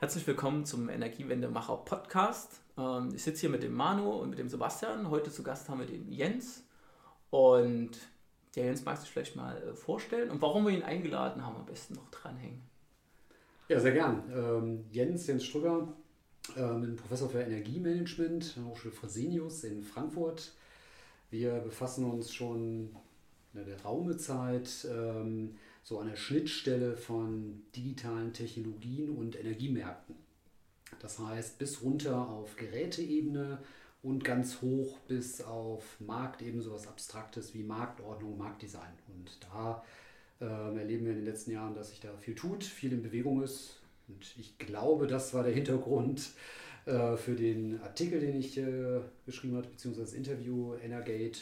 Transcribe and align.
Herzlich 0.00 0.26
willkommen 0.26 0.64
zum 0.64 0.88
Energiewendemacher 0.88 1.76
Podcast. 1.76 2.62
Ähm, 2.78 3.10
ich 3.14 3.22
sitze 3.22 3.42
hier 3.42 3.50
mit 3.50 3.62
dem 3.62 3.74
Manu 3.74 4.12
und 4.12 4.30
mit 4.30 4.38
dem 4.38 4.48
Sebastian. 4.48 5.10
Heute 5.10 5.30
zu 5.30 5.42
Gast 5.42 5.68
haben 5.68 5.80
wir 5.80 5.86
den 5.86 6.10
Jens. 6.10 6.64
Und 7.28 7.90
der 8.56 8.64
Jens 8.64 8.82
mag 8.86 8.96
sich 8.96 9.10
vielleicht 9.10 9.36
mal 9.36 9.58
äh, 9.58 9.74
vorstellen 9.74 10.30
und 10.30 10.40
warum 10.40 10.64
wir 10.64 10.72
ihn 10.72 10.82
eingeladen 10.82 11.44
haben, 11.44 11.56
am 11.56 11.66
besten 11.66 11.96
noch 11.96 12.10
dranhängen. 12.10 12.62
Ja, 13.68 13.78
sehr 13.78 13.92
gern. 13.92 14.22
Ähm, 14.34 14.86
Jens, 14.90 15.26
Jens 15.26 15.44
Strügger, 15.44 15.92
ähm, 16.56 16.96
Professor 16.96 17.28
für 17.28 17.42
Energiemanagement 17.42 18.54
an 18.56 18.62
der 18.62 18.72
Hochschule 18.72 18.94
Fresenius 18.94 19.64
in 19.64 19.82
Frankfurt. 19.82 20.54
Wir 21.28 21.58
befassen 21.58 22.10
uns 22.10 22.32
schon 22.32 22.96
in 23.52 23.66
der 23.66 23.82
Raumezeit 23.82 24.88
ähm, 24.90 25.58
so 25.82 25.98
an 25.98 26.08
der 26.08 26.16
Schnittstelle 26.16 26.96
von 26.96 27.62
digitalen 27.74 28.32
Technologien 28.32 29.10
und 29.10 29.38
Energiemärkten. 29.38 30.14
Das 31.00 31.18
heißt, 31.18 31.58
bis 31.58 31.82
runter 31.82 32.28
auf 32.28 32.56
Geräteebene 32.56 33.58
und 34.02 34.24
ganz 34.24 34.60
hoch 34.60 34.98
bis 35.08 35.40
auf 35.40 35.84
Marktebene, 36.00 36.62
so 36.62 36.70
etwas 36.70 36.88
Abstraktes 36.88 37.54
wie 37.54 37.62
Marktordnung, 37.62 38.36
Marktdesign. 38.36 38.92
Und 39.08 39.38
da 39.42 39.84
äh, 40.40 40.44
erleben 40.78 41.04
wir 41.04 41.12
in 41.12 41.18
den 41.18 41.26
letzten 41.26 41.52
Jahren, 41.52 41.74
dass 41.74 41.90
sich 41.90 42.00
da 42.00 42.16
viel 42.16 42.34
tut, 42.34 42.64
viel 42.64 42.92
in 42.92 43.02
Bewegung 43.02 43.42
ist. 43.42 43.80
Und 44.08 44.34
ich 44.38 44.58
glaube, 44.58 45.06
das 45.06 45.32
war 45.34 45.44
der 45.44 45.52
Hintergrund 45.52 46.30
äh, 46.86 47.16
für 47.16 47.34
den 47.34 47.80
Artikel, 47.80 48.20
den 48.20 48.36
ich 48.36 48.58
äh, 48.58 49.00
geschrieben 49.26 49.56
habe, 49.56 49.68
beziehungsweise 49.68 50.06
das 50.06 50.14
Interview 50.14 50.74
Energate, 50.74 51.40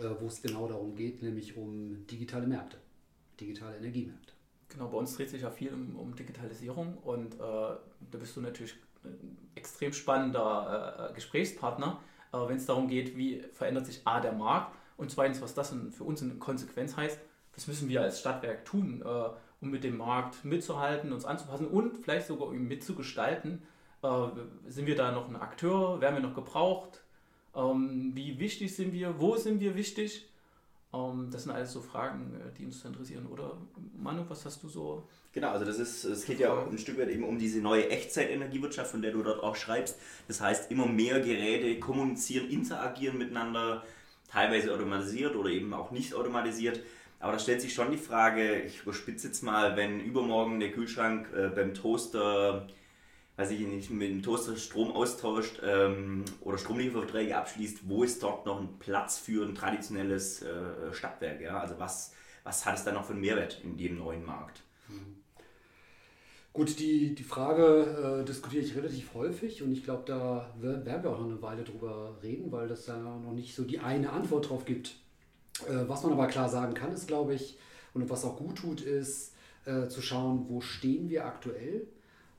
äh, 0.00 0.08
wo 0.20 0.26
es 0.26 0.42
genau 0.42 0.66
darum 0.66 0.94
geht, 0.96 1.22
nämlich 1.22 1.56
um 1.56 2.06
digitale 2.06 2.46
Märkte 2.46 2.78
digitale 3.40 3.76
Energiemärkte. 3.76 4.32
Genau, 4.68 4.88
bei 4.88 4.98
uns 4.98 5.16
dreht 5.16 5.30
sich 5.30 5.42
ja 5.42 5.50
viel 5.50 5.72
um, 5.72 5.96
um 5.96 6.14
Digitalisierung 6.14 6.98
und 6.98 7.34
äh, 7.34 7.38
da 7.38 8.18
bist 8.18 8.36
du 8.36 8.40
natürlich 8.40 8.74
ein 9.04 9.38
extrem 9.54 9.92
spannender 9.92 11.10
äh, 11.10 11.14
Gesprächspartner, 11.14 12.00
äh, 12.32 12.36
wenn 12.36 12.56
es 12.56 12.66
darum 12.66 12.88
geht, 12.88 13.16
wie 13.16 13.42
verändert 13.52 13.86
sich 13.86 14.02
A 14.04 14.20
der 14.20 14.32
Markt 14.32 14.74
und 14.96 15.10
zweitens, 15.10 15.40
was 15.40 15.54
das 15.54 15.74
für 15.90 16.04
uns 16.04 16.22
in 16.22 16.38
Konsequenz 16.38 16.96
heißt, 16.96 17.20
was 17.54 17.66
müssen 17.66 17.88
wir 17.88 18.02
als 18.02 18.20
Stadtwerk 18.20 18.64
tun, 18.64 19.02
äh, 19.04 19.28
um 19.60 19.70
mit 19.70 19.84
dem 19.84 19.96
Markt 19.96 20.44
mitzuhalten, 20.44 21.12
uns 21.12 21.24
anzupassen 21.24 21.66
und 21.66 21.98
vielleicht 21.98 22.26
sogar 22.26 22.50
mitzugestalten. 22.50 23.62
Äh, 24.02 24.08
sind 24.68 24.86
wir 24.86 24.96
da 24.96 25.12
noch 25.12 25.28
ein 25.28 25.36
Akteur? 25.36 26.00
Werden 26.00 26.16
wir 26.16 26.22
noch 26.22 26.34
gebraucht? 26.34 27.02
Ähm, 27.54 28.12
wie 28.14 28.38
wichtig 28.38 28.74
sind 28.74 28.92
wir? 28.92 29.18
Wo 29.18 29.36
sind 29.36 29.60
wir 29.60 29.74
wichtig? 29.74 30.28
Ähm, 30.96 31.28
das 31.30 31.44
sind 31.44 31.52
alles 31.52 31.72
so 31.72 31.80
Fragen, 31.80 32.34
äh, 32.34 32.52
die 32.58 32.64
uns 32.64 32.84
interessieren. 32.84 33.26
Oder 33.26 33.56
Manu, 33.96 34.24
was 34.28 34.44
hast 34.44 34.62
du 34.62 34.68
so? 34.68 35.02
Genau, 35.32 35.50
also 35.50 35.64
das 35.64 35.78
ist, 35.78 36.04
es 36.04 36.24
geht 36.24 36.40
ja 36.40 36.52
auch 36.52 36.66
ein 36.66 36.78
Stück 36.78 36.98
weit 36.98 37.08
eben 37.08 37.24
um 37.24 37.38
diese 37.38 37.60
neue 37.60 37.88
Echtzeit-Energiewirtschaft, 37.90 38.90
von 38.90 39.02
der 39.02 39.12
du 39.12 39.22
dort 39.22 39.42
auch 39.42 39.56
schreibst. 39.56 39.98
Das 40.28 40.40
heißt, 40.40 40.70
immer 40.70 40.86
mehr 40.86 41.20
Geräte 41.20 41.78
kommunizieren, 41.78 42.48
interagieren 42.48 43.18
miteinander, 43.18 43.84
teilweise 44.28 44.72
automatisiert 44.72 45.36
oder 45.36 45.50
eben 45.50 45.72
auch 45.74 45.90
nicht 45.90 46.14
automatisiert. 46.14 46.80
Aber 47.20 47.32
da 47.32 47.38
stellt 47.38 47.60
sich 47.60 47.74
schon 47.74 47.90
die 47.90 47.96
Frage, 47.96 48.60
ich 48.60 48.82
überspitze 48.82 49.28
jetzt 49.28 49.42
mal, 49.42 49.76
wenn 49.76 50.00
übermorgen 50.00 50.60
der 50.60 50.72
Kühlschrank 50.72 51.28
äh, 51.34 51.48
beim 51.48 51.74
Toaster 51.74 52.66
weiß 53.36 53.50
ich 53.50 53.60
nicht, 53.60 53.90
mit 53.90 54.10
dem 54.10 54.22
Toaster 54.22 54.56
Strom 54.56 54.92
austauscht 54.92 55.60
ähm, 55.62 56.24
oder 56.40 56.56
Stromlieferverträge 56.56 57.36
abschließt, 57.36 57.88
wo 57.88 58.02
ist 58.02 58.22
dort 58.22 58.46
noch 58.46 58.60
ein 58.60 58.78
Platz 58.78 59.18
für 59.18 59.46
ein 59.46 59.54
traditionelles 59.54 60.42
äh, 60.42 60.92
Stadtwerk? 60.92 61.40
Ja? 61.40 61.60
Also 61.60 61.74
was, 61.78 62.14
was 62.44 62.64
hat 62.64 62.76
es 62.76 62.84
da 62.84 62.92
noch 62.92 63.04
für 63.04 63.12
einen 63.12 63.20
Mehrwert 63.20 63.60
in 63.62 63.76
dem 63.76 63.98
neuen 63.98 64.24
Markt? 64.24 64.62
Mhm. 64.88 65.16
Gut, 66.54 66.78
die, 66.78 67.14
die 67.14 67.22
Frage 67.22 68.22
äh, 68.22 68.24
diskutiere 68.24 68.64
ich 68.64 68.74
relativ 68.74 69.12
häufig 69.12 69.62
und 69.62 69.72
ich 69.72 69.84
glaube, 69.84 70.04
da 70.06 70.54
werden 70.58 71.02
wir 71.02 71.10
auch 71.10 71.18
noch 71.18 71.26
eine 71.26 71.42
Weile 71.42 71.62
drüber 71.62 72.16
reden, 72.22 72.50
weil 72.50 72.68
das 72.68 72.86
da 72.86 72.96
noch 72.96 73.32
nicht 73.32 73.54
so 73.54 73.64
die 73.64 73.80
eine 73.80 74.10
Antwort 74.10 74.48
drauf 74.48 74.64
gibt. 74.64 74.96
Äh, 75.68 75.86
was 75.86 76.02
man 76.02 76.14
aber 76.14 76.26
klar 76.28 76.48
sagen 76.48 76.72
kann, 76.72 76.92
ist, 76.92 77.06
glaube 77.06 77.34
ich, 77.34 77.58
und 77.92 78.08
was 78.08 78.24
auch 78.24 78.38
gut 78.38 78.56
tut, 78.56 78.80
ist 78.80 79.34
äh, 79.66 79.88
zu 79.88 80.00
schauen, 80.00 80.46
wo 80.48 80.62
stehen 80.62 81.10
wir 81.10 81.26
aktuell 81.26 81.86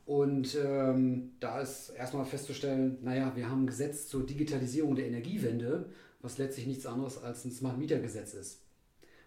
und 0.08 0.56
ähm, 0.56 1.34
da 1.42 1.60
ist 1.60 1.90
erstmal 1.90 2.24
festzustellen, 2.24 2.98
naja, 3.02 3.34
wir 3.36 3.50
haben 3.50 3.64
ein 3.64 3.68
Gesetz 3.68 4.08
zur 4.08 4.26
Digitalisierung 4.26 4.96
der 4.96 5.06
Energiewende, 5.06 5.90
was 6.22 6.38
letztlich 6.38 6.66
nichts 6.66 6.86
anderes 6.86 7.22
als 7.22 7.44
ein 7.44 7.52
Smart 7.52 7.78
Meter 7.78 8.00
Gesetz 8.00 8.34
ist. 8.34 8.62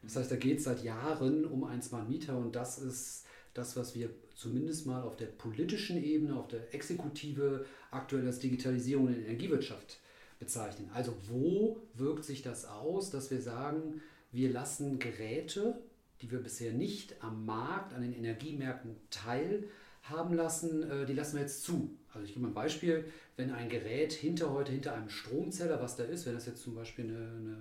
Das 0.02 0.16
heißt, 0.16 0.32
da 0.32 0.36
geht 0.36 0.56
es 0.56 0.64
seit 0.64 0.82
Jahren 0.82 1.44
um 1.44 1.64
ein 1.64 1.82
Smart 1.82 2.08
Meter 2.08 2.38
und 2.38 2.56
das 2.56 2.78
ist 2.78 3.26
das, 3.52 3.76
was 3.76 3.94
wir 3.94 4.08
zumindest 4.34 4.86
mal 4.86 5.02
auf 5.02 5.16
der 5.16 5.26
politischen 5.26 6.02
Ebene, 6.02 6.34
auf 6.34 6.48
der 6.48 6.74
Exekutive 6.74 7.66
aktuell 7.90 8.26
als 8.26 8.38
Digitalisierung 8.38 9.08
der 9.08 9.18
Energiewirtschaft 9.18 9.98
bezeichnen. 10.38 10.88
Also 10.94 11.14
wo 11.28 11.82
wirkt 11.92 12.24
sich 12.24 12.40
das 12.40 12.64
aus, 12.64 13.10
dass 13.10 13.30
wir 13.30 13.42
sagen, 13.42 14.00
wir 14.32 14.48
lassen 14.48 14.98
Geräte, 14.98 15.78
die 16.22 16.30
wir 16.30 16.38
bisher 16.38 16.72
nicht 16.72 17.22
am 17.22 17.44
Markt, 17.44 17.92
an 17.92 18.00
den 18.00 18.14
Energiemärkten 18.14 18.96
teil 19.10 19.64
haben 20.02 20.34
lassen, 20.34 20.88
äh, 20.90 21.06
die 21.06 21.12
lassen 21.12 21.34
wir 21.34 21.42
jetzt 21.42 21.62
zu. 21.62 21.96
Also 22.12 22.26
ich 22.26 22.32
gebe 22.32 22.42
mal 22.42 22.48
ein 22.48 22.54
Beispiel, 22.54 23.04
wenn 23.36 23.52
ein 23.52 23.68
Gerät 23.68 24.12
hinter 24.12 24.52
heute 24.52 24.72
hinter 24.72 24.94
einem 24.94 25.08
Stromzähler, 25.08 25.80
was 25.80 25.96
da 25.96 26.04
ist, 26.04 26.26
wenn 26.26 26.34
das 26.34 26.46
jetzt 26.46 26.62
zum 26.62 26.74
Beispiel 26.74 27.04
eine, 27.04 27.18
eine 27.18 27.56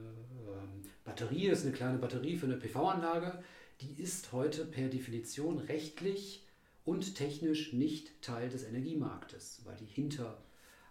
ähm, 0.48 0.82
Batterie 1.04 1.48
ist, 1.48 1.64
eine 1.64 1.74
kleine 1.74 1.98
Batterie 1.98 2.38
für 2.38 2.46
eine 2.46 2.58
PV-Anlage, 2.58 3.44
die 3.82 4.02
ist 4.02 4.32
heute 4.32 4.66
per 4.66 4.90
Definition 4.90 5.60
rechtlich 5.60 6.46
und 6.86 7.16
technisch 7.16 7.74
nicht 7.74 8.22
Teil 8.22 8.50
des 8.50 8.64
Energiemarktes, 8.64 9.62
weil 9.66 9.76
die 9.78 9.86
hinter 9.86 10.42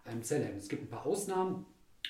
einem 0.05 0.23
Zähler 0.23 0.45
hängen. 0.45 0.57
Es 0.57 0.69
gibt 0.69 0.83
ein 0.83 0.89
paar 0.89 1.05
Ausnahmen, 1.05 1.65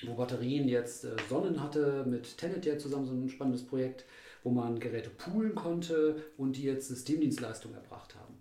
wo 0.06 0.14
Batterien 0.14 0.68
jetzt 0.68 1.04
äh, 1.04 1.16
Sonnen 1.28 1.62
hatte 1.62 2.04
mit 2.06 2.38
Tenet 2.38 2.64
ja 2.64 2.78
zusammen 2.78 3.06
so 3.06 3.12
ein 3.12 3.28
spannendes 3.28 3.66
Projekt, 3.66 4.04
wo 4.42 4.50
man 4.50 4.80
Geräte 4.80 5.10
poolen 5.10 5.54
konnte 5.54 6.24
und 6.38 6.56
die 6.56 6.62
jetzt 6.62 6.88
Systemdienstleistungen 6.88 7.76
erbracht 7.76 8.14
haben. 8.14 8.39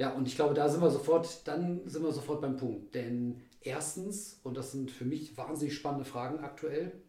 Ja, 0.00 0.12
und 0.14 0.26
ich 0.26 0.34
glaube, 0.34 0.54
da 0.54 0.66
sind 0.66 0.80
wir 0.80 0.90
sofort, 0.90 1.46
dann 1.46 1.86
sind 1.86 2.02
wir 2.02 2.10
sofort 2.10 2.40
beim 2.40 2.56
Punkt. 2.56 2.94
Denn 2.94 3.42
erstens, 3.60 4.40
und 4.44 4.56
das 4.56 4.72
sind 4.72 4.90
für 4.90 5.04
mich 5.04 5.36
wahnsinnig 5.36 5.74
spannende 5.74 6.06
Fragen 6.06 6.42
aktuell, 6.42 7.02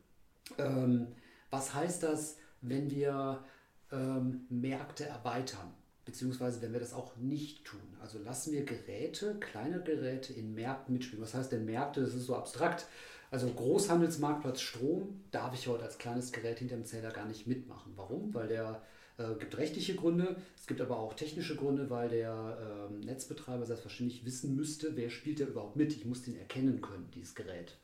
ähm, 0.58 1.08
was 1.50 1.74
heißt 1.74 2.04
das, 2.04 2.36
wenn 2.60 2.92
wir 2.92 3.46
ähm, 3.94 4.46
Märkte 4.50 5.06
erweitern? 5.06 5.74
Beziehungsweise 6.04 6.62
wenn 6.62 6.74
wir 6.74 6.82
das 6.82 6.94
auch 6.94 7.16
nicht 7.16 7.64
tun. 7.64 7.80
Also 8.02 8.20
lassen 8.20 8.52
wir 8.52 8.66
Geräte, 8.66 9.40
kleine 9.40 9.82
Geräte 9.82 10.34
in 10.34 10.54
Märkten 10.54 10.92
mitspielen. 10.92 11.24
Was 11.24 11.34
heißt 11.34 11.54
denn 11.54 11.64
Märkte? 11.64 12.02
Das 12.02 12.14
ist 12.14 12.26
so 12.26 12.36
abstrakt. 12.36 12.88
Also 13.32 13.48
Großhandelsmarktplatz 13.48 14.60
Strom 14.60 15.22
darf 15.32 15.54
ich 15.54 15.66
heute 15.70 15.86
als 15.86 15.98
kleines 15.98 16.34
Gerät 16.34 16.60
hinter 16.60 16.76
dem 16.76 16.84
Zähler 16.84 17.12
gar 17.12 17.26
nicht 17.26 17.48
mitmachen. 17.48 17.94
Warum? 17.96 18.34
Weil 18.34 18.50
der 18.50 18.82
äh, 19.18 19.36
gibt 19.40 19.58
rechtliche 19.58 19.96
Gründe, 19.96 20.36
es 20.58 20.68
gibt 20.68 20.82
aber 20.82 21.00
auch 21.00 21.14
technische 21.14 21.56
Gründe, 21.56 21.90
weil 21.90 22.10
der 22.10 22.90
ähm, 22.92 23.00
Netzbetreiber 23.00 23.66
selbstverständlich 23.66 24.26
wissen 24.26 24.54
müsste, 24.58 24.98
wer 24.98 25.10
spielt 25.10 25.40
da 25.40 25.46
überhaupt 25.46 25.78
mit. 25.78 25.96
Ich 25.96 26.06
muss 26.06 26.24
den 26.24 26.38
erkennen 26.38 26.82
können, 26.82 27.10
dieses 27.16 27.34
Gerät. 27.34 27.78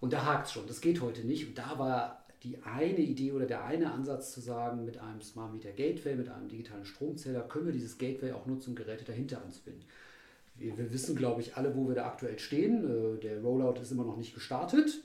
Und 0.00 0.12
da 0.12 0.22
hakt 0.26 0.48
es 0.48 0.52
schon, 0.52 0.66
das 0.66 0.82
geht 0.82 1.00
heute 1.00 1.22
nicht. 1.22 1.48
Und 1.48 1.56
da 1.56 1.78
war 1.78 2.26
die 2.42 2.62
eine 2.62 3.00
Idee 3.00 3.32
oder 3.32 3.46
der 3.46 3.64
eine 3.64 3.90
Ansatz 3.90 4.32
zu 4.32 4.42
sagen, 4.42 4.84
mit 4.84 4.98
einem 4.98 5.22
Smart 5.22 5.54
Meter 5.54 5.72
Gateway, 5.72 6.14
mit 6.14 6.28
einem 6.28 6.48
digitalen 6.50 6.84
Stromzähler, 6.84 7.40
können 7.48 7.64
wir 7.64 7.72
dieses 7.72 7.96
Gateway 7.96 8.32
auch 8.32 8.44
nutzen, 8.44 8.70
um 8.70 8.76
Geräte 8.76 9.06
dahinter 9.06 9.40
anzubinden. 9.40 9.86
Wir, 10.54 10.76
wir 10.78 10.92
wissen, 10.92 11.16
glaube 11.16 11.40
ich, 11.40 11.56
alle, 11.56 11.74
wo 11.76 11.88
wir 11.88 11.94
da 11.94 12.06
aktuell 12.06 12.38
stehen. 12.38 12.84
Äh, 12.84 13.20
der 13.20 13.40
Rollout 13.42 13.80
ist 13.80 13.90
immer 13.90 14.04
noch 14.04 14.16
nicht 14.16 14.34
gestartet. 14.34 15.02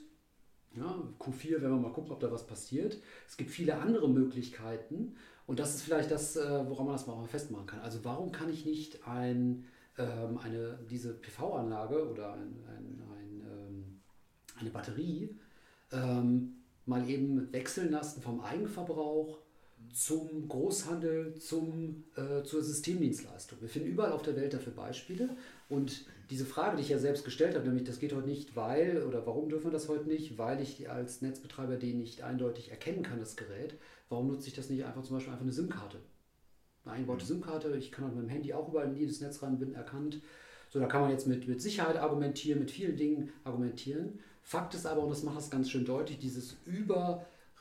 Ja, 0.76 1.02
Q4 1.18 1.60
werden 1.60 1.76
wir 1.76 1.88
mal 1.88 1.92
gucken, 1.92 2.12
ob 2.12 2.20
da 2.20 2.30
was 2.30 2.46
passiert. 2.46 2.98
Es 3.28 3.36
gibt 3.36 3.50
viele 3.50 3.76
andere 3.76 4.08
Möglichkeiten 4.08 5.16
und 5.46 5.58
das 5.58 5.74
ist 5.74 5.82
vielleicht 5.82 6.12
das, 6.12 6.36
äh, 6.36 6.68
woran 6.68 6.86
man 6.86 6.94
das 6.94 7.08
mal 7.08 7.26
festmachen 7.26 7.66
kann. 7.66 7.80
Also 7.80 8.04
warum 8.04 8.30
kann 8.30 8.48
ich 8.48 8.64
nicht 8.64 9.04
ein, 9.04 9.64
ähm, 9.98 10.38
eine, 10.38 10.78
diese 10.88 11.12
PV-Anlage 11.14 12.08
oder 12.08 12.34
ein, 12.34 12.62
ein, 12.68 13.02
ein, 13.16 13.42
ähm, 13.50 14.00
eine 14.60 14.70
Batterie 14.70 15.36
ähm, 15.90 16.62
mal 16.86 17.08
eben 17.08 17.52
wechseln 17.52 17.90
lassen 17.90 18.22
vom 18.22 18.40
Eigenverbrauch 18.40 19.38
zum 19.92 20.48
Großhandel, 20.48 21.34
zum, 21.34 22.04
äh, 22.16 22.42
zur 22.42 22.62
Systemdienstleistung. 22.62 23.60
Wir 23.60 23.68
finden 23.68 23.88
überall 23.88 24.12
auf 24.12 24.22
der 24.22 24.36
Welt 24.36 24.54
dafür 24.54 24.72
Beispiele. 24.72 25.30
Und 25.68 26.04
diese 26.30 26.44
Frage, 26.44 26.76
die 26.76 26.82
ich 26.82 26.88
ja 26.88 26.98
selbst 26.98 27.24
gestellt 27.24 27.54
habe, 27.54 27.66
nämlich 27.66 27.84
das 27.84 27.98
geht 27.98 28.12
heute 28.12 28.28
nicht, 28.28 28.56
weil, 28.56 29.02
oder 29.02 29.26
warum 29.26 29.48
dürfen 29.48 29.66
wir 29.66 29.72
das 29.72 29.88
heute 29.88 30.08
nicht, 30.08 30.38
weil 30.38 30.60
ich 30.60 30.88
als 30.90 31.22
Netzbetreiber 31.22 31.76
den 31.76 31.98
nicht 31.98 32.22
eindeutig 32.22 32.70
erkennen 32.70 33.02
kann, 33.02 33.18
das 33.18 33.36
Gerät, 33.36 33.74
warum 34.08 34.28
nutze 34.28 34.48
ich 34.48 34.54
das 34.54 34.70
nicht 34.70 34.84
einfach 34.84 35.02
zum 35.02 35.16
Beispiel 35.16 35.32
einfach 35.32 35.44
eine 35.44 35.52
SIM-Karte? 35.52 35.98
Eine 36.84 36.94
eingebaute 36.94 37.24
mhm. 37.24 37.28
SIM-Karte, 37.28 37.76
ich 37.76 37.90
kann 37.90 38.04
halt 38.04 38.14
mit 38.14 38.24
dem 38.24 38.30
Handy 38.30 38.52
auch 38.52 38.68
überall 38.68 38.88
in 38.88 38.96
jedes 38.96 39.20
Netz 39.20 39.42
rein, 39.42 39.58
bin 39.58 39.74
erkannt. 39.74 40.20
So, 40.70 40.78
da 40.78 40.86
kann 40.86 41.00
man 41.00 41.10
jetzt 41.10 41.26
mit, 41.26 41.48
mit 41.48 41.60
Sicherheit 41.60 41.96
argumentieren, 41.96 42.60
mit 42.60 42.70
vielen 42.70 42.96
Dingen 42.96 43.32
argumentieren. 43.42 44.20
Fakt 44.42 44.74
ist 44.74 44.86
aber, 44.86 45.02
und 45.02 45.10
das 45.10 45.24
macht 45.24 45.40
es 45.40 45.50
ganz 45.50 45.68
schön 45.68 45.84
deutlich, 45.84 46.18
dieses 46.18 46.56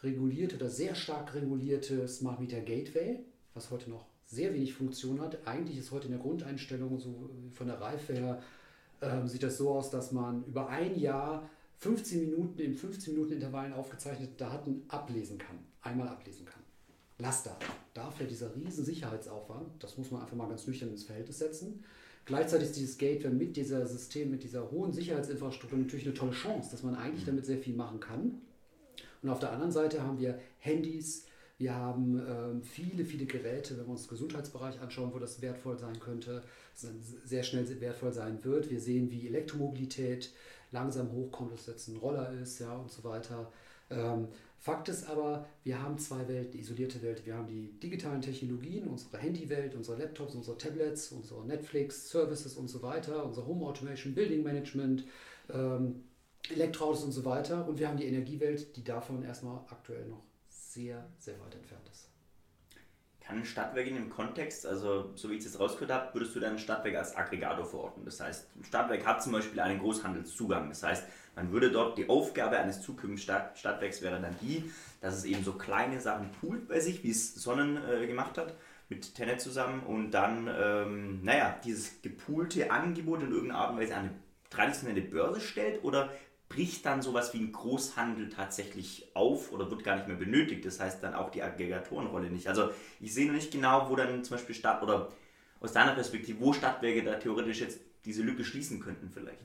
überregulierte 0.01 0.55
oder 0.55 0.69
sehr 0.69 0.95
stark 0.95 1.33
regulierte 1.33 2.07
Smart 2.07 2.39
Meter 2.39 2.61
Gateway, 2.61 3.19
was 3.53 3.71
heute 3.71 3.89
noch 3.89 4.05
sehr 4.25 4.53
wenig 4.53 4.73
Funktion 4.73 5.21
hat. 5.21 5.47
Eigentlich 5.47 5.77
ist 5.77 5.91
heute 5.91 6.05
in 6.05 6.11
der 6.11 6.21
Grundeinstellung, 6.21 6.99
so 6.99 7.29
von 7.51 7.67
der 7.67 7.81
Reife 7.81 8.13
her, 8.13 8.41
äh, 9.01 9.27
sieht 9.27 9.43
das 9.43 9.57
so 9.57 9.71
aus, 9.71 9.89
dass 9.89 10.11
man 10.11 10.43
über 10.45 10.69
ein 10.69 10.99
Jahr 10.99 11.49
15 11.77 12.19
Minuten 12.19 12.59
in 12.59 12.75
15 12.75 13.13
Minuten 13.13 13.33
Intervallen 13.33 13.73
aufgezeichnete 13.73 14.33
Daten 14.37 14.83
ablesen 14.87 15.37
kann, 15.37 15.57
einmal 15.81 16.09
ablesen 16.09 16.45
kann. 16.45 16.61
Laster. 17.17 17.57
Dafür 17.93 18.27
dieser 18.27 18.55
riesen 18.55 18.85
Sicherheitsaufwand, 18.85 19.83
das 19.83 19.97
muss 19.97 20.11
man 20.11 20.21
einfach 20.21 20.37
mal 20.37 20.47
ganz 20.47 20.67
nüchtern 20.67 20.89
ins 20.89 21.03
Verhältnis 21.03 21.39
setzen. 21.39 21.83
Gleichzeitig 22.25 22.69
ist 22.69 22.77
dieses 22.77 22.97
Gateway 22.97 23.31
mit 23.31 23.55
dieser 23.57 23.85
System, 23.87 24.29
mit 24.29 24.43
dieser 24.43 24.69
hohen 24.71 24.93
Sicherheitsinfrastruktur 24.93 25.79
natürlich 25.79 26.05
eine 26.05 26.13
tolle 26.13 26.31
Chance, 26.31 26.69
dass 26.71 26.83
man 26.83 26.95
eigentlich 26.95 27.25
damit 27.25 27.45
sehr 27.45 27.57
viel 27.57 27.75
machen 27.75 27.99
kann. 27.99 28.39
Und 29.21 29.29
auf 29.29 29.39
der 29.39 29.51
anderen 29.51 29.71
Seite 29.71 30.01
haben 30.01 30.19
wir 30.19 30.39
Handys, 30.59 31.25
wir 31.57 31.75
haben 31.75 32.21
ähm, 32.25 32.63
viele, 32.63 33.03
viele 33.03 33.25
Geräte, 33.25 33.77
wenn 33.77 33.85
wir 33.85 33.91
uns 33.91 34.03
den 34.03 34.11
Gesundheitsbereich 34.11 34.79
anschauen, 34.79 35.11
wo 35.13 35.19
das 35.19 35.41
wertvoll 35.41 35.77
sein 35.77 35.99
könnte, 35.99 36.41
sehr 36.73 37.43
schnell 37.43 37.81
wertvoll 37.81 38.13
sein 38.13 38.41
wird. 38.45 38.69
Wir 38.69 38.79
sehen, 38.79 39.11
wie 39.11 39.27
Elektromobilität 39.27 40.31
langsam 40.71 41.11
hochkommt, 41.11 41.51
dass 41.51 41.67
jetzt 41.67 41.89
ein 41.89 41.97
Roller 41.97 42.31
ist 42.31 42.59
ja, 42.59 42.73
und 42.77 42.89
so 42.89 43.03
weiter. 43.03 43.51
Ähm, 43.89 44.29
Fakt 44.61 44.89
ist 44.89 45.09
aber, 45.09 45.47
wir 45.63 45.81
haben 45.81 45.97
zwei 45.97 46.27
Welten, 46.27 46.59
isolierte 46.59 47.01
Welt. 47.01 47.25
Wir 47.25 47.35
haben 47.35 47.47
die 47.47 47.79
digitalen 47.79 48.21
Technologien, 48.21 48.87
unsere 48.87 49.17
Handywelt, 49.17 49.73
unsere 49.73 49.97
Laptops, 49.97 50.35
unsere 50.35 50.57
Tablets, 50.57 51.11
unsere 51.13 51.45
Netflix, 51.45 52.09
Services 52.09 52.55
und 52.55 52.67
so 52.67 52.81
weiter, 52.81 53.25
unser 53.25 53.47
Home 53.47 53.65
Automation, 53.65 54.13
Building 54.13 54.43
Management, 54.43 55.05
ähm, 55.51 56.03
Elektroautos 56.49 57.03
und 57.03 57.11
so 57.11 57.25
weiter. 57.25 57.67
Und 57.67 57.79
wir 57.79 57.87
haben 57.87 57.97
die 57.97 58.05
Energiewelt, 58.05 58.75
die 58.75 58.83
davon 58.83 59.23
erstmal 59.23 59.57
aktuell 59.69 60.05
noch 60.05 60.23
sehr, 60.49 61.07
sehr 61.17 61.39
weit 61.41 61.55
entfernt 61.55 61.87
ist. 61.91 62.09
Kann 63.19 63.37
ein 63.37 63.45
Stadtwerk 63.45 63.85
in 63.85 63.93
dem 63.93 64.09
Kontext, 64.09 64.65
also 64.65 65.11
so 65.15 65.29
wie 65.29 65.33
ich 65.33 65.39
es 65.39 65.51
jetzt 65.51 65.59
rausgehört 65.59 65.91
habe, 65.91 66.13
würdest 66.15 66.35
du 66.35 66.39
dann 66.39 66.57
Stadtwerk 66.57 66.95
als 66.95 67.15
Aggregator 67.15 67.63
verorten? 67.63 68.03
Das 68.03 68.19
heißt, 68.19 68.55
ein 68.55 68.63
Stadtwerk 68.63 69.05
hat 69.05 69.21
zum 69.21 69.33
Beispiel 69.33 69.59
einen 69.59 69.79
Großhandelszugang. 69.79 70.69
Das 70.69 70.81
heißt, 70.81 71.03
man 71.35 71.51
würde 71.51 71.71
dort 71.71 71.97
die 71.99 72.09
Aufgabe 72.09 72.57
eines 72.57 72.81
zukünftigen 72.81 73.19
Stadt 73.19 73.57
Stadtwerks 73.59 74.01
wäre 74.01 74.19
dann 74.19 74.35
die, 74.41 74.71
dass 74.99 75.15
es 75.15 75.25
eben 75.25 75.43
so 75.43 75.53
kleine 75.53 76.01
Sachen 76.01 76.31
poolt 76.41 76.67
bei 76.67 76.79
sich, 76.79 77.03
wie 77.03 77.11
es 77.11 77.35
Sonnen 77.35 77.77
äh, 77.87 78.07
gemacht 78.07 78.39
hat 78.39 78.55
mit 78.89 79.13
Tenet 79.13 79.39
zusammen 79.39 79.81
und 79.81 80.11
dann, 80.11 80.49
ähm, 80.51 81.23
naja, 81.23 81.55
dieses 81.63 82.01
gepoolte 82.01 82.71
Angebot 82.71 83.21
in 83.21 83.31
irgendeiner 83.31 83.59
Art 83.59 83.71
und 83.73 83.79
Weise 83.79 83.95
an 83.95 84.05
eine 84.05 84.13
traditionelle 84.49 85.01
Börse 85.01 85.39
stellt 85.39 85.83
oder 85.83 86.09
bricht 86.49 86.85
dann 86.85 87.01
sowas 87.01 87.33
wie 87.33 87.39
ein 87.39 87.51
Großhandel 87.51 88.29
tatsächlich 88.29 89.11
auf 89.13 89.51
oder 89.51 89.69
wird 89.69 89.83
gar 89.83 89.95
nicht 89.95 90.07
mehr 90.07 90.17
benötigt. 90.17 90.65
Das 90.65 90.79
heißt 90.79 91.01
dann 91.03 91.13
auch 91.13 91.29
die 91.29 91.43
Aggregatorenrolle 91.43 92.29
nicht. 92.29 92.47
Also 92.47 92.71
ich 92.99 93.13
sehe 93.13 93.27
noch 93.27 93.33
nicht 93.35 93.51
genau, 93.51 93.89
wo 93.89 93.95
dann 93.95 94.23
zum 94.23 94.35
Beispiel 94.35 94.55
Stadt 94.55 94.81
oder 94.81 95.09
aus 95.59 95.73
deiner 95.73 95.93
Perspektive, 95.93 96.39
wo 96.39 96.51
Stadtwerke 96.53 97.03
da 97.03 97.15
theoretisch 97.15 97.61
jetzt 97.61 97.79
diese 98.05 98.23
Lücke 98.23 98.43
schließen 98.43 98.79
könnten 98.79 99.09
vielleicht. 99.13 99.39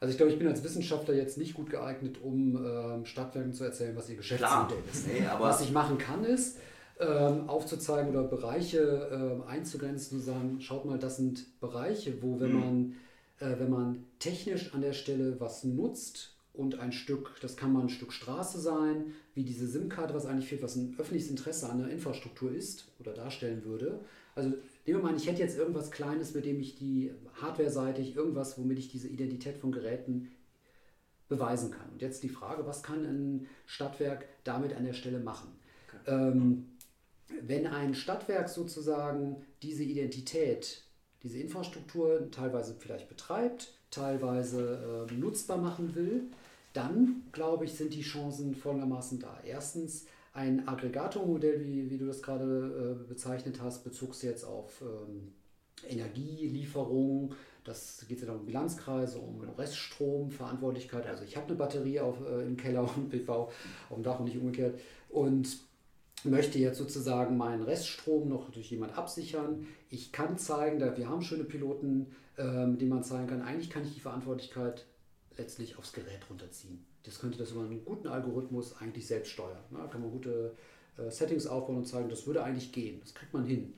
Also 0.00 0.12
ich 0.12 0.16
glaube, 0.16 0.32
ich 0.32 0.38
bin 0.38 0.46
als 0.46 0.62
Wissenschaftler 0.62 1.14
jetzt 1.14 1.38
nicht 1.38 1.54
gut 1.54 1.70
geeignet, 1.70 2.18
um 2.22 2.56
ähm, 2.64 3.06
Stadtwerken 3.06 3.52
zu 3.52 3.64
erzählen, 3.64 3.96
was 3.96 4.08
ihr 4.10 4.16
Geschäftsmodell 4.16 4.78
ist. 4.92 5.06
Nee, 5.08 5.26
was 5.38 5.60
ich 5.62 5.72
machen 5.72 5.98
kann, 5.98 6.24
ist 6.24 6.58
ähm, 7.00 7.48
aufzuzeigen 7.48 8.10
oder 8.10 8.22
Bereiche 8.24 9.08
ähm, 9.12 9.42
einzugrenzen 9.46 10.18
und 10.18 10.24
zu 10.24 10.30
sagen, 10.30 10.60
schaut 10.60 10.84
mal, 10.84 10.98
das 10.98 11.16
sind 11.16 11.58
Bereiche, 11.60 12.22
wo 12.22 12.38
wenn 12.38 12.52
mhm. 12.52 12.60
man, 12.60 12.94
äh, 13.40 13.58
wenn 13.58 13.70
man 13.70 14.04
technisch 14.18 14.74
an 14.74 14.82
der 14.82 14.92
Stelle 14.92 15.40
was 15.40 15.64
nutzt, 15.64 16.33
und 16.54 16.78
ein 16.78 16.92
Stück, 16.92 17.34
das 17.40 17.56
kann 17.56 17.72
mal 17.72 17.82
ein 17.82 17.88
Stück 17.88 18.12
Straße 18.12 18.60
sein, 18.60 19.12
wie 19.34 19.42
diese 19.42 19.66
SIM-Karte, 19.66 20.14
was 20.14 20.24
eigentlich 20.24 20.48
fehlt, 20.48 20.62
was 20.62 20.76
ein 20.76 20.94
öffentliches 20.98 21.28
Interesse 21.28 21.68
an 21.68 21.80
der 21.80 21.88
Infrastruktur 21.88 22.52
ist 22.52 22.86
oder 23.00 23.12
darstellen 23.12 23.64
würde. 23.64 24.00
Also 24.36 24.50
nehmen 24.50 24.60
wir 24.86 24.98
mal 25.00 25.08
an, 25.10 25.16
ich 25.16 25.26
hätte 25.26 25.42
jetzt 25.42 25.58
irgendwas 25.58 25.90
Kleines, 25.90 26.32
mit 26.34 26.44
dem 26.44 26.60
ich 26.60 26.76
die 26.76 27.10
hardware-seitig, 27.40 28.14
irgendwas, 28.14 28.56
womit 28.56 28.78
ich 28.78 28.88
diese 28.88 29.08
Identität 29.08 29.58
von 29.58 29.72
Geräten 29.72 30.30
beweisen 31.28 31.72
kann. 31.72 31.90
Und 31.90 32.02
jetzt 32.02 32.22
die 32.22 32.28
Frage, 32.28 32.66
was 32.66 32.82
kann 32.84 33.04
ein 33.04 33.46
Stadtwerk 33.66 34.26
damit 34.44 34.74
an 34.76 34.84
der 34.84 34.92
Stelle 34.92 35.18
machen? 35.18 35.48
Okay. 35.88 36.14
Ähm, 36.14 36.66
wenn 37.42 37.66
ein 37.66 37.94
Stadtwerk 37.94 38.48
sozusagen 38.48 39.44
diese 39.62 39.82
Identität, 39.82 40.82
diese 41.24 41.38
Infrastruktur 41.38 42.30
teilweise 42.30 42.76
vielleicht 42.78 43.08
betreibt, 43.08 43.72
teilweise 43.90 45.08
äh, 45.10 45.14
nutzbar 45.14 45.56
machen 45.56 45.94
will, 45.94 46.24
dann 46.74 47.22
glaube 47.32 47.64
ich, 47.64 47.72
sind 47.72 47.94
die 47.94 48.02
Chancen 48.02 48.54
folgendermaßen 48.54 49.18
da. 49.18 49.40
Erstens, 49.44 50.06
ein 50.34 50.66
Aggregatormodell, 50.66 51.64
wie, 51.64 51.90
wie 51.90 51.96
du 51.96 52.06
das 52.06 52.20
gerade 52.20 52.98
äh, 53.00 53.08
bezeichnet 53.08 53.60
hast, 53.62 53.84
bezog 53.84 54.20
jetzt 54.22 54.44
auf 54.44 54.82
ähm, 54.82 55.32
Energielieferung. 55.88 57.34
Das 57.62 58.04
geht 58.08 58.20
ja 58.20 58.32
um 58.32 58.44
Bilanzkreise, 58.44 59.18
um 59.18 59.40
Reststromverantwortlichkeit. 59.56 61.06
Also 61.06 61.22
ich 61.22 61.36
habe 61.36 61.46
eine 61.46 61.56
Batterie 61.56 62.00
auf, 62.00 62.16
äh, 62.26 62.42
im 62.42 62.56
Keller 62.56 62.82
und 62.96 63.10
PV 63.10 63.30
auf 63.30 63.52
dem 63.94 64.02
Dach 64.02 64.18
und 64.18 64.26
nicht 64.26 64.38
umgekehrt. 64.38 64.78
Und 65.08 65.56
möchte 66.24 66.58
jetzt 66.58 66.78
sozusagen 66.78 67.36
meinen 67.36 67.62
Reststrom 67.62 68.28
noch 68.28 68.50
durch 68.50 68.70
jemand 68.70 68.98
absichern. 68.98 69.66
Ich 69.90 70.10
kann 70.10 70.36
zeigen, 70.36 70.80
da 70.80 70.96
wir 70.96 71.08
haben 71.08 71.22
schöne 71.22 71.44
Piloten, 71.44 72.06
äh, 72.38 72.66
mit 72.66 72.80
denen 72.80 72.90
man 72.90 73.04
zeigen 73.04 73.28
kann, 73.28 73.42
eigentlich 73.42 73.70
kann 73.70 73.84
ich 73.84 73.94
die 73.94 74.00
Verantwortlichkeit 74.00 74.84
letztlich 75.38 75.78
aufs 75.78 75.92
Gerät 75.92 76.28
runterziehen. 76.28 76.84
Das 77.02 77.18
könnte 77.18 77.38
das 77.38 77.50
über 77.50 77.62
einen 77.62 77.84
guten 77.84 78.08
Algorithmus 78.08 78.76
eigentlich 78.78 79.06
selbst 79.06 79.30
steuern. 79.30 79.62
Da 79.70 79.86
kann 79.86 80.00
man 80.00 80.10
gute 80.10 80.54
äh, 80.96 81.10
Settings 81.10 81.46
aufbauen 81.46 81.78
und 81.78 81.86
zeigen, 81.86 82.08
das 82.08 82.26
würde 82.26 82.42
eigentlich 82.42 82.72
gehen. 82.72 83.00
Das 83.00 83.14
kriegt 83.14 83.32
man 83.32 83.44
hin. 83.44 83.74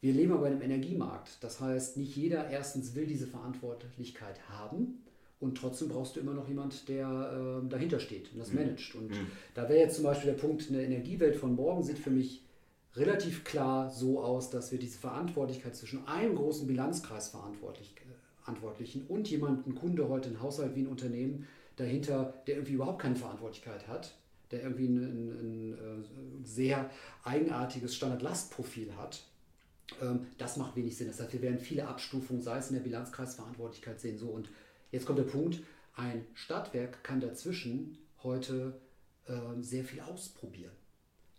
Wir 0.00 0.12
leben 0.12 0.32
aber 0.32 0.46
in 0.46 0.54
einem 0.54 0.62
Energiemarkt. 0.62 1.42
Das 1.42 1.60
heißt, 1.60 1.96
nicht 1.96 2.14
jeder 2.14 2.50
erstens 2.50 2.94
will 2.94 3.06
diese 3.06 3.26
Verantwortlichkeit 3.26 4.38
haben 4.50 5.02
und 5.40 5.56
trotzdem 5.56 5.88
brauchst 5.88 6.16
du 6.16 6.20
immer 6.20 6.34
noch 6.34 6.46
jemand, 6.46 6.88
der 6.88 7.62
äh, 7.64 7.68
dahinter 7.68 7.98
steht 8.00 8.32
und 8.32 8.38
das 8.38 8.50
mhm. 8.50 8.60
managt. 8.60 8.94
Und 8.94 9.10
mhm. 9.10 9.26
da 9.54 9.68
wäre 9.68 9.80
jetzt 9.80 9.96
zum 9.96 10.04
Beispiel 10.04 10.32
der 10.32 10.38
Punkt, 10.38 10.68
eine 10.68 10.82
Energiewelt 10.82 11.36
von 11.36 11.54
morgen 11.54 11.82
sieht 11.82 11.98
für 11.98 12.10
mich 12.10 12.44
relativ 12.96 13.44
klar 13.44 13.90
so 13.90 14.22
aus, 14.22 14.50
dass 14.50 14.72
wir 14.72 14.78
diese 14.78 14.98
Verantwortlichkeit 14.98 15.74
zwischen 15.74 16.06
einem 16.06 16.36
großen 16.36 16.66
Bilanzkreis 16.66 17.28
verantwortlich, 17.28 17.94
Verantwortlichen 18.44 19.06
und 19.08 19.28
jemandem, 19.30 19.74
Kunde 19.74 20.08
heute, 20.08 20.28
ein 20.28 20.40
Haushalt 20.40 20.76
wie 20.76 20.80
ein 20.80 20.86
Unternehmen, 20.86 21.46
dahinter, 21.76 22.34
der 22.46 22.56
irgendwie 22.56 22.74
überhaupt 22.74 23.00
keine 23.00 23.16
Verantwortlichkeit 23.16 23.88
hat, 23.88 24.14
der 24.50 24.62
irgendwie 24.62 24.86
ein, 24.86 24.98
ein, 24.98 25.28
ein 25.40 25.72
äh, 25.72 26.44
sehr 26.44 26.90
eigenartiges 27.24 27.96
Standard-Last-Profil 27.96 28.94
hat. 28.96 29.24
Ähm, 30.00 30.26
das 30.38 30.56
macht 30.56 30.76
wenig 30.76 30.96
Sinn. 30.96 31.08
Das 31.08 31.20
heißt, 31.20 31.32
wir 31.32 31.42
werden 31.42 31.58
viele 31.58 31.88
Abstufungen, 31.88 32.42
sei 32.42 32.58
es 32.58 32.68
in 32.68 32.76
der 32.76 32.82
Bilanzkreisverantwortlichkeit 32.82 33.98
sehen, 33.98 34.18
so 34.18 34.28
und 34.28 34.50
jetzt 34.92 35.06
kommt 35.06 35.18
der 35.18 35.24
Punkt, 35.24 35.62
ein 35.96 36.26
Stadtwerk 36.34 37.02
kann 37.02 37.20
dazwischen 37.20 37.96
heute 38.22 38.74
ähm, 39.26 39.62
sehr 39.62 39.84
viel 39.84 40.00
ausprobieren. 40.00 40.72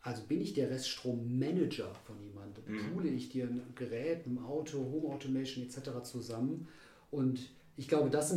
Also 0.01 0.23
bin 0.23 0.41
ich 0.41 0.53
der 0.53 0.69
Reststrommanager 0.69 1.93
von 2.05 2.19
jemandem, 2.21 2.63
mhm. 2.67 2.93
poole 2.93 3.09
ich 3.09 3.29
dir 3.29 3.45
ein 3.45 3.61
Gerät, 3.75 4.25
ein 4.25 4.39
Auto, 4.39 4.79
Home 4.79 5.13
Automation 5.13 5.63
etc. 5.63 6.03
zusammen 6.03 6.67
und 7.11 7.39
ich 7.77 7.87
glaube, 7.87 8.09
das, 8.09 8.33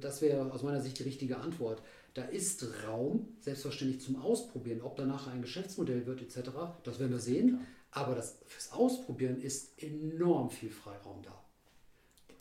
das 0.00 0.22
wäre 0.22 0.52
aus 0.52 0.62
meiner 0.62 0.80
Sicht 0.80 0.98
die 0.98 1.04
richtige 1.04 1.38
Antwort. 1.38 1.82
Da 2.14 2.22
ist 2.22 2.66
Raum, 2.86 3.28
selbstverständlich 3.40 4.00
zum 4.00 4.16
Ausprobieren, 4.16 4.80
ob 4.80 4.96
danach 4.96 5.28
ein 5.28 5.42
Geschäftsmodell 5.42 6.06
wird 6.06 6.22
etc., 6.22 6.50
das 6.82 6.98
werden 6.98 7.12
wir 7.12 7.20
sehen. 7.20 7.60
Aber 7.90 8.14
das, 8.14 8.38
fürs 8.46 8.72
Ausprobieren 8.72 9.40
ist 9.40 9.80
enorm 9.82 10.50
viel 10.50 10.70
Freiraum 10.70 11.22
da. 11.22 11.44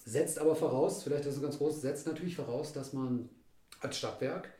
Setzt 0.04 0.40
aber 0.40 0.56
voraus, 0.56 1.04
vielleicht 1.04 1.26
ist 1.26 1.36
es 1.36 1.42
ganz 1.42 1.58
groß, 1.58 1.82
setzt 1.82 2.08
natürlich 2.08 2.36
voraus, 2.36 2.74
dass 2.74 2.94
man 2.94 3.30
als 3.80 3.98
Stadtwerk 3.98 4.54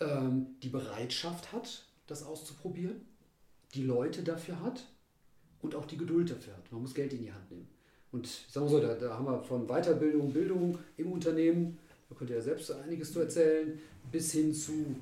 ähm, 0.00 0.56
die 0.62 0.68
Bereitschaft 0.68 1.52
hat, 1.52 1.84
das 2.06 2.22
auszuprobieren, 2.22 3.06
die 3.74 3.84
Leute 3.84 4.22
dafür 4.22 4.60
hat 4.60 4.86
und 5.62 5.74
auch 5.74 5.86
die 5.86 5.96
Geduld 5.96 6.30
dafür 6.30 6.56
hat. 6.56 6.70
Man 6.72 6.82
muss 6.82 6.94
Geld 6.94 7.12
in 7.12 7.22
die 7.22 7.32
Hand 7.32 7.50
nehmen. 7.50 7.68
Und 8.12 8.26
sagen 8.26 8.66
wir 8.66 8.70
so, 8.70 8.80
da, 8.80 8.94
da 8.94 9.14
haben 9.14 9.26
wir 9.26 9.42
von 9.42 9.66
Weiterbildung, 9.66 10.32
Bildung 10.32 10.78
im 10.96 11.12
Unternehmen, 11.12 11.78
da 12.08 12.16
könnt 12.16 12.30
ihr 12.30 12.36
ja 12.36 12.42
selbst 12.42 12.70
einiges 12.72 13.12
zu 13.12 13.20
erzählen, 13.20 13.78
bis 14.10 14.32
hin 14.32 14.52
zu 14.52 14.96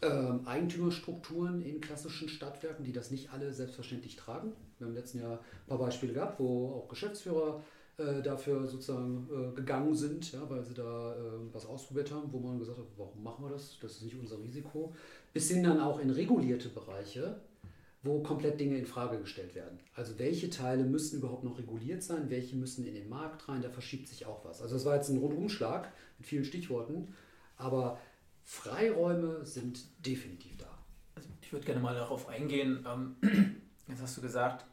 ähm, 0.00 0.40
Eigentümerstrukturen 0.46 1.62
in 1.62 1.80
klassischen 1.80 2.28
Stadtwerken, 2.28 2.84
die 2.84 2.92
das 2.92 3.10
nicht 3.10 3.32
alle 3.32 3.52
selbstverständlich 3.52 4.16
tragen. 4.16 4.52
Wir 4.78 4.86
haben 4.86 4.94
im 4.94 4.98
letzten 4.98 5.20
Jahr 5.20 5.34
ein 5.34 5.68
paar 5.68 5.78
Beispiele 5.78 6.14
gehabt, 6.14 6.40
wo 6.40 6.70
auch 6.70 6.88
Geschäftsführer 6.88 7.62
äh, 7.98 8.22
dafür 8.22 8.66
sozusagen 8.66 9.28
äh, 9.30 9.54
gegangen 9.54 9.94
sind, 9.94 10.32
ja, 10.32 10.48
weil 10.48 10.64
sie 10.64 10.72
da 10.72 11.12
äh, 11.12 11.18
was 11.52 11.66
ausprobiert 11.66 12.10
haben, 12.10 12.32
wo 12.32 12.38
man 12.38 12.58
gesagt 12.58 12.78
hat, 12.78 12.86
warum 12.96 13.22
machen 13.22 13.44
wir 13.44 13.50
das? 13.50 13.78
Das 13.80 13.92
ist 13.92 14.02
nicht 14.02 14.18
unser 14.18 14.38
Risiko. 14.38 14.94
Bis 15.34 15.50
hin 15.50 15.62
dann 15.62 15.78
auch 15.80 16.00
in 16.00 16.10
regulierte 16.10 16.70
Bereiche, 16.70 17.36
wo 18.02 18.20
komplett 18.20 18.58
Dinge 18.58 18.76
in 18.76 18.86
Frage 18.86 19.18
gestellt 19.18 19.54
werden. 19.54 19.78
Also 19.94 20.18
welche 20.18 20.50
Teile 20.50 20.82
müssen 20.84 21.18
überhaupt 21.18 21.44
noch 21.44 21.58
reguliert 21.58 22.02
sein, 22.02 22.30
welche 22.30 22.56
müssen 22.56 22.84
in 22.84 22.94
den 22.94 23.08
Markt 23.08 23.48
rein, 23.48 23.62
da 23.62 23.70
verschiebt 23.70 24.08
sich 24.08 24.26
auch 24.26 24.44
was. 24.44 24.60
Also 24.60 24.74
das 24.74 24.84
war 24.84 24.96
jetzt 24.96 25.08
ein 25.08 25.18
Rundumschlag 25.18 25.92
mit 26.18 26.26
vielen 26.26 26.44
Stichworten, 26.44 27.14
aber 27.56 27.98
Freiräume 28.44 29.46
sind 29.46 29.84
definitiv 30.04 30.56
da. 30.56 30.78
Also 31.14 31.28
ich 31.40 31.52
würde 31.52 31.64
gerne 31.64 31.80
mal 31.80 31.94
darauf 31.94 32.28
eingehen. 32.28 32.84
Ähm, 32.88 33.16
jetzt 33.88 34.02
hast 34.02 34.16
du 34.16 34.20
gesagt, 34.20 34.66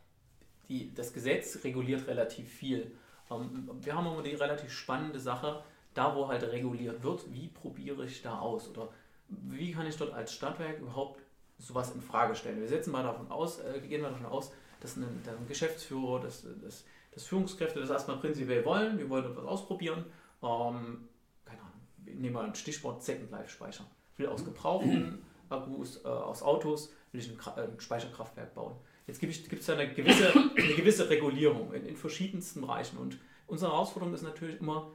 die, 0.68 0.92
das 0.96 1.14
Gesetz 1.14 1.64
reguliert 1.64 2.08
relativ 2.08 2.50
viel. 2.50 2.92
Ähm, 3.30 3.70
wir 3.82 3.96
haben 3.96 4.08
immer 4.08 4.24
die 4.24 4.34
relativ 4.34 4.72
spannende 4.72 5.20
Sache, 5.20 5.64
da 5.94 6.16
wo 6.16 6.28
halt 6.28 6.44
reguliert 6.44 7.04
wird, 7.04 7.32
wie 7.32 7.48
probiere 7.48 8.06
ich 8.06 8.24
da 8.24 8.40
aus 8.40 8.70
oder 8.70 8.90
wie 9.28 9.72
kann 9.72 9.86
ich 9.86 9.98
dort 9.98 10.14
als 10.14 10.34
Stadtwerk 10.34 10.80
überhaupt 10.80 11.22
sowas 11.60 11.94
in 11.94 12.01
Frage 12.01 12.36
stellen. 12.36 12.60
Wir 12.60 12.68
setzen 12.68 12.92
mal 12.92 13.04
davon 13.04 13.30
aus, 13.30 13.60
äh, 13.60 13.80
gehen 13.82 14.01
mal 14.01 14.12
davon 14.12 14.25
aus, 14.25 14.51
dass 14.82 14.96
ein, 14.96 15.04
ein 15.04 15.48
Geschäftsführer, 15.48 16.22
dass, 16.22 16.44
dass, 16.63 16.86
dass, 17.12 17.25
Führungskräfte 17.25 17.80
das 17.80 17.89
erstmal 17.89 18.18
prinzipiell 18.18 18.66
wollen, 18.66 18.98
wir 18.98 19.10
wollen 19.10 19.25
etwas 19.25 19.46
ausprobieren. 19.46 20.06
Ähm, 20.42 21.10
keine 21.46 21.62
Ahnung, 21.62 21.82
nehmen 22.06 22.34
wir 22.34 22.42
ein 22.42 22.56
Stichwort 22.56 23.04
Second 23.04 23.30
Life 23.32 23.50
Speicher. 23.50 23.86
Ich 24.13 24.20
will 24.20 24.28
aus 24.28 24.44
gebrauchten 24.44 25.20
Akkus, 25.50 26.04
äh, 26.04 26.08
aus 26.08 26.42
Autos, 26.42 26.94
will 27.12 27.22
ich 27.22 27.30
ein, 27.30 27.39
ein 27.58 27.80
Speicherkraftwerk 27.80 28.54
bauen. 28.56 28.75
Jetzt 29.08 29.20
gibt 29.20 29.54
es 29.54 29.66
da 29.66 29.74
eine 29.74 29.92
gewisse, 29.94 30.32
eine 30.32 30.74
gewisse 30.75 31.10
Regulierung 31.10 31.74
in, 31.74 31.86
in 31.86 31.96
verschiedensten 31.98 32.62
Bereichen. 32.62 32.98
Und 32.98 33.18
unsere 33.48 33.72
Herausforderung 33.72 34.13
ist 34.13 34.22
natürlich 34.22 34.60
immer, 34.62 34.92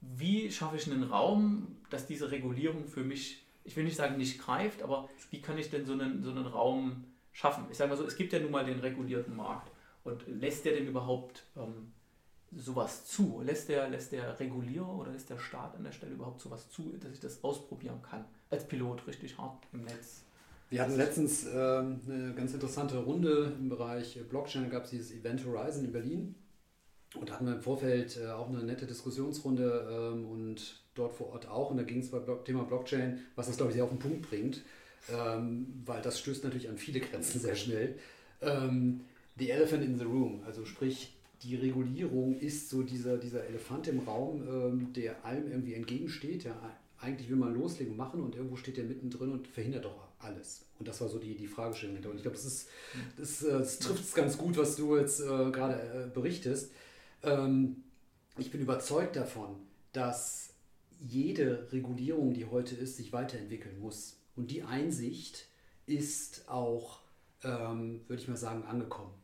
wie 0.00 0.50
schaffe 0.50 0.76
ich 0.76 0.90
einen 0.90 1.04
Raum, 1.04 1.76
dass 1.88 2.06
diese 2.06 2.30
Regulierung 2.30 2.88
für 2.88 3.04
mich, 3.04 3.43
ich 3.64 3.76
will 3.76 3.84
nicht 3.84 3.96
sagen 3.96 4.16
nicht 4.16 4.40
greift, 4.40 4.82
aber 4.82 5.08
wie 5.30 5.40
kann 5.40 5.58
ich 5.58 5.70
denn 5.70 5.86
so 5.86 5.94
einen, 5.94 6.22
so 6.22 6.30
einen 6.30 6.46
Raum 6.46 7.04
schaffen? 7.32 7.64
Ich 7.70 7.78
sage 7.78 7.90
mal 7.90 7.96
so, 7.96 8.04
es 8.04 8.16
gibt 8.16 8.32
ja 8.32 8.38
nun 8.38 8.50
mal 8.50 8.64
den 8.64 8.80
regulierten 8.80 9.34
Markt. 9.34 9.70
Und 10.04 10.26
lässt 10.28 10.66
der 10.66 10.74
denn 10.74 10.86
überhaupt 10.86 11.44
ähm, 11.56 11.92
sowas 12.54 13.06
zu? 13.06 13.40
Lässt 13.42 13.70
der, 13.70 13.88
lässt 13.88 14.12
der 14.12 14.38
Regulierer 14.38 14.94
oder 14.94 15.12
lässt 15.12 15.30
der 15.30 15.38
Staat 15.38 15.74
an 15.76 15.84
der 15.84 15.92
Stelle 15.92 16.12
überhaupt 16.12 16.42
sowas 16.42 16.70
zu, 16.70 16.94
dass 17.00 17.12
ich 17.12 17.20
das 17.20 17.42
ausprobieren 17.42 18.02
kann? 18.02 18.26
Als 18.50 18.68
Pilot 18.68 19.06
richtig 19.06 19.38
hart 19.38 19.64
im 19.72 19.84
Netz. 19.84 20.24
Wir 20.68 20.82
hatten 20.82 20.96
letztens 20.96 21.44
ähm, 21.44 22.00
eine 22.06 22.34
ganz 22.34 22.52
interessante 22.52 22.98
Runde 22.98 23.54
im 23.58 23.68
Bereich 23.68 24.18
Blockchain, 24.28 24.64
da 24.64 24.68
gab 24.68 24.84
es 24.84 24.90
dieses 24.90 25.12
Event 25.12 25.44
Horizon 25.46 25.84
in 25.84 25.92
Berlin. 25.92 26.34
Und 27.14 27.30
hatten 27.30 27.46
wir 27.46 27.54
im 27.54 27.60
Vorfeld 27.60 28.18
äh, 28.22 28.28
auch 28.30 28.48
eine 28.48 28.62
nette 28.64 28.86
Diskussionsrunde 28.86 30.12
ähm, 30.14 30.26
und 30.26 30.82
dort 30.94 31.14
vor 31.14 31.28
Ort 31.28 31.48
auch. 31.48 31.70
Und 31.70 31.76
da 31.76 31.82
ging 31.82 32.00
es 32.00 32.10
beim 32.10 32.24
Thema 32.44 32.64
Blockchain, 32.64 33.20
was 33.36 33.46
das, 33.46 33.56
glaube 33.56 33.70
ich, 33.70 33.76
sehr 33.76 33.84
auf 33.84 33.90
den 33.90 33.98
Punkt 33.98 34.28
bringt, 34.28 34.62
ähm, 35.12 35.82
weil 35.84 36.02
das 36.02 36.18
stößt 36.18 36.44
natürlich 36.44 36.68
an 36.68 36.76
viele 36.76 37.00
Grenzen 37.00 37.40
sehr 37.40 37.54
schnell. 37.54 37.96
Ähm, 38.40 39.00
the 39.38 39.50
elephant 39.50 39.84
in 39.84 39.98
the 39.98 40.04
room, 40.04 40.42
also 40.44 40.64
sprich, 40.64 41.14
die 41.42 41.56
Regulierung 41.56 42.38
ist 42.38 42.70
so 42.70 42.82
dieser, 42.82 43.18
dieser 43.18 43.44
Elefant 43.44 43.86
im 43.88 44.00
Raum, 44.00 44.42
ähm, 44.48 44.92
der 44.94 45.24
allem 45.24 45.50
irgendwie 45.50 45.74
entgegensteht. 45.74 46.44
Ja, 46.44 46.56
eigentlich 46.98 47.28
will 47.28 47.36
man 47.36 47.54
loslegen 47.54 47.96
machen 47.96 48.20
und 48.22 48.34
irgendwo 48.34 48.56
steht 48.56 48.76
der 48.78 48.84
mittendrin 48.84 49.30
und 49.30 49.46
verhindert 49.46 49.84
doch 49.84 50.08
alles. 50.18 50.62
Und 50.78 50.88
das 50.88 51.00
war 51.00 51.08
so 51.08 51.18
die, 51.18 51.36
die 51.36 51.46
Fragestellung 51.46 51.96
Und 51.96 52.16
ich 52.16 52.22
glaube, 52.22 52.36
das, 52.36 52.66
das, 53.16 53.42
äh, 53.42 53.50
das 53.50 53.78
trifft 53.78 54.04
es 54.04 54.14
ganz 54.14 54.38
gut, 54.38 54.56
was 54.56 54.76
du 54.76 54.96
jetzt 54.96 55.20
äh, 55.20 55.24
gerade 55.24 55.74
äh, 55.74 56.14
berichtest. 56.14 56.72
Ähm, 57.24 57.84
ich 58.36 58.50
bin 58.50 58.60
überzeugt 58.60 59.16
davon, 59.16 59.56
dass 59.92 60.54
jede 61.00 61.68
Regulierung, 61.72 62.34
die 62.34 62.46
heute 62.46 62.74
ist, 62.74 62.96
sich 62.96 63.12
weiterentwickeln 63.12 63.78
muss. 63.80 64.20
Und 64.36 64.50
die 64.50 64.62
Einsicht 64.62 65.46
ist 65.86 66.48
auch, 66.48 67.00
ähm, 67.42 68.00
würde 68.08 68.22
ich 68.22 68.28
mal 68.28 68.36
sagen, 68.36 68.64
angekommen. 68.64 69.14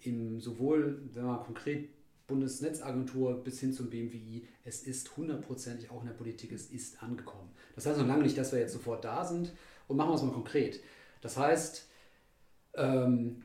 Im, 0.00 0.40
sowohl, 0.40 1.02
wenn 1.14 1.24
man 1.24 1.40
konkret 1.40 1.88
Bundesnetzagentur 2.26 3.42
bis 3.42 3.60
hin 3.60 3.72
zum 3.72 3.88
BMWI, 3.88 4.46
es 4.64 4.82
ist 4.82 5.16
hundertprozentig 5.16 5.90
auch 5.90 6.02
in 6.02 6.08
der 6.08 6.14
Politik, 6.14 6.52
es 6.52 6.66
ist 6.66 7.02
angekommen. 7.02 7.50
Das 7.74 7.86
heißt 7.86 7.98
noch 7.98 8.06
lange 8.06 8.22
nicht, 8.22 8.36
dass 8.36 8.52
wir 8.52 8.58
jetzt 8.58 8.74
sofort 8.74 9.04
da 9.04 9.24
sind. 9.24 9.52
Und 9.86 9.96
machen 9.96 10.10
wir 10.10 10.16
es 10.16 10.22
mal 10.22 10.32
konkret. 10.32 10.80
Das 11.22 11.38
heißt, 11.38 11.88
ähm, 12.74 13.42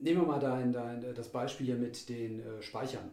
nehmen 0.00 0.22
wir 0.22 0.26
mal 0.26 0.40
dein, 0.40 0.72
dein, 0.72 1.14
das 1.14 1.30
Beispiel 1.30 1.66
hier 1.66 1.76
mit 1.76 2.08
den 2.08 2.40
äh, 2.40 2.62
Speichern. 2.62 3.10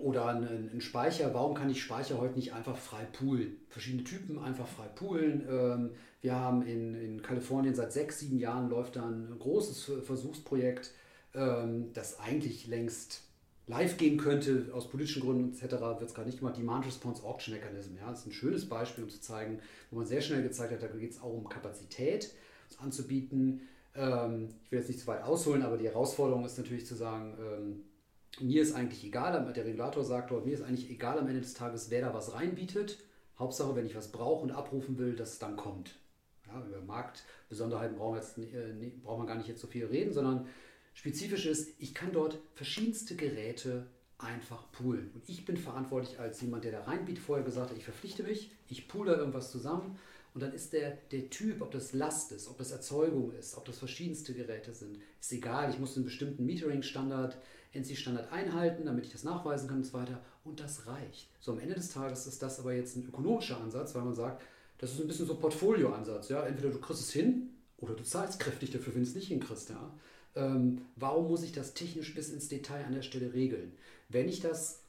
Oder 0.00 0.26
ein, 0.26 0.70
ein, 0.72 0.80
Speicher, 0.80 1.34
warum 1.34 1.54
kann 1.54 1.68
ich 1.68 1.82
Speicher 1.82 2.18
heute 2.18 2.36
nicht 2.36 2.52
einfach 2.52 2.76
frei 2.76 3.04
poolen? 3.12 3.56
Verschiedene 3.68 4.04
Typen 4.04 4.38
einfach 4.38 4.68
frei 4.68 4.86
poolen. 4.86 5.44
Ähm, 5.50 5.90
wir 6.20 6.36
haben 6.36 6.62
in, 6.62 6.94
in 6.94 7.22
Kalifornien 7.22 7.74
seit 7.74 7.92
sechs, 7.92 8.20
sieben 8.20 8.38
Jahren 8.38 8.70
läuft 8.70 8.96
da 8.96 9.08
ein 9.08 9.34
großes 9.38 10.04
Versuchsprojekt, 10.04 10.92
ähm, 11.34 11.92
das 11.92 12.20
eigentlich 12.20 12.68
längst 12.68 13.22
live 13.66 13.96
gehen 13.96 14.16
könnte, 14.16 14.68
aus 14.72 14.88
politischen 14.88 15.22
Gründen 15.22 15.52
etc., 15.52 15.72
wird 15.80 16.02
es 16.02 16.14
gerade 16.14 16.28
nicht 16.28 16.38
gemacht. 16.38 16.56
Demand 16.56 16.86
Response 16.86 17.24
Auction 17.24 17.54
Mechanism, 17.54 17.96
ja, 17.96 18.10
das 18.10 18.20
ist 18.20 18.26
ein 18.26 18.32
schönes 18.32 18.68
Beispiel, 18.68 19.04
um 19.04 19.10
zu 19.10 19.20
zeigen, 19.20 19.60
wo 19.90 19.98
man 19.98 20.06
sehr 20.06 20.20
schnell 20.20 20.42
gezeigt 20.42 20.72
hat, 20.72 20.82
da 20.82 20.86
geht 20.88 21.12
es 21.12 21.20
auch 21.20 21.32
um 21.32 21.48
Kapazität 21.48 22.32
anzubieten. 22.78 23.62
Ähm, 23.94 24.48
ich 24.64 24.70
will 24.70 24.78
jetzt 24.78 24.88
nicht 24.88 25.00
zu 25.00 25.06
weit 25.06 25.22
ausholen, 25.22 25.62
aber 25.62 25.76
die 25.76 25.86
Herausforderung 25.86 26.44
ist 26.44 26.58
natürlich 26.58 26.86
zu 26.86 26.94
sagen, 26.94 27.36
ähm, 27.40 27.82
mir 28.38 28.62
ist 28.62 28.74
eigentlich 28.74 29.04
egal, 29.04 29.52
der 29.52 29.64
Regulator 29.64 30.04
sagt 30.04 30.30
dort, 30.30 30.46
mir 30.46 30.54
ist 30.54 30.62
eigentlich 30.62 30.88
egal 30.90 31.18
am 31.18 31.26
Ende 31.26 31.40
des 31.40 31.54
Tages, 31.54 31.90
wer 31.90 32.00
da 32.00 32.14
was 32.14 32.34
reinbietet. 32.34 32.98
Hauptsache, 33.38 33.74
wenn 33.74 33.86
ich 33.86 33.96
was 33.96 34.12
brauche 34.12 34.42
und 34.42 34.52
abrufen 34.52 34.98
will, 34.98 35.16
dass 35.16 35.32
es 35.32 35.38
dann 35.38 35.56
kommt. 35.56 35.96
Ja, 36.46 36.64
über 36.64 36.80
Marktbesonderheiten 36.82 37.96
brauchen, 37.96 38.16
wir 38.16 38.20
jetzt, 38.20 38.38
äh, 38.38 38.90
braucht 39.02 39.18
man 39.18 39.26
gar 39.26 39.36
nicht 39.36 39.48
jetzt 39.48 39.60
so 39.60 39.66
viel 39.66 39.86
reden, 39.86 40.12
sondern 40.12 40.46
spezifisch 40.94 41.46
ist, 41.46 41.74
ich 41.78 41.94
kann 41.94 42.12
dort 42.12 42.38
verschiedenste 42.54 43.16
Geräte 43.16 43.86
einfach 44.18 44.70
poolen. 44.72 45.10
Und 45.14 45.28
ich 45.28 45.44
bin 45.44 45.56
verantwortlich 45.56 46.18
als 46.18 46.40
jemand, 46.40 46.64
der 46.64 46.72
da 46.72 46.82
reinbietet, 46.82 47.22
vorher 47.24 47.44
gesagt 47.44 47.70
hat, 47.70 47.78
ich 47.78 47.84
verpflichte 47.84 48.22
mich, 48.22 48.52
ich 48.68 48.88
poole 48.88 49.14
irgendwas 49.14 49.50
zusammen 49.50 49.98
und 50.32 50.42
dann 50.42 50.52
ist 50.52 50.72
der, 50.72 50.96
der 51.10 51.28
Typ, 51.30 51.60
ob 51.60 51.72
das 51.72 51.92
Last 51.92 52.32
ist, 52.32 52.48
ob 52.48 52.58
das 52.58 52.70
Erzeugung 52.70 53.32
ist, 53.32 53.56
ob 53.56 53.64
das 53.64 53.78
verschiedenste 53.78 54.32
Geräte 54.32 54.72
sind, 54.72 54.98
ist 55.20 55.32
egal. 55.32 55.70
Ich 55.70 55.78
muss 55.78 55.96
einen 55.96 56.04
bestimmten 56.04 56.46
Metering-Standard, 56.46 57.36
NC-Standard 57.72 58.32
einhalten, 58.32 58.84
damit 58.84 59.06
ich 59.06 59.12
das 59.12 59.24
nachweisen 59.24 59.68
kann 59.68 59.78
und 59.78 59.84
so 59.84 59.92
weiter. 59.92 60.20
Und 60.44 60.60
das 60.60 60.86
reicht. 60.86 61.28
So 61.40 61.52
am 61.52 61.58
Ende 61.58 61.74
des 61.74 61.92
Tages 61.92 62.26
ist 62.26 62.42
das 62.42 62.60
aber 62.60 62.74
jetzt 62.74 62.96
ein 62.96 63.06
ökonomischer 63.06 63.60
Ansatz, 63.60 63.94
weil 63.94 64.02
man 64.02 64.14
sagt, 64.14 64.42
das 64.78 64.92
ist 64.92 65.00
ein 65.00 65.08
bisschen 65.08 65.26
so 65.26 65.34
Portfolio-Ansatz. 65.34 66.28
Ja? 66.28 66.46
Entweder 66.46 66.70
du 66.70 66.80
kriegst 66.80 67.02
es 67.02 67.12
hin 67.12 67.50
oder 67.78 67.94
du 67.94 68.04
zahlst 68.04 68.38
kräftig 68.38 68.70
dafür, 68.70 68.94
wenn 68.94 69.02
du 69.02 69.08
es 69.08 69.14
nicht 69.14 69.28
hinkriegst. 69.28 69.70
Ja? 69.70 69.92
Ähm, 70.36 70.82
warum 70.96 71.28
muss 71.28 71.42
ich 71.42 71.52
das 71.52 71.74
technisch 71.74 72.14
bis 72.14 72.30
ins 72.30 72.48
Detail 72.48 72.84
an 72.84 72.94
der 72.94 73.02
Stelle 73.02 73.34
regeln? 73.34 73.72
Wenn 74.08 74.28
ich 74.28 74.40
das 74.40 74.84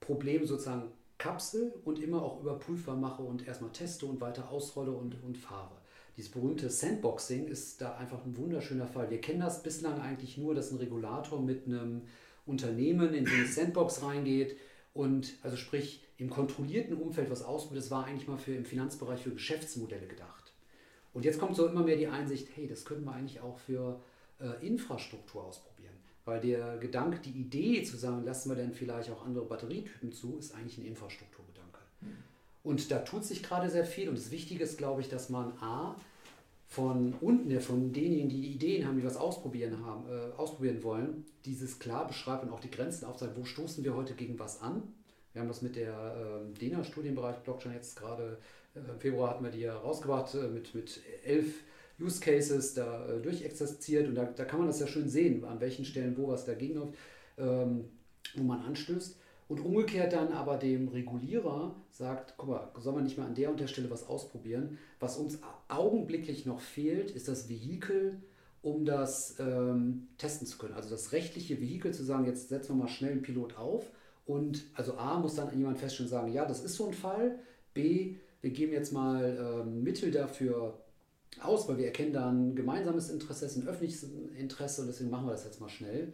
Problem 0.00 0.46
sozusagen 0.46 0.90
Kapsel 1.24 1.72
und 1.86 1.98
immer 1.98 2.22
auch 2.22 2.42
überprüfbar 2.42 2.96
mache 2.96 3.22
und 3.22 3.48
erstmal 3.48 3.70
teste 3.72 4.04
und 4.04 4.20
weiter 4.20 4.50
ausrolle 4.50 4.90
und, 4.90 5.16
und 5.24 5.38
fahre. 5.38 5.74
Dieses 6.18 6.30
berühmte 6.30 6.68
Sandboxing 6.68 7.46
ist 7.46 7.80
da 7.80 7.96
einfach 7.96 8.22
ein 8.26 8.36
wunderschöner 8.36 8.86
Fall. 8.86 9.08
Wir 9.08 9.22
kennen 9.22 9.40
das 9.40 9.62
bislang 9.62 10.02
eigentlich 10.02 10.36
nur, 10.36 10.54
dass 10.54 10.70
ein 10.70 10.76
Regulator 10.76 11.40
mit 11.40 11.66
einem 11.66 12.02
Unternehmen 12.44 13.14
in 13.14 13.26
eine 13.26 13.46
Sandbox 13.46 14.02
reingeht 14.02 14.58
und 14.92 15.32
also 15.42 15.56
sprich 15.56 16.04
im 16.18 16.28
kontrollierten 16.28 16.94
Umfeld 16.94 17.30
was 17.30 17.42
ausprobiert. 17.42 17.84
Das 17.84 17.90
war 17.90 18.04
eigentlich 18.04 18.28
mal 18.28 18.36
für 18.36 18.54
im 18.54 18.66
Finanzbereich 18.66 19.22
für 19.22 19.30
Geschäftsmodelle 19.30 20.06
gedacht. 20.06 20.52
Und 21.14 21.24
jetzt 21.24 21.40
kommt 21.40 21.56
so 21.56 21.66
immer 21.66 21.84
mehr 21.84 21.96
die 21.96 22.08
Einsicht, 22.08 22.48
hey, 22.54 22.66
das 22.66 22.84
könnten 22.84 23.06
wir 23.06 23.12
eigentlich 23.12 23.40
auch 23.40 23.56
für 23.56 23.98
äh, 24.40 24.66
Infrastruktur 24.66 25.42
ausprobieren. 25.42 25.94
Weil 26.24 26.40
der 26.40 26.78
Gedanke, 26.78 27.18
die 27.18 27.38
Idee 27.38 27.82
zu 27.82 27.96
sagen, 27.96 28.24
lassen 28.24 28.48
wir 28.48 28.56
denn 28.56 28.72
vielleicht 28.72 29.10
auch 29.10 29.24
andere 29.24 29.44
Batterietypen 29.44 30.12
zu, 30.12 30.38
ist 30.38 30.54
eigentlich 30.54 30.78
ein 30.78 30.86
Infrastrukturgedanke. 30.86 31.80
Mhm. 32.00 32.16
Und 32.62 32.90
da 32.90 33.00
tut 33.00 33.24
sich 33.24 33.42
gerade 33.42 33.68
sehr 33.68 33.84
viel. 33.84 34.08
Und 34.08 34.16
das 34.16 34.30
Wichtige 34.30 34.64
ist, 34.64 34.78
glaube 34.78 35.02
ich, 35.02 35.08
dass 35.08 35.28
man 35.28 35.52
A, 35.60 35.96
von 36.74 37.14
unten, 37.20 37.60
von 37.60 37.92
denjenigen, 37.92 38.28
die 38.28 38.48
Ideen 38.48 38.86
haben, 38.86 38.96
die 38.96 39.04
was 39.04 39.16
ausprobieren, 39.16 39.84
haben, 39.84 40.06
äh, 40.08 40.32
ausprobieren 40.36 40.82
wollen, 40.82 41.24
dieses 41.44 41.78
klar 41.78 42.06
beschreibt 42.06 42.42
und 42.42 42.50
auch 42.50 42.60
die 42.60 42.70
Grenzen 42.70 43.04
aufzeigt, 43.04 43.36
wo 43.36 43.44
stoßen 43.44 43.84
wir 43.84 43.94
heute 43.94 44.14
gegen 44.14 44.38
was 44.38 44.60
an. 44.60 44.82
Wir 45.32 45.42
haben 45.42 45.48
das 45.48 45.62
mit 45.62 45.76
der 45.76 45.92
äh, 45.92 46.58
DENA-Studienbereich 46.58 47.36
Blockchain 47.38 47.74
jetzt 47.74 47.96
gerade, 47.96 48.38
äh, 48.74 48.78
im 48.78 48.98
Februar 48.98 49.30
hatten 49.30 49.44
wir 49.44 49.50
die 49.50 49.60
ja 49.60 49.76
rausgebracht 49.76 50.34
äh, 50.34 50.48
mit, 50.48 50.74
mit 50.74 51.00
elf 51.24 51.62
Use 52.00 52.20
Cases 52.20 52.74
da 52.74 53.06
äh, 53.06 53.20
durchexerziert 53.20 54.08
und 54.08 54.14
da, 54.14 54.24
da 54.24 54.44
kann 54.44 54.58
man 54.58 54.68
das 54.68 54.80
ja 54.80 54.86
schön 54.86 55.08
sehen, 55.08 55.44
an 55.44 55.60
welchen 55.60 55.84
Stellen 55.84 56.16
wo 56.16 56.28
was 56.28 56.44
dagegen 56.44 56.74
läuft, 56.74 56.94
ähm, 57.38 57.84
wo 58.34 58.42
man 58.42 58.62
anstößt. 58.62 59.18
Und 59.46 59.60
umgekehrt 59.60 60.14
dann 60.14 60.32
aber 60.32 60.56
dem 60.56 60.88
Regulierer 60.88 61.76
sagt, 61.90 62.34
guck 62.38 62.48
mal, 62.48 62.72
soll 62.80 62.94
man 62.94 63.04
nicht 63.04 63.18
mal 63.18 63.26
an 63.26 63.34
der 63.34 63.50
und 63.50 63.60
der 63.60 63.66
Stelle 63.66 63.90
was 63.90 64.08
ausprobieren? 64.08 64.78
Was 65.00 65.18
uns 65.18 65.38
augenblicklich 65.68 66.46
noch 66.46 66.60
fehlt, 66.60 67.10
ist 67.10 67.28
das 67.28 67.48
Vehikel, 67.48 68.22
um 68.62 68.86
das 68.86 69.36
ähm, 69.38 70.08
testen 70.16 70.46
zu 70.46 70.56
können. 70.56 70.72
Also 70.72 70.88
das 70.88 71.12
rechtliche 71.12 71.60
Vehikel 71.60 71.92
zu 71.92 72.02
sagen, 72.04 72.24
jetzt 72.24 72.48
setzen 72.48 72.70
wir 72.70 72.84
mal 72.84 72.88
schnell 72.88 73.12
einen 73.12 73.22
Pilot 73.22 73.58
auf 73.58 73.90
und 74.24 74.64
also 74.72 74.94
A 74.94 75.18
muss 75.18 75.34
dann 75.34 75.56
jemand 75.56 75.78
feststellen 75.78 76.10
und 76.10 76.18
sagen, 76.18 76.32
ja, 76.32 76.46
das 76.46 76.64
ist 76.64 76.76
so 76.76 76.86
ein 76.86 76.94
Fall. 76.94 77.38
B, 77.74 78.16
wir 78.40 78.50
geben 78.50 78.72
jetzt 78.72 78.92
mal 78.92 79.62
ähm, 79.62 79.82
Mittel 79.82 80.10
dafür 80.10 80.78
aus, 81.42 81.68
weil 81.68 81.78
wir 81.78 81.86
erkennen 81.86 82.12
da 82.12 82.30
ein 82.30 82.54
gemeinsames 82.54 83.10
Interesse, 83.10 83.46
ein 83.58 83.66
öffentliches 83.66 84.04
Interesse 84.36 84.82
und 84.82 84.88
deswegen 84.88 85.10
machen 85.10 85.26
wir 85.26 85.32
das 85.32 85.44
jetzt 85.44 85.60
mal 85.60 85.68
schnell. 85.68 86.12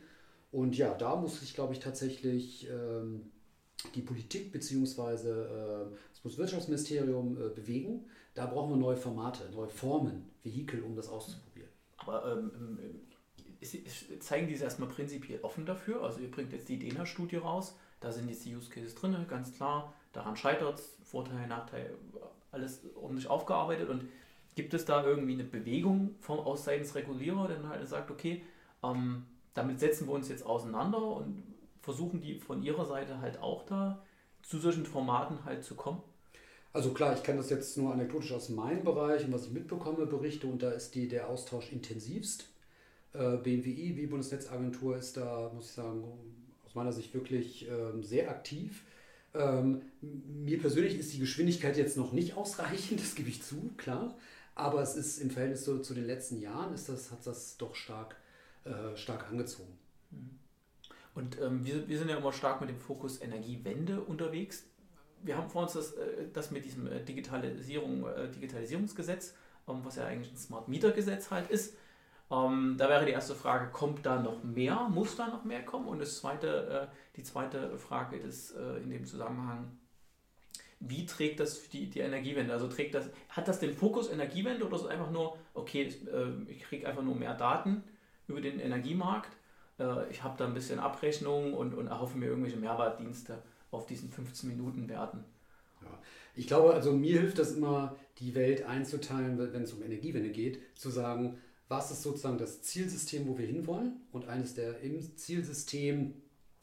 Und 0.52 0.76
ja, 0.76 0.94
da 0.94 1.16
muss 1.16 1.40
sich, 1.40 1.54
glaube 1.54 1.72
ich, 1.72 1.80
tatsächlich 1.80 2.68
ähm, 2.68 3.30
die 3.94 4.02
Politik 4.02 4.52
bzw. 4.52 5.28
Äh, 5.28 5.86
das 6.10 6.20
Bundeswirtschaftsministerium 6.22 7.36
äh, 7.36 7.48
bewegen. 7.50 8.04
Da 8.34 8.46
brauchen 8.46 8.70
wir 8.70 8.76
neue 8.76 8.96
Formate, 8.96 9.50
neue 9.52 9.68
Formen, 9.68 10.30
Vehikel, 10.42 10.82
um 10.82 10.96
das 10.96 11.08
auszuprobieren. 11.08 11.70
Aber 11.98 12.32
ähm, 12.32 12.78
zeigen 14.20 14.48
die 14.48 14.54
es 14.54 14.62
erstmal 14.62 14.88
prinzipiell 14.88 15.40
offen 15.42 15.66
dafür. 15.66 16.02
Also 16.02 16.20
ihr 16.20 16.30
bringt 16.30 16.52
jetzt 16.52 16.68
die 16.68 16.78
DENA-Studie 16.78 17.36
raus, 17.36 17.76
da 18.00 18.10
sind 18.10 18.28
jetzt 18.28 18.44
die 18.44 18.56
Use 18.56 18.70
Cases 18.70 18.94
drin, 18.94 19.14
ganz 19.28 19.54
klar. 19.54 19.92
Daran 20.12 20.36
scheitert 20.36 20.78
es, 20.78 20.96
Vorteil, 21.04 21.46
Nachteil, 21.46 21.94
alles 22.50 22.80
ordentlich 22.96 23.28
aufgearbeitet. 23.28 23.88
Und 23.88 24.04
gibt 24.60 24.74
es 24.74 24.84
da 24.84 25.06
irgendwie 25.06 25.32
eine 25.32 25.44
Bewegung 25.44 26.16
vom 26.20 26.38
aus 26.38 26.64
seitens 26.64 26.94
Regulierer, 26.94 27.48
der 27.48 27.66
halt 27.66 27.88
sagt, 27.88 28.10
okay, 28.10 28.42
ähm, 28.84 29.24
damit 29.54 29.80
setzen 29.80 30.06
wir 30.06 30.12
uns 30.12 30.28
jetzt 30.28 30.44
auseinander 30.44 31.02
und 31.02 31.42
versuchen 31.80 32.20
die 32.20 32.34
von 32.34 32.62
ihrer 32.62 32.84
Seite 32.84 33.22
halt 33.22 33.40
auch 33.40 33.64
da 33.64 34.04
zu 34.42 34.58
solchen 34.58 34.84
Formaten 34.84 35.46
halt 35.46 35.64
zu 35.64 35.76
kommen? 35.76 36.02
Also 36.74 36.92
klar, 36.92 37.14
ich 37.14 37.22
kann 37.22 37.38
das 37.38 37.48
jetzt 37.48 37.78
nur 37.78 37.90
anekdotisch 37.90 38.32
aus 38.32 38.50
meinem 38.50 38.84
Bereich 38.84 39.24
und 39.24 39.32
was 39.32 39.46
ich 39.46 39.52
mitbekomme, 39.52 40.04
berichte 40.04 40.46
und 40.46 40.62
da 40.62 40.72
ist 40.72 40.94
die, 40.94 41.08
der 41.08 41.30
Austausch 41.30 41.72
intensivst. 41.72 42.44
Äh, 43.14 43.38
BMWI, 43.38 43.96
wie 43.96 44.06
Bundesnetzagentur, 44.08 44.94
ist 44.98 45.16
da, 45.16 45.50
muss 45.54 45.70
ich 45.70 45.72
sagen, 45.72 46.04
aus 46.66 46.74
meiner 46.74 46.92
Sicht 46.92 47.14
wirklich 47.14 47.66
ähm, 47.66 48.02
sehr 48.02 48.28
aktiv. 48.28 48.84
Ähm, 49.32 49.80
mir 50.02 50.60
persönlich 50.60 50.98
ist 50.98 51.14
die 51.14 51.18
Geschwindigkeit 51.18 51.78
jetzt 51.78 51.96
noch 51.96 52.12
nicht 52.12 52.36
ausreichend, 52.36 53.00
das 53.00 53.14
gebe 53.14 53.30
ich 53.30 53.42
zu, 53.42 53.70
klar. 53.78 54.14
Aber 54.54 54.82
es 54.82 54.96
ist 54.96 55.18
im 55.18 55.30
Verhältnis 55.30 55.64
zu, 55.64 55.80
zu 55.80 55.94
den 55.94 56.04
letzten 56.04 56.40
Jahren, 56.40 56.74
ist 56.74 56.88
das, 56.88 57.10
hat 57.10 57.26
das 57.26 57.56
doch 57.56 57.74
stark, 57.74 58.16
äh, 58.64 58.96
stark 58.96 59.28
angezogen. 59.28 59.78
Mhm. 60.10 60.40
Und 61.14 61.40
ähm, 61.40 61.64
wir, 61.64 61.88
wir 61.88 61.98
sind 61.98 62.08
ja 62.08 62.16
immer 62.16 62.32
stark 62.32 62.60
mit 62.60 62.70
dem 62.70 62.78
Fokus 62.78 63.20
Energiewende 63.20 64.00
unterwegs. 64.00 64.64
Wir 65.22 65.36
haben 65.36 65.50
vor 65.50 65.62
uns 65.62 65.72
das, 65.72 65.92
äh, 65.92 66.28
das 66.32 66.50
mit 66.50 66.64
diesem 66.64 66.86
äh, 66.86 67.02
Digitalisierung, 67.02 68.06
äh, 68.06 68.30
Digitalisierungsgesetz, 68.30 69.34
ähm, 69.68 69.80
was 69.82 69.96
ja 69.96 70.06
eigentlich 70.06 70.32
ein 70.32 70.36
Smart 70.36 70.68
Meter 70.68 70.92
Gesetz 70.92 71.30
halt 71.30 71.50
ist. 71.50 71.76
Ähm, 72.30 72.76
da 72.78 72.88
wäre 72.88 73.04
die 73.04 73.12
erste 73.12 73.34
Frage, 73.34 73.70
kommt 73.72 74.06
da 74.06 74.22
noch 74.22 74.44
mehr? 74.44 74.88
Muss 74.88 75.16
da 75.16 75.26
noch 75.26 75.44
mehr 75.44 75.64
kommen? 75.64 75.88
Und 75.88 75.98
das 75.98 76.18
zweite, 76.18 76.88
die 77.16 77.24
zweite 77.24 77.76
Frage 77.76 78.16
ist 78.16 78.52
in 78.52 78.88
dem 78.88 79.04
Zusammenhang, 79.04 79.76
wie 80.80 81.04
trägt 81.04 81.40
das 81.40 81.68
die, 81.68 81.88
die 81.88 82.00
Energiewende? 82.00 82.52
Also 82.52 82.66
trägt 82.66 82.94
das, 82.94 83.10
hat 83.28 83.46
das 83.46 83.60
den 83.60 83.74
Fokus 83.74 84.10
Energiewende 84.10 84.66
oder 84.66 84.76
ist 84.76 84.82
es 84.82 84.88
einfach 84.88 85.10
nur, 85.10 85.36
okay, 85.54 85.82
äh, 85.82 86.50
ich 86.50 86.62
kriege 86.62 86.88
einfach 86.88 87.02
nur 87.02 87.14
mehr 87.14 87.34
Daten 87.34 87.84
über 88.26 88.40
den 88.40 88.58
Energiemarkt, 88.58 89.36
äh, 89.78 90.10
ich 90.10 90.22
habe 90.22 90.36
da 90.38 90.46
ein 90.46 90.54
bisschen 90.54 90.78
Abrechnung 90.78 91.52
und, 91.52 91.74
und 91.74 91.88
erhoffe 91.88 92.16
mir 92.16 92.26
irgendwelche 92.26 92.56
Mehrwertdienste 92.56 93.42
auf 93.70 93.86
diesen 93.86 94.10
15 94.10 94.48
Minuten 94.48 94.88
Werten? 94.88 95.24
Ja. 95.82 95.98
Ich 96.34 96.46
glaube, 96.46 96.72
also 96.72 96.92
mir 96.92 97.20
hilft 97.20 97.38
das 97.38 97.52
immer, 97.52 97.96
die 98.18 98.34
Welt 98.34 98.64
einzuteilen, 98.64 99.38
wenn 99.38 99.62
es 99.62 99.72
um 99.72 99.82
Energiewende 99.82 100.30
geht, 100.30 100.60
zu 100.76 100.90
sagen, 100.90 101.38
was 101.68 101.90
ist 101.90 102.02
sozusagen 102.02 102.38
das 102.38 102.62
Zielsystem, 102.62 103.28
wo 103.28 103.38
wir 103.38 103.46
hinwollen 103.46 104.00
und 104.12 104.28
eines 104.28 104.54
der 104.54 104.80
im 104.80 105.00
Zielsystem, 105.16 106.14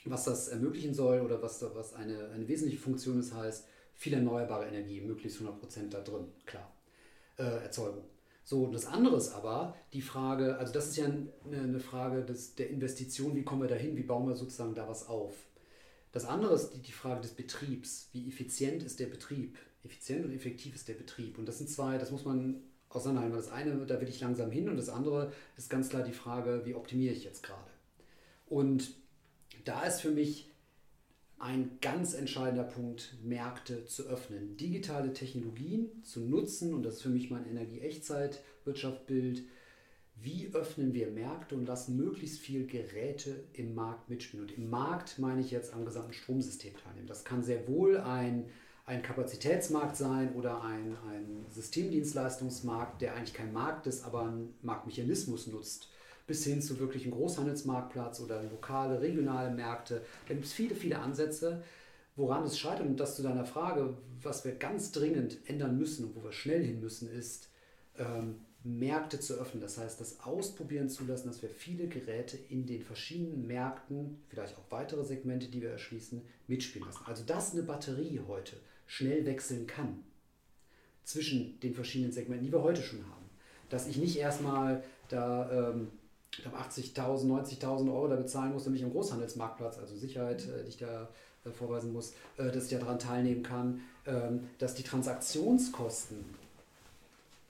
was 0.06 0.26
das 0.26 0.48
ermöglichen 0.48 0.94
soll 0.94 1.22
oder 1.22 1.42
was, 1.42 1.64
was 1.76 1.94
eine, 1.94 2.30
eine 2.30 2.48
wesentliche 2.48 2.82
Funktion 2.82 3.20
ist, 3.20 3.34
heißt 3.34 3.68
viel 3.98 4.14
erneuerbare 4.14 4.68
Energie, 4.68 5.02
möglichst 5.02 5.42
100% 5.42 5.90
da 5.90 6.02
drin, 6.02 6.28
klar, 6.46 6.72
äh, 7.38 7.44
Erzeugung. 7.44 8.04
So, 8.44 8.64
und 8.64 8.72
das 8.72 8.86
andere 8.86 9.18
ist 9.18 9.34
aber 9.34 9.76
die 9.92 10.02
Frage, 10.02 10.58
also 10.58 10.72
das 10.72 10.88
ist 10.88 10.98
ja 10.98 11.06
eine, 11.06 11.28
eine 11.52 11.80
Frage 11.80 12.24
des, 12.24 12.56
der 12.56 12.70
Investition, 12.70 13.36
wie 13.36 13.44
kommen 13.44 13.64
wir 13.64 13.68
dahin, 13.68 13.98
wie 13.98 14.04
bauen 14.04 14.28
wir 14.28 14.36
sozusagen 14.36 14.76
da 14.76 14.88
was 14.88 15.10
auf. 15.10 15.36
Das 16.14 16.24
andere 16.26 16.54
ist 16.54 16.70
die, 16.70 16.82
die 16.82 16.94
Frage 16.94 17.22
des 17.22 17.32
Betriebs, 17.32 18.10
wie 18.14 18.30
effizient 18.30 18.84
ist 18.84 19.00
der 19.00 19.08
Betrieb, 19.08 19.58
effizient 19.84 20.26
und 20.26 20.32
effektiv 20.32 20.76
ist 20.76 20.88
der 20.88 20.94
Betrieb. 20.94 21.38
Und 21.38 21.48
das 21.48 21.58
sind 21.58 21.70
zwei, 21.70 21.98
das 21.98 22.12
muss 22.12 22.24
man 22.24 22.62
auseinanderhalten. 22.90 23.38
Das 23.38 23.52
eine, 23.52 23.86
da 23.86 24.00
will 24.00 24.08
ich 24.08 24.22
langsam 24.22 24.52
hin 24.52 24.70
und 24.70 24.78
das 24.78 24.90
andere 24.90 25.34
ist 25.58 25.70
ganz 25.70 25.90
klar 25.90 26.04
die 26.04 26.14
Frage, 26.14 26.62
wie 26.66 26.76
optimiere 26.76 27.14
ich 27.14 27.24
jetzt 27.24 27.44
gerade. 27.44 27.70
Und 28.48 28.94
da 29.66 29.84
ist 29.84 30.00
für 30.00 30.12
mich 30.12 30.50
ein 31.40 31.78
ganz 31.82 32.14
entscheidender 32.14 32.64
Punkt, 32.64 33.16
Märkte 33.24 33.86
zu 33.86 34.08
öffnen, 34.08 34.58
digitale 34.58 35.14
Technologien 35.14 36.04
zu 36.04 36.22
nutzen 36.22 36.74
und 36.74 36.84
das 36.84 36.96
ist 36.96 37.04
für 37.04 37.10
mich 37.10 37.30
mein 37.30 37.48
Energie-Echtzeit-Wirtschaftbild. 37.48 39.44
Wie 40.20 40.50
öffnen 40.54 40.96
wir 40.96 41.12
Märkte 41.12 41.54
und 41.56 41.68
lassen 41.68 41.96
möglichst 41.96 42.40
viel 42.40 42.66
Geräte 42.66 43.44
im 43.54 43.76
Markt 43.76 44.10
mitspielen? 44.10 44.48
Und 44.48 44.58
im 44.58 44.68
Markt 44.70 45.20
meine 45.20 45.42
ich 45.42 45.52
jetzt 45.52 45.74
am 45.74 45.86
gesamten 45.86 46.14
Stromsystem 46.14 46.74
teilnehmen. 46.76 47.06
Das 47.08 47.24
kann 47.24 47.44
sehr 47.44 47.68
wohl 47.68 47.98
ein 47.98 48.46
ein 48.88 49.04
Kapazitätsmarkt 49.04 49.98
sein 49.98 50.34
oder 50.34 50.64
ein, 50.64 50.96
ein 51.10 51.46
Systemdienstleistungsmarkt, 51.50 53.02
der 53.02 53.16
eigentlich 53.16 53.34
kein 53.34 53.52
Markt 53.52 53.86
ist, 53.86 54.06
aber 54.06 54.22
einen 54.22 54.56
Marktmechanismus 54.62 55.48
nutzt, 55.48 55.90
bis 56.28 56.44
hin 56.44 56.62
zu 56.62 56.78
wirklich 56.80 57.04
einem 57.04 57.14
Großhandelsmarktplatz 57.14 58.20
oder 58.20 58.44
lokale, 58.44 59.02
regionale 59.02 59.50
Märkte. 59.50 60.02
Da 60.28 60.34
gibt 60.34 60.46
es 60.46 60.54
viele, 60.54 60.76
viele 60.76 61.00
Ansätze, 61.00 61.64
woran 62.18 62.44
es 62.44 62.60
scheitert. 62.60 62.86
Und 62.86 63.00
das 63.00 63.16
zu 63.16 63.24
deiner 63.24 63.46
Frage, 63.46 63.98
was 64.22 64.44
wir 64.44 64.54
ganz 64.54 64.92
dringend 64.92 65.38
ändern 65.46 65.78
müssen 65.78 66.06
und 66.06 66.16
wo 66.16 66.24
wir 66.24 66.34
schnell 66.34 66.64
hin 66.64 66.82
müssen, 66.82 67.10
ist, 67.10 67.50
ähm, 67.98 68.42
Märkte 68.64 69.20
zu 69.22 69.36
öffnen. 69.36 69.62
Das 69.62 69.78
heißt, 69.78 70.02
das 70.02 70.20
Ausprobieren 70.20 70.90
zulassen, 70.90 71.28
dass 71.28 71.42
wir 71.42 71.50
viele 71.50 71.88
Geräte 71.88 72.38
in 72.50 72.66
den 72.66 72.82
verschiedenen 72.84 73.48
Märkten, 73.48 74.22
vielleicht 74.28 74.58
auch 74.58 74.70
weitere 74.70 75.06
Segmente, 75.06 75.48
die 75.48 75.62
wir 75.62 75.70
erschließen, 75.70 76.22
mitspielen 76.48 76.86
lassen. 76.86 77.04
Also 77.06 77.24
das 77.26 77.54
eine 77.54 77.64
Batterie 77.64 78.20
heute 78.28 78.58
schnell 78.86 79.26
wechseln 79.26 79.66
kann 79.66 80.04
zwischen 81.04 81.58
den 81.62 81.74
verschiedenen 81.74 82.12
Segmenten, 82.12 82.46
die 82.46 82.52
wir 82.52 82.64
heute 82.64 82.82
schon 82.82 83.00
haben. 83.00 83.30
Dass 83.70 83.88
ich 83.88 83.96
nicht 83.98 84.18
erstmal 84.18 84.84
da 85.08 85.72
ähm, 85.72 85.88
80.000, 86.34 87.26
90.000 87.26 87.94
Euro 87.94 88.08
da 88.08 88.16
bezahlen 88.16 88.54
muss, 88.54 88.64
damit 88.66 88.80
ich 88.80 88.86
am 88.86 88.92
Großhandelsmarktplatz, 88.92 89.80
also 89.80 89.96
Sicherheit, 89.96 90.44
äh, 90.44 90.64
die 90.64 90.70
ich 90.70 90.78
da 90.78 91.10
äh, 91.46 91.52
vorweisen 91.52 91.94
muss, 91.94 92.14
äh, 92.38 92.52
dass 92.52 92.72
ich 92.72 92.78
daran 92.78 93.00
teilnehmen 93.00 93.44
kann, 93.44 93.82
ähm, 94.06 94.48
dass 94.60 94.76
die 94.76 94.84
Transaktionskosten 94.84 96.24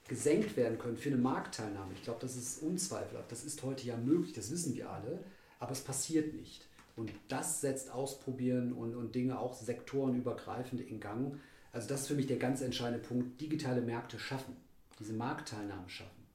gesenkt 0.07 0.55
werden 0.55 0.77
können 0.77 0.97
für 0.97 1.09
eine 1.09 1.17
Marktteilnahme. 1.17 1.91
Ich 1.93 2.03
glaube, 2.03 2.19
das 2.21 2.35
ist 2.35 2.63
unzweifelhaft. 2.63 3.31
Das 3.31 3.43
ist 3.43 3.61
heute 3.63 3.85
ja 3.85 3.97
möglich, 3.97 4.33
das 4.33 4.51
wissen 4.51 4.75
wir 4.75 4.89
alle, 4.89 5.19
aber 5.59 5.71
es 5.71 5.81
passiert 5.81 6.33
nicht. 6.33 6.65
Und 6.95 7.11
das 7.27 7.61
setzt 7.61 7.91
Ausprobieren 7.91 8.73
und, 8.73 8.95
und 8.95 9.13
Dinge 9.13 9.37
auch 9.39 9.53
sektorenübergreifend 9.53 10.81
in 10.81 10.99
Gang. 10.99 11.39
Also 11.71 11.87
das 11.89 12.01
ist 12.01 12.07
für 12.07 12.15
mich 12.15 12.27
der 12.27 12.37
ganz 12.37 12.61
entscheidende 12.61 13.05
Punkt, 13.05 13.39
digitale 13.39 13.81
Märkte 13.81 14.17
schaffen, 14.17 14.55
diese 14.99 15.13
Marktteilnahme 15.13 15.87
schaffen. 15.89 16.25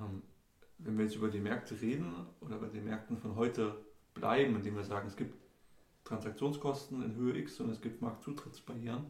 Ähm, 0.00 0.22
wenn 0.78 0.96
wir 0.96 1.04
jetzt 1.04 1.16
über 1.16 1.28
die 1.28 1.40
Märkte 1.40 1.80
reden 1.80 2.12
oder 2.40 2.58
bei 2.58 2.68
den 2.68 2.84
Märkten 2.84 3.16
von 3.16 3.36
heute 3.36 3.74
bleiben, 4.14 4.56
indem 4.56 4.76
wir 4.76 4.84
sagen, 4.84 5.08
es 5.08 5.16
gibt 5.16 5.34
Transaktionskosten 6.04 7.02
in 7.02 7.14
Höhe 7.16 7.36
X 7.38 7.60
und 7.60 7.70
es 7.70 7.80
gibt 7.80 8.00
Marktzutrittsbarrieren, 8.00 9.06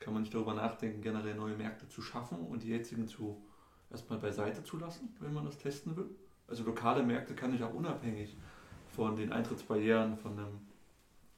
kann 0.00 0.14
man 0.14 0.22
nicht 0.22 0.34
darüber 0.34 0.54
nachdenken, 0.54 1.02
generell 1.02 1.34
neue 1.34 1.56
Märkte 1.56 1.88
zu 1.88 2.02
schaffen 2.02 2.38
und 2.38 2.62
die 2.62 2.68
jetzigen 2.68 3.06
zu 3.06 3.42
erstmal 3.90 4.18
beiseite 4.18 4.64
zu 4.64 4.78
lassen, 4.78 5.14
wenn 5.20 5.32
man 5.32 5.44
das 5.44 5.58
testen 5.58 5.96
will. 5.96 6.10
Also 6.48 6.64
lokale 6.64 7.02
Märkte 7.02 7.34
kann 7.34 7.54
ich 7.54 7.62
auch 7.62 7.74
unabhängig 7.74 8.36
von 8.88 9.16
den 9.16 9.32
Eintrittsbarrieren 9.32 10.16
von 10.16 10.32
einem 10.32 10.60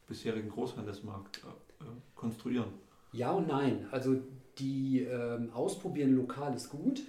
bisherigen 0.06 0.48
Großhandelsmarkt 0.48 1.38
äh, 1.38 1.84
konstruieren? 2.14 2.72
Ja 3.12 3.32
und 3.32 3.48
nein. 3.48 3.88
Also 3.90 4.16
die 4.58 5.00
ähm, 5.00 5.50
Ausprobieren 5.52 6.14
lokal 6.14 6.54
ist 6.54 6.70
gut. 6.70 7.02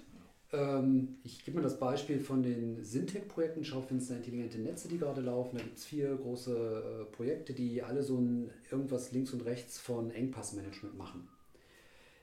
Ähm, 0.54 1.18
ich 1.24 1.44
gebe 1.44 1.58
mal 1.58 1.64
das 1.64 1.80
Beispiel 1.80 2.20
von 2.20 2.44
den 2.44 2.84
Syntec-Projekten, 2.84 3.66
Schaufenster 3.66 4.16
intelligente 4.16 4.60
Netze, 4.60 4.88
die 4.88 5.00
gerade 5.00 5.22
laufen. 5.22 5.58
Da 5.58 5.64
gibt 5.64 5.78
es 5.78 5.86
vier 5.86 6.16
große 6.16 7.02
äh, 7.02 7.16
Projekte, 7.16 7.54
die 7.54 7.82
alle 7.82 8.04
so 8.04 8.18
ein 8.18 8.52
irgendwas 8.72 9.12
links 9.12 9.34
und 9.34 9.44
rechts 9.46 9.80
von 9.80 10.12
Engpassmanagement 10.12 10.96
machen. 10.96 11.28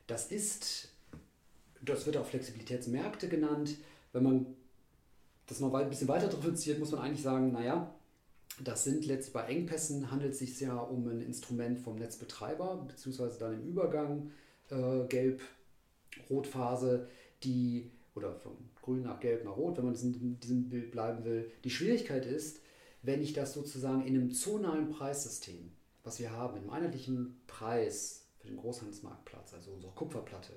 Das 0.06 0.30
ist, 0.30 0.88
das 1.82 2.06
wird 2.06 2.16
auch 2.16 2.26
Flexibilitätsmärkte 2.26 3.28
genannt. 3.28 3.76
Wenn 4.12 4.22
man 4.22 4.46
das 5.46 5.60
noch 5.60 5.74
ein 5.74 5.88
bisschen 5.88 6.08
weiter 6.08 6.28
differenziert, 6.28 6.78
muss 6.78 6.92
man 6.92 7.00
eigentlich 7.00 7.22
sagen, 7.22 7.52
naja, 7.52 7.92
das 8.62 8.84
sind 8.84 9.06
letztlich 9.06 9.32
bei 9.32 9.46
Engpässen 9.46 10.10
handelt 10.10 10.32
es 10.32 10.38
sich 10.38 10.60
ja 10.60 10.76
um 10.76 11.08
ein 11.08 11.20
Instrument 11.20 11.80
vom 11.80 11.96
Netzbetreiber, 11.96 12.84
beziehungsweise 12.86 13.38
dann 13.38 13.54
im 13.54 13.66
Übergang 13.66 14.30
äh, 14.68 15.06
Gelb-Rot-Phase, 15.08 17.08
die, 17.42 17.90
oder 18.20 18.34
von 18.34 18.52
grün 18.82 19.02
nach 19.02 19.20
gelb 19.20 19.44
nach 19.44 19.56
rot, 19.56 19.76
wenn 19.76 19.86
man 19.86 19.94
in 19.94 20.38
diesem 20.40 20.68
Bild 20.68 20.92
bleiben 20.92 21.24
will. 21.24 21.50
Die 21.64 21.70
Schwierigkeit 21.70 22.24
ist, 22.26 22.60
wenn 23.02 23.22
ich 23.22 23.32
das 23.32 23.54
sozusagen 23.54 24.02
in 24.02 24.14
einem 24.14 24.30
zonalen 24.30 24.90
Preissystem, 24.90 25.72
was 26.04 26.18
wir 26.20 26.30
haben, 26.30 26.56
einem 26.56 26.70
einheitlichen 26.70 27.40
Preis 27.46 28.26
für 28.38 28.48
den 28.48 28.56
Großhandelsmarktplatz, 28.56 29.54
also 29.54 29.72
unsere 29.72 29.92
Kupferplatte, 29.92 30.52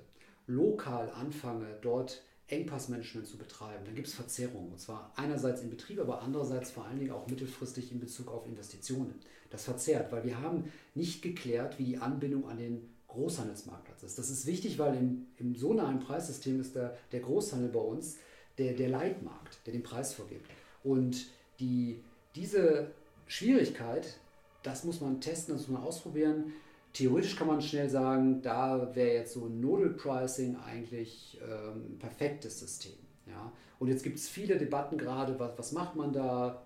lokal 0.46 1.10
anfange, 1.10 1.66
dort 1.82 2.22
Engpassmanagement 2.48 3.26
zu 3.26 3.38
betreiben, 3.38 3.84
dann 3.86 3.94
gibt 3.94 4.06
es 4.06 4.14
Verzerrungen. 4.14 4.72
Und 4.72 4.78
zwar 4.78 5.12
einerseits 5.16 5.62
im 5.62 5.70
Betrieb, 5.70 5.98
aber 5.98 6.20
andererseits 6.20 6.70
vor 6.70 6.84
allen 6.84 6.98
Dingen 6.98 7.12
auch 7.12 7.26
mittelfristig 7.26 7.90
in 7.90 8.00
Bezug 8.00 8.28
auf 8.28 8.46
Investitionen. 8.46 9.14
Das 9.50 9.64
verzerrt, 9.64 10.12
weil 10.12 10.24
wir 10.24 10.40
haben 10.40 10.70
nicht 10.94 11.22
geklärt, 11.22 11.78
wie 11.78 11.84
die 11.84 11.98
Anbindung 11.98 12.48
an 12.48 12.58
den 12.58 12.93
Großhandelsmarktplatz 13.14 14.02
ist. 14.02 14.18
Das 14.18 14.30
ist 14.30 14.46
wichtig, 14.46 14.78
weil 14.78 14.96
im, 14.96 15.26
im 15.38 15.54
so 15.54 15.72
nahen 15.72 16.00
Preissystem 16.00 16.60
ist 16.60 16.74
der, 16.74 16.96
der 17.12 17.20
Großhandel 17.20 17.70
bei 17.70 17.80
uns 17.80 18.16
der, 18.58 18.74
der 18.74 18.88
Leitmarkt, 18.88 19.58
der 19.66 19.72
den 19.72 19.82
Preis 19.82 20.14
vorgibt. 20.14 20.48
Und 20.82 21.26
die, 21.60 22.02
diese 22.34 22.90
Schwierigkeit, 23.26 24.18
das 24.62 24.84
muss 24.84 25.00
man 25.00 25.20
testen, 25.20 25.54
das 25.54 25.68
muss 25.68 25.78
man 25.78 25.82
ausprobieren. 25.82 26.52
Theoretisch 26.92 27.36
kann 27.36 27.48
man 27.48 27.60
schnell 27.60 27.88
sagen, 27.88 28.42
da 28.42 28.94
wäre 28.94 29.14
jetzt 29.14 29.32
so 29.32 29.46
ein 29.46 29.60
Nodal 29.60 29.90
Pricing 29.90 30.56
eigentlich 30.56 31.40
ähm, 31.42 31.94
ein 31.94 31.98
perfektes 31.98 32.60
System. 32.60 32.94
Ja? 33.26 33.52
Und 33.78 33.88
jetzt 33.88 34.04
gibt 34.04 34.18
es 34.18 34.28
viele 34.28 34.56
Debatten 34.56 34.98
gerade, 34.98 35.38
was, 35.38 35.58
was 35.58 35.72
macht 35.72 35.96
man 35.96 36.12
da? 36.12 36.62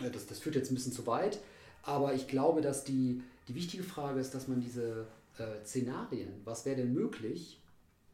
Äh, 0.00 0.10
das, 0.10 0.26
das 0.26 0.38
führt 0.38 0.54
jetzt 0.54 0.70
ein 0.70 0.74
bisschen 0.74 0.92
zu 0.92 1.06
weit. 1.06 1.40
Aber 1.82 2.14
ich 2.14 2.26
glaube, 2.26 2.62
dass 2.62 2.84
die, 2.84 3.22
die 3.48 3.54
wichtige 3.54 3.82
Frage 3.82 4.18
ist, 4.18 4.34
dass 4.34 4.48
man 4.48 4.60
diese 4.60 5.06
äh, 5.38 5.64
Szenarien, 5.64 6.40
was 6.44 6.64
wäre 6.64 6.76
denn 6.76 6.92
möglich, 6.92 7.60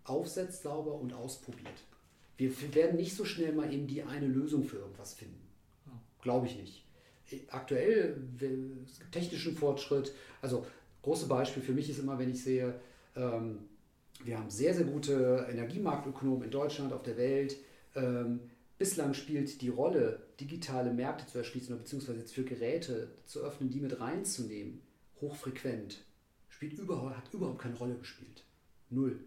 aufsetzt 0.05 0.63
sauber 0.63 0.95
und 0.95 1.13
ausprobiert. 1.13 1.85
Wir 2.37 2.51
werden 2.75 2.97
nicht 2.97 3.17
so 3.17 3.25
schnell 3.25 3.53
mal 3.53 3.73
eben 3.73 3.87
die 3.87 4.03
eine 4.03 4.27
Lösung 4.27 4.65
für 4.65 4.79
irgendwas 4.79 5.15
finden. 5.15 5.41
Glaube 6.21 6.47
ich 6.47 6.57
nicht. 6.57 6.85
Äh, 7.31 7.41
aktuell, 7.49 8.17
es 8.87 8.99
gibt 8.99 9.13
technischen 9.13 9.57
Fortschritt. 9.57 10.13
Also, 10.41 10.67
große 11.03 11.27
Beispiel 11.27 11.63
für 11.63 11.73
mich 11.73 11.91
ist 11.91 11.99
immer, 11.99 12.19
wenn 12.19 12.31
ich 12.31 12.43
sehe, 12.43 12.75
ähm, 13.17 13.69
wir 14.25 14.39
haben 14.39 14.51
sehr, 14.51 14.75
sehr 14.75 14.85
gute 14.85 15.47
Energiemarktökonomen 15.51 16.45
in 16.45 16.51
Deutschland, 16.51 16.93
auf 16.93 17.03
der 17.03 17.17
Welt. 17.17 17.57
Ähm, 17.95 18.41
bislang 18.79 19.15
spielt 19.15 19.61
die 19.63 19.69
Rolle, 19.69 20.21
digitale 20.41 20.93
Märkte 20.93 21.27
zu 21.27 21.39
erschließen 21.39 21.75
oder 21.75 21.83
beziehungsweise 21.83 22.21
jetzt 22.21 22.35
für 22.35 22.45
Geräte 22.45 23.09
zu 23.27 23.41
öffnen, 23.41 23.71
die 23.71 23.81
mit 23.81 24.01
reinzunehmen, 24.01 24.81
hochfrequent, 25.21 26.05
spielt 26.63 26.79
überhaupt, 26.79 27.17
hat 27.17 27.35
überhaupt 27.35 27.59
keine 27.59 27.77
Rolle 27.77 27.97
gespielt. 27.97 28.45
Null. 28.89 29.19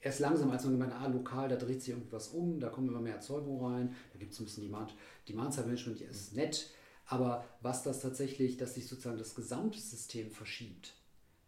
Erst 0.00 0.20
langsam, 0.20 0.50
als 0.50 0.64
man 0.64 0.74
gemeint 0.74 0.92
ah, 0.92 1.06
lokal, 1.06 1.48
da 1.48 1.56
dreht 1.56 1.80
sich 1.80 1.94
irgendwie 1.94 2.12
was 2.12 2.28
um, 2.28 2.60
da 2.60 2.68
kommen 2.68 2.88
immer 2.88 3.00
mehr 3.00 3.14
Erzeugung 3.14 3.64
rein, 3.64 3.94
da 4.12 4.18
gibt 4.18 4.34
es 4.34 4.38
ein 4.38 4.44
bisschen 4.44 4.64
Demand, 4.64 4.94
Demand-Side-Management, 5.28 6.02
ist 6.02 6.34
nett, 6.34 6.70
aber 7.06 7.46
was 7.62 7.84
das 7.84 8.00
tatsächlich, 8.00 8.58
dass 8.58 8.74
sich 8.74 8.86
sozusagen 8.86 9.16
das 9.16 9.34
gesamte 9.34 9.78
System 9.78 10.30
verschiebt, 10.30 10.92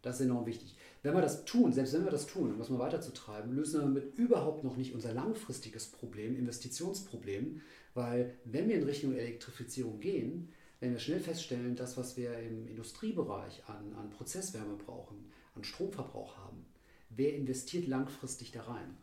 das 0.01 0.21
ist 0.21 0.27
enorm 0.27 0.47
wichtig. 0.47 0.75
Wenn 1.03 1.15
wir 1.15 1.21
das 1.21 1.45
tun, 1.45 1.75
selbst 1.75 1.93
wenn 1.93 2.05
wir 2.05 2.11
das 2.11 2.27
tun, 2.27 2.53
um 2.53 2.59
das 2.59 2.71
mal 2.71 2.79
weiterzutreiben, 2.79 3.53
lösen 3.53 3.75
wir 3.75 3.81
damit 3.83 4.15
überhaupt 4.19 4.65
noch 4.65 4.79
nicht 4.79 4.95
unser 4.95 5.13
langfristiges 5.13 5.89
Problem, 5.89 6.35
Investitionsproblem, 6.35 7.61
weil 7.93 8.39
wenn 8.47 8.71
wir 8.71 8.77
in 8.77 8.85
Richtung 8.85 9.13
Elektrifizierung 9.13 10.01
gehen, 10.01 10.55
werden 10.81 10.93
wir 10.95 10.99
schnell 10.99 11.21
feststellen, 11.21 11.77
das, 11.77 11.97
was 11.97 12.17
wir 12.17 12.39
im 12.39 12.67
Industriebereich 12.67 13.63
an, 13.69 13.95
an 13.99 14.11
Prozesswärme 14.11 14.77
brauchen, 14.77 15.31
an 15.55 15.65
Stromverbrauch 15.65 16.39
haben, 16.39 16.65
wer 17.11 17.35
investiert 17.35 17.87
langfristig 17.87 18.53
da 18.53 18.63
rein? 18.63 18.97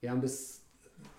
Wir 0.00 0.10
haben 0.10 0.22
bis 0.22 0.62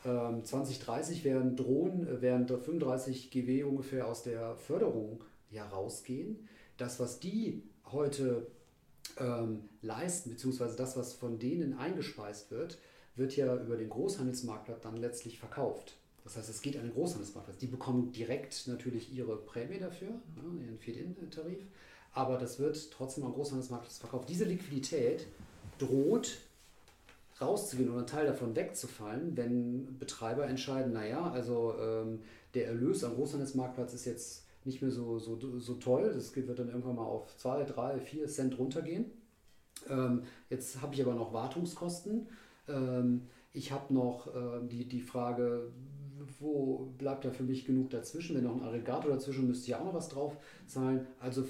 ähm, 0.06 0.44
2030 0.44 1.24
werden 1.24 1.56
Drohnen, 1.56 2.08
äh, 2.08 2.22
während 2.22 2.50
35 2.50 3.32
GW 3.32 3.64
ungefähr 3.64 4.08
aus 4.08 4.24
der 4.24 4.56
Förderung 4.56 5.24
herausgehen. 5.50 6.48
Das, 6.78 7.00
was 7.00 7.20
die 7.20 7.64
heute 7.86 8.48
ähm, 9.18 9.70
leisten, 9.82 10.32
beziehungsweise 10.32 10.76
das, 10.76 10.98
was 10.98 11.14
von 11.14 11.38
denen 11.38 11.78
eingespeist 11.78 12.50
wird, 12.52 12.80
wird 13.16 13.36
ja 13.36 13.56
über 13.56 13.78
den 13.78 13.90
Großhandelsmarktplatz 13.90 14.82
dann 14.82 14.98
letztlich 14.98 15.38
verkauft. 15.38 15.96
Das 16.24 16.38
heißt, 16.38 16.50
es 16.50 16.62
geht 16.62 16.78
an 16.78 16.84
den 16.84 16.94
Großhandelsmarktplatz. 16.94 17.58
Die 17.60 17.68
bekommen 17.68 18.12
direkt 18.12 18.68
natürlich 18.68 19.14
ihre 19.14 19.38
Prämie 19.38 19.80
dafür, 19.80 20.10
ja, 20.10 20.64
ihren 20.66 20.78
Feed-In-Tarif, 20.78 21.60
aber 22.14 22.38
das 22.38 22.60
wird 22.60 22.92
trotzdem 22.92 23.26
am 23.26 23.34
Großhandelsmarktplatz 23.34 23.98
verkauft. 23.98 24.30
Diese 24.30 24.46
Liquidität 24.46 25.28
droht 25.80 26.38
rauszugehen 27.42 27.90
oder 27.90 28.02
ein 28.02 28.08
Teil 28.08 28.26
davon 28.26 28.56
wegzufallen, 28.56 29.36
wenn 29.36 29.98
Betreiber 30.00 30.48
entscheiden, 30.48 30.94
naja, 30.94 31.32
also 31.32 31.76
ähm, 31.80 32.20
der 32.54 32.68
Erlös 32.68 33.04
am 33.04 33.16
Großhandelsmarktplatz 33.16 33.94
ist 33.94 34.06
jetzt 34.06 34.46
nicht 34.66 34.82
mehr 34.82 34.92
so, 34.92 35.20
so, 35.20 35.38
so 35.60 35.74
toll, 35.74 36.12
das 36.14 36.36
wird 36.36 36.58
dann 36.58 36.70
irgendwann 36.70 36.96
mal 36.96 37.04
auf 37.04 37.36
2, 37.38 37.64
3, 37.66 38.00
4 38.00 38.28
Cent 38.28 38.58
runtergehen. 38.58 39.06
Ähm, 39.90 40.24
jetzt 40.50 40.82
habe 40.82 40.94
ich 40.94 41.02
aber 41.02 41.16
noch 41.16 41.34
Wartungskosten. 41.34 42.28
Ähm, 42.70 43.24
ich 43.54 43.72
habe 43.72 43.94
noch 43.94 44.28
äh, 44.28 44.68
die, 44.68 44.86
die 44.86 45.02
Frage, 45.02 45.72
wo 46.40 46.94
bleibt 46.98 47.26
da 47.26 47.32
für 47.32 47.44
mich 47.44 47.66
genug 47.66 47.92
dazwischen? 47.92 48.36
Wenn 48.36 48.44
noch 48.44 48.56
ein 48.56 48.64
Aggregator 48.64 49.12
dazwischen 49.12 49.48
müsste 49.48 49.72
ja 49.72 49.80
auch 49.80 49.86
noch 49.86 49.94
was 49.94 50.10
drauf 50.10 50.38
zahlen. 50.68 51.08
Also 51.20 51.46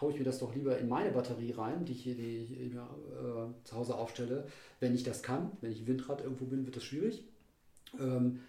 haue 0.00 0.12
ich 0.12 0.18
mir 0.18 0.24
das 0.24 0.40
doch 0.40 0.54
lieber 0.54 0.76
in 0.78 0.88
meine 0.88 1.12
Batterie 1.12 1.52
rein, 1.52 1.84
die 1.84 1.92
ich 1.92 2.02
hier 2.02 2.14
die 2.14 2.38
ich 2.38 2.60
immer, 2.60 2.90
äh, 3.10 3.64
zu 3.64 3.76
Hause 3.76 3.94
aufstelle, 3.94 4.46
wenn 4.80 4.94
ich 4.94 5.04
das 5.04 5.22
kann. 5.22 5.52
Wenn 5.60 5.72
ich 5.72 5.86
Windrad 5.86 6.22
irgendwo 6.22 6.46
bin, 6.46 6.66
wird 6.66 6.76
das 6.76 6.84
schwierig. 6.84 7.24
Ähm, 7.98 8.40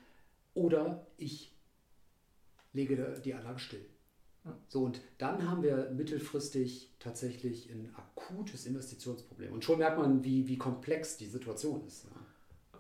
oder 0.54 1.06
ich 1.18 1.52
lege 2.74 3.22
die 3.24 3.34
Anlage 3.34 3.60
still. 3.60 3.86
Ja. 4.46 4.58
So, 4.68 4.84
und 4.84 5.00
dann 5.20 5.50
haben 5.50 5.64
wir 5.64 5.92
mittelfristig 5.92 6.90
tatsächlich 7.00 7.70
ein 7.70 7.94
akutes 7.96 8.66
Investitionsproblem. 8.66 9.54
Und 9.54 9.64
schon 9.64 9.78
merkt 9.78 9.98
man, 9.98 10.24
wie, 10.24 10.48
wie 10.48 10.58
komplex 10.58 11.18
die 11.18 11.28
Situation 11.28 11.86
ist. 11.88 12.06
Ja. 12.06 12.23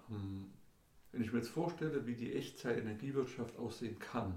Wenn 0.07 1.21
ich 1.21 1.31
mir 1.31 1.39
jetzt 1.39 1.49
vorstelle, 1.49 2.05
wie 2.05 2.15
die 2.15 2.33
Echtzeit-Energiewirtschaft 2.33 3.57
aussehen 3.57 3.99
kann, 3.99 4.33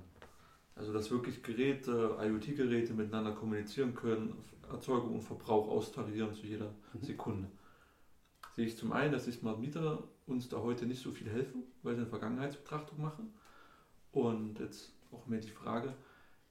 also 0.75 0.93
dass 0.93 1.11
wirklich 1.11 1.43
Geräte, 1.43 2.17
IoT-Geräte 2.21 2.93
miteinander 2.93 3.33
kommunizieren 3.33 3.95
können, 3.95 4.35
Erzeugung 4.71 5.15
und 5.15 5.23
Verbrauch 5.23 5.69
austarieren 5.69 6.35
zu 6.35 6.47
jeder 6.47 6.75
mhm. 6.93 7.03
Sekunde, 7.03 7.49
sehe 8.57 8.67
ich 8.67 8.77
zum 8.77 8.93
einen, 8.93 9.13
dass 9.13 9.25
die 9.25 9.33
Smart 9.33 9.61
Meter 9.61 10.03
uns 10.27 10.49
da 10.49 10.59
heute 10.59 10.87
nicht 10.87 11.03
so 11.03 11.13
viel 11.13 11.31
helfen, 11.31 11.63
weil 11.83 11.95
sie 11.95 12.01
eine 12.01 12.11
Vergangenheitsbetrachtung 12.11 13.01
machen. 13.01 13.33
Und 14.13 14.59
jetzt 14.59 14.93
auch 15.13 15.27
mehr 15.27 15.41
die 15.41 15.51
Frage, 15.51 15.95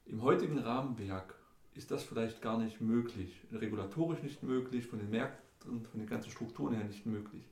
im 0.06 0.22
heutigen 0.22 0.58
Rahmenwerk 0.58 1.34
ist 1.74 1.90
das 1.90 2.04
vielleicht 2.04 2.40
gar 2.40 2.58
nicht 2.58 2.80
möglich, 2.80 3.42
regulatorisch 3.52 4.22
nicht 4.22 4.42
möglich, 4.42 4.86
von 4.86 4.98
den 4.98 5.10
Märkten 5.10 5.84
von 5.84 6.00
den 6.00 6.06
ganzen 6.06 6.30
Strukturen 6.30 6.74
her 6.74 6.84
nicht 6.84 7.06
möglich. 7.06 7.42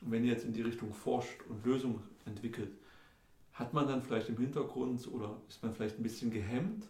Und 0.00 0.10
wenn 0.10 0.24
ihr 0.24 0.32
jetzt 0.32 0.44
in 0.44 0.52
die 0.52 0.62
Richtung 0.62 0.92
forscht 0.92 1.42
und 1.48 1.64
Lösungen 1.64 2.02
entwickelt, 2.24 2.70
hat 3.52 3.74
man 3.74 3.86
dann 3.86 4.02
vielleicht 4.02 4.28
im 4.28 4.38
Hintergrund 4.38 5.06
oder 5.08 5.36
ist 5.48 5.62
man 5.62 5.74
vielleicht 5.74 5.98
ein 5.98 6.02
bisschen 6.02 6.30
gehemmt 6.30 6.86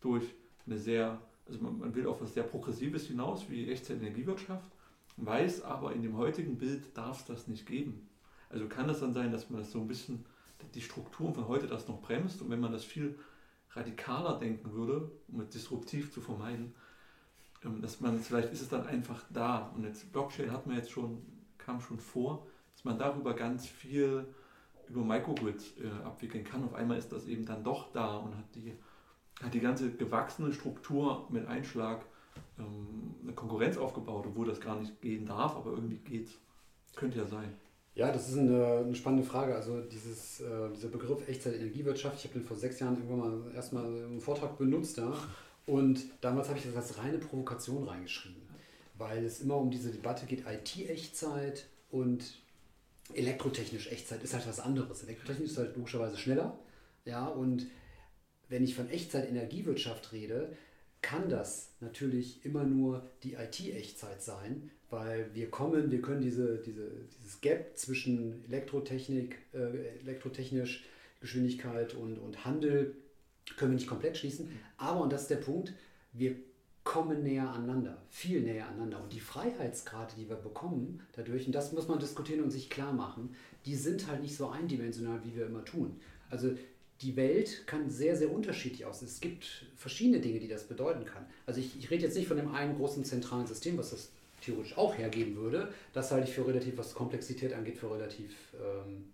durch 0.00 0.24
eine 0.66 0.78
sehr, 0.78 1.20
also 1.46 1.60
man, 1.60 1.78
man 1.78 1.94
will 1.94 2.06
auf 2.06 2.20
was 2.22 2.34
sehr 2.34 2.44
Progressives 2.44 3.06
hinaus, 3.06 3.50
wie 3.50 3.68
Echtzeit-Energiewirtschaft, 3.68 4.70
weiß 5.18 5.62
aber 5.62 5.92
in 5.92 6.02
dem 6.02 6.16
heutigen 6.16 6.56
Bild 6.56 6.96
darf 6.96 7.20
es 7.20 7.26
das 7.26 7.46
nicht 7.46 7.66
geben. 7.66 8.08
Also 8.48 8.66
kann 8.66 8.88
es 8.88 9.00
dann 9.00 9.12
sein, 9.12 9.32
dass 9.32 9.50
man 9.50 9.60
das 9.60 9.70
so 9.70 9.80
ein 9.80 9.88
bisschen, 9.88 10.24
die 10.74 10.80
Strukturen 10.80 11.34
von 11.34 11.48
heute 11.48 11.66
das 11.66 11.88
noch 11.88 12.00
bremst 12.00 12.40
und 12.40 12.50
wenn 12.50 12.60
man 12.60 12.72
das 12.72 12.84
viel 12.84 13.18
radikaler 13.72 14.38
denken 14.38 14.72
würde, 14.72 15.10
um 15.28 15.40
es 15.40 15.50
disruptiv 15.50 16.12
zu 16.12 16.20
vermeiden, 16.20 16.72
ähm, 17.64 17.82
dass 17.82 18.00
man, 18.00 18.20
vielleicht 18.20 18.52
ist 18.52 18.62
es 18.62 18.68
dann 18.68 18.86
einfach 18.86 19.24
da 19.30 19.72
und 19.76 19.84
jetzt 19.84 20.10
Blockchain 20.12 20.52
hat 20.52 20.66
man 20.66 20.76
jetzt 20.76 20.90
schon, 20.90 21.20
kam 21.58 21.80
schon 21.80 21.98
vor, 21.98 22.46
dass 22.84 22.90
man 22.90 22.98
darüber 22.98 23.34
ganz 23.34 23.66
viel 23.66 24.26
über 24.88 25.02
Microgrids 25.02 25.72
äh, 25.78 26.04
abwickeln 26.04 26.44
kann. 26.44 26.64
Auf 26.64 26.74
einmal 26.74 26.98
ist 26.98 27.10
das 27.10 27.26
eben 27.26 27.46
dann 27.46 27.64
doch 27.64 27.90
da 27.92 28.18
und 28.18 28.36
hat 28.36 28.54
die, 28.54 28.74
hat 29.42 29.54
die 29.54 29.60
ganze 29.60 29.90
gewachsene 29.90 30.52
Struktur 30.52 31.26
mit 31.30 31.46
Einschlag 31.46 32.04
ähm, 32.58 33.14
eine 33.22 33.32
Konkurrenz 33.32 33.78
aufgebaut, 33.78 34.26
obwohl 34.26 34.46
das 34.46 34.60
gar 34.60 34.78
nicht 34.78 35.00
gehen 35.00 35.24
darf, 35.24 35.56
aber 35.56 35.70
irgendwie 35.70 35.96
geht 35.98 36.28
Könnte 36.94 37.18
ja 37.18 37.26
sein. 37.26 37.52
Ja, 37.96 38.12
das 38.12 38.28
ist 38.28 38.38
eine, 38.38 38.82
eine 38.84 38.94
spannende 38.94 39.24
Frage. 39.24 39.54
Also 39.54 39.80
dieses, 39.80 40.40
äh, 40.40 40.70
dieser 40.74 40.88
Begriff 40.88 41.26
Echtzeit-Energiewirtschaft, 41.28 42.18
ich 42.18 42.24
habe 42.24 42.38
den 42.38 42.46
vor 42.46 42.56
sechs 42.56 42.80
Jahren 42.80 42.96
irgendwann 42.96 43.18
mal 43.18 43.54
erstmal 43.54 43.84
im 43.84 44.20
Vortrag 44.20 44.58
benutzt. 44.58 44.98
Ja? 44.98 45.12
Und 45.66 46.04
damals 46.20 46.48
habe 46.48 46.58
ich 46.58 46.66
das 46.66 46.76
als 46.76 46.98
reine 46.98 47.18
Provokation 47.18 47.88
reingeschrieben, 47.88 48.42
weil 48.96 49.24
es 49.24 49.40
immer 49.40 49.56
um 49.56 49.70
diese 49.70 49.90
Debatte 49.90 50.26
geht, 50.26 50.44
IT-Echtzeit 50.46 51.66
und 51.90 52.43
elektrotechnisch 53.12 53.90
Echtzeit 53.92 54.22
ist 54.22 54.34
halt 54.34 54.46
was 54.46 54.60
anderes. 54.60 55.02
Elektrotechnisch 55.02 55.50
ist 55.50 55.58
halt 55.58 55.76
logischerweise 55.76 56.16
schneller. 56.16 56.58
Ja, 57.04 57.26
und 57.26 57.66
wenn 58.48 58.64
ich 58.64 58.74
von 58.74 58.88
Echtzeit-Energiewirtschaft 58.88 60.12
rede, 60.12 60.56
kann 61.02 61.28
das 61.28 61.70
natürlich 61.80 62.44
immer 62.46 62.64
nur 62.64 63.06
die 63.22 63.34
IT-Echtzeit 63.34 64.22
sein, 64.22 64.70
weil 64.88 65.28
wir 65.34 65.50
kommen, 65.50 65.90
wir 65.90 66.00
können 66.00 66.22
diese, 66.22 66.58
diese, 66.58 66.90
dieses 67.18 67.40
Gap 67.42 67.76
zwischen 67.76 68.42
Elektrotechnik, 68.46 69.36
äh, 69.52 69.98
elektrotechnisch 70.00 70.84
Geschwindigkeit 71.20 71.94
und, 71.94 72.18
und 72.18 72.44
Handel 72.44 72.94
können 73.56 73.72
wir 73.72 73.76
nicht 73.76 73.88
komplett 73.88 74.16
schließen. 74.16 74.48
Aber, 74.78 75.00
und 75.00 75.12
das 75.12 75.22
ist 75.22 75.30
der 75.30 75.36
Punkt, 75.36 75.74
wir 76.12 76.36
kommen 76.94 77.24
näher 77.24 77.50
aneinander, 77.50 77.96
viel 78.08 78.40
näher 78.40 78.68
aneinander. 78.68 79.02
Und 79.02 79.12
die 79.12 79.18
Freiheitsgrade, 79.18 80.14
die 80.16 80.28
wir 80.28 80.36
bekommen 80.36 81.02
dadurch, 81.16 81.44
und 81.44 81.52
das 81.52 81.72
muss 81.72 81.88
man 81.88 81.98
diskutieren 81.98 82.40
und 82.40 82.52
sich 82.52 82.70
klar 82.70 82.92
machen, 82.92 83.34
die 83.66 83.74
sind 83.74 84.06
halt 84.06 84.22
nicht 84.22 84.36
so 84.36 84.48
eindimensional, 84.48 85.18
wie 85.24 85.34
wir 85.34 85.46
immer 85.46 85.64
tun. 85.64 86.00
Also 86.30 86.52
die 87.00 87.16
Welt 87.16 87.66
kann 87.66 87.90
sehr, 87.90 88.16
sehr 88.16 88.32
unterschiedlich 88.32 88.84
aussehen. 88.84 89.08
Es 89.08 89.20
gibt 89.20 89.66
verschiedene 89.74 90.20
Dinge, 90.20 90.38
die 90.38 90.46
das 90.46 90.68
bedeuten 90.68 91.04
kann. 91.04 91.26
Also 91.46 91.58
ich, 91.58 91.76
ich 91.76 91.90
rede 91.90 92.04
jetzt 92.04 92.14
nicht 92.14 92.28
von 92.28 92.36
dem 92.36 92.54
einen 92.54 92.76
großen 92.76 93.04
zentralen 93.04 93.48
System, 93.48 93.76
was 93.76 93.90
das 93.90 94.10
theoretisch 94.42 94.78
auch 94.78 94.96
hergeben 94.96 95.34
würde. 95.34 95.72
Das 95.94 96.12
halte 96.12 96.28
ich 96.28 96.34
für 96.36 96.46
relativ, 96.46 96.78
was 96.78 96.94
Komplexität 96.94 97.54
angeht, 97.54 97.76
für 97.76 97.90
relativ 97.90 98.30
ähm, 98.54 99.06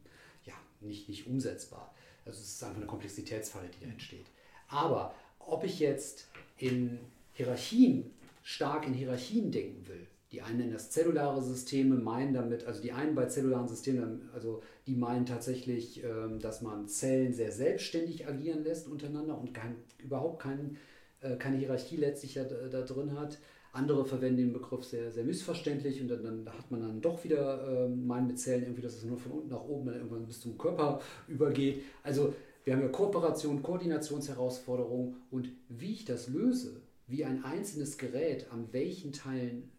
ja, 0.45 0.55
nicht, 0.83 1.09
nicht 1.09 1.27
umsetzbar. 1.27 1.95
Also 2.27 2.40
es 2.40 2.53
ist 2.53 2.62
einfach 2.62 2.77
eine 2.77 2.87
Komplexitätsfalle, 2.87 3.69
die 3.69 3.87
da 3.87 3.90
entsteht. 3.90 4.27
Aber 4.69 5.14
ob 5.38 5.64
ich 5.64 5.81
jetzt 5.81 6.29
in 6.59 6.99
Hierarchien, 7.40 8.11
stark 8.42 8.87
in 8.87 8.92
Hierarchien 8.92 9.50
denken 9.50 9.88
will, 9.88 10.07
die 10.31 10.42
einen 10.42 10.59
nennen 10.59 10.72
das 10.72 10.90
zellulare 10.90 11.42
Systeme, 11.42 11.96
meinen 11.96 12.35
damit, 12.35 12.66
also 12.66 12.83
die 12.83 12.92
einen 12.92 13.14
bei 13.14 13.26
zellularen 13.26 13.66
Systemen, 13.66 14.29
also 14.35 14.62
die 14.87 14.94
meinen 14.94 15.24
tatsächlich, 15.24 16.05
ähm, 16.05 16.38
dass 16.38 16.61
man 16.61 16.87
Zellen 16.87 17.33
sehr 17.33 17.50
selbstständig 17.50 18.29
agieren 18.29 18.62
lässt 18.62 18.88
untereinander 18.88 19.38
und 19.38 19.55
kein, 19.55 19.76
überhaupt 19.98 20.42
kein, 20.42 20.76
äh, 21.22 21.37
keine 21.37 21.57
Hierarchie 21.57 21.96
letztlich 21.96 22.35
da, 22.35 22.44
da, 22.44 22.83
drin 22.83 23.18
hat. 23.18 23.38
Andere 23.72 24.05
verwenden 24.05 24.37
den 24.37 24.53
Begriff 24.53 24.85
sehr, 24.85 25.11
sehr 25.11 25.24
missverständlich 25.24 26.03
und 26.03 26.09
dann, 26.09 26.22
dann 26.22 26.46
hat 26.53 26.70
man 26.70 26.83
dann 26.83 27.00
doch 27.00 27.24
wieder 27.24 27.87
ähm, 27.87 28.07
meinen 28.07 28.26
mit 28.26 28.38
Zellen 28.38 28.64
irgendwie, 28.64 28.83
dass 28.83 28.96
es 28.96 29.05
nur 29.05 29.16
von 29.16 29.33
unten 29.33 29.48
nach 29.48 29.64
oben 29.64 29.87
dann 29.87 29.94
irgendwann 29.94 30.26
bis 30.26 30.40
zum 30.40 30.59
Körper 30.59 31.00
übergeht. 31.26 31.83
Also 32.03 32.35
wir 32.64 32.74
haben 32.74 32.83
ja 32.83 32.88
Kooperation, 32.88 33.62
Koordinationsherausforderungen 33.62 35.16
und 35.31 35.48
wie 35.68 35.92
ich 35.92 36.05
das 36.05 36.29
löse, 36.29 36.83
wie 37.11 37.25
ein 37.25 37.44
einzelnes 37.44 37.99
Gerät 37.99 38.51
an 38.51 38.73
welchen 38.73 39.12
Teilen 39.12 39.70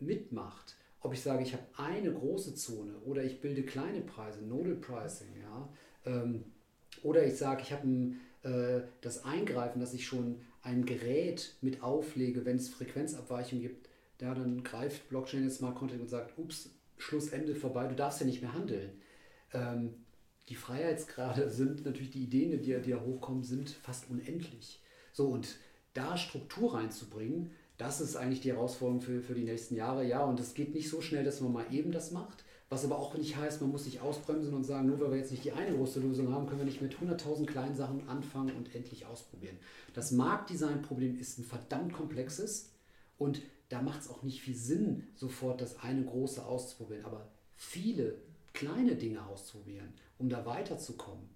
mitmacht, 0.00 0.76
ob 1.00 1.12
ich 1.12 1.22
sage, 1.22 1.42
ich 1.42 1.52
habe 1.52 1.64
eine 1.76 2.12
große 2.12 2.54
Zone 2.54 2.98
oder 3.04 3.22
ich 3.22 3.40
bilde 3.40 3.62
kleine 3.62 4.00
Preise, 4.00 4.42
Nodal 4.42 4.74
Pricing, 4.74 5.28
ja, 5.40 5.68
ähm, 6.04 6.44
oder 7.02 7.24
ich 7.24 7.36
sage, 7.36 7.62
ich 7.62 7.72
habe 7.72 7.86
äh, 8.42 8.82
das 9.00 9.24
Eingreifen, 9.24 9.80
dass 9.80 9.94
ich 9.94 10.06
schon 10.06 10.40
ein 10.62 10.84
Gerät 10.84 11.56
mit 11.60 11.82
auflege, 11.82 12.44
wenn 12.44 12.56
es 12.56 12.68
Frequenzabweichungen 12.68 13.62
gibt, 13.62 13.88
da 14.18 14.34
dann 14.34 14.64
greift 14.64 15.08
Blockchain 15.08 15.44
jetzt 15.44 15.58
Smart 15.58 15.76
Contract 15.76 16.00
und 16.00 16.08
sagt, 16.08 16.36
ups, 16.38 16.70
Schlussende 16.96 17.54
vorbei, 17.54 17.86
du 17.86 17.94
darfst 17.94 18.20
ja 18.20 18.26
nicht 18.26 18.42
mehr 18.42 18.52
handeln. 18.52 19.00
Ähm, 19.52 19.94
die 20.48 20.56
Freiheitsgrade 20.56 21.48
sind 21.50 21.84
natürlich 21.84 22.10
die 22.10 22.24
Ideen, 22.24 22.50
die, 22.50 22.80
die 22.80 22.90
da 22.90 23.00
hochkommen, 23.00 23.44
sind 23.44 23.70
fast 23.70 24.10
unendlich. 24.10 24.82
So, 25.12 25.28
und 25.28 25.56
da 25.98 26.16
Struktur 26.16 26.74
reinzubringen, 26.74 27.50
das 27.76 28.00
ist 28.00 28.16
eigentlich 28.16 28.40
die 28.40 28.52
Herausforderung 28.52 29.00
für, 29.00 29.20
für 29.20 29.34
die 29.34 29.44
nächsten 29.44 29.76
Jahre. 29.76 30.04
Ja, 30.04 30.24
und 30.24 30.40
es 30.40 30.54
geht 30.54 30.74
nicht 30.74 30.88
so 30.88 31.00
schnell, 31.00 31.24
dass 31.24 31.40
man 31.40 31.52
mal 31.52 31.66
eben 31.70 31.92
das 31.92 32.10
macht. 32.10 32.44
Was 32.70 32.84
aber 32.84 32.98
auch 32.98 33.16
nicht 33.16 33.36
heißt, 33.36 33.62
man 33.62 33.70
muss 33.70 33.84
sich 33.84 34.00
ausbremsen 34.00 34.52
und 34.52 34.64
sagen, 34.64 34.88
nur 34.88 35.00
weil 35.00 35.12
wir 35.12 35.18
jetzt 35.18 35.30
nicht 35.30 35.44
die 35.44 35.52
eine 35.52 35.74
große 35.74 36.00
Lösung 36.00 36.32
haben, 36.32 36.46
können 36.46 36.60
wir 36.60 36.66
nicht 36.66 36.82
mit 36.82 36.96
100.000 36.96 37.46
kleinen 37.46 37.74
Sachen 37.74 38.06
anfangen 38.08 38.54
und 38.56 38.74
endlich 38.74 39.06
ausprobieren. 39.06 39.56
Das 39.94 40.10
Marktdesign-Problem 40.10 41.18
ist 41.18 41.38
ein 41.38 41.44
verdammt 41.44 41.94
komplexes 41.94 42.72
und 43.16 43.40
da 43.70 43.80
macht 43.80 44.02
es 44.02 44.10
auch 44.10 44.22
nicht 44.22 44.42
viel 44.42 44.54
Sinn, 44.54 45.06
sofort 45.14 45.60
das 45.62 45.78
eine 45.80 46.04
große 46.04 46.44
auszuprobieren. 46.44 47.06
Aber 47.06 47.28
viele 47.56 48.16
kleine 48.52 48.96
Dinge 48.96 49.24
auszuprobieren, 49.26 49.94
um 50.18 50.28
da 50.28 50.44
weiterzukommen, 50.44 51.28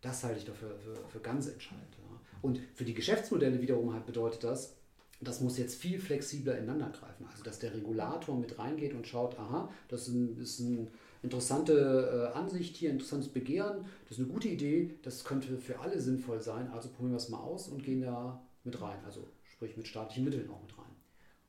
das 0.00 0.24
halte 0.24 0.40
ich 0.40 0.46
dafür 0.46 0.76
für, 0.78 0.96
für 1.08 1.20
ganz 1.20 1.46
entscheidend. 1.46 1.96
Und 2.42 2.60
für 2.74 2.84
die 2.84 2.94
Geschäftsmodelle 2.94 3.62
wiederum 3.62 3.94
halt 3.94 4.04
bedeutet 4.04 4.44
das, 4.44 4.76
das 5.20 5.40
muss 5.40 5.56
jetzt 5.56 5.80
viel 5.80 6.00
flexibler 6.00 6.58
ineinander 6.58 6.90
greifen. 6.90 7.26
Also, 7.30 7.44
dass 7.44 7.60
der 7.60 7.72
Regulator 7.72 8.36
mit 8.36 8.58
reingeht 8.58 8.92
und 8.92 9.06
schaut, 9.06 9.38
aha, 9.38 9.70
das 9.88 10.08
ist, 10.08 10.14
ein, 10.14 10.36
ist 10.38 10.60
eine 10.60 10.88
interessante 11.22 12.30
äh, 12.34 12.36
Ansicht 12.36 12.76
hier, 12.76 12.90
interessantes 12.90 13.28
Begehren, 13.28 13.84
das 14.08 14.18
ist 14.18 14.24
eine 14.24 14.32
gute 14.32 14.48
Idee, 14.48 14.98
das 15.02 15.24
könnte 15.24 15.58
für 15.58 15.78
alle 15.78 16.00
sinnvoll 16.00 16.40
sein, 16.40 16.68
also 16.72 16.88
probieren 16.88 17.12
wir 17.12 17.18
es 17.18 17.28
mal 17.28 17.38
aus 17.38 17.68
und 17.68 17.84
gehen 17.84 18.02
da 18.02 18.42
mit 18.64 18.80
rein. 18.82 18.98
Also, 19.04 19.28
sprich 19.44 19.76
mit 19.76 19.86
staatlichen 19.86 20.24
Mitteln 20.24 20.50
auch 20.50 20.60
mit 20.62 20.76
rein. 20.76 20.82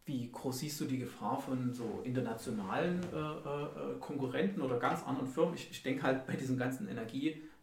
Wie 0.05 0.29
groß 0.31 0.59
siehst 0.59 0.81
du 0.81 0.85
die 0.85 0.99
Gefahr 0.99 1.39
von 1.39 1.73
so 1.73 2.01
internationalen 2.03 2.99
äh, 3.13 3.17
äh, 3.17 3.99
Konkurrenten 3.99 4.61
oder 4.61 4.77
ganz 4.77 5.01
anderen 5.03 5.29
Firmen? 5.29 5.55
Ich, 5.55 5.71
ich 5.71 5.81
denke 5.81 6.03
halt 6.03 6.27
bei 6.27 6.35
diesen 6.35 6.57
ganzen 6.57 6.89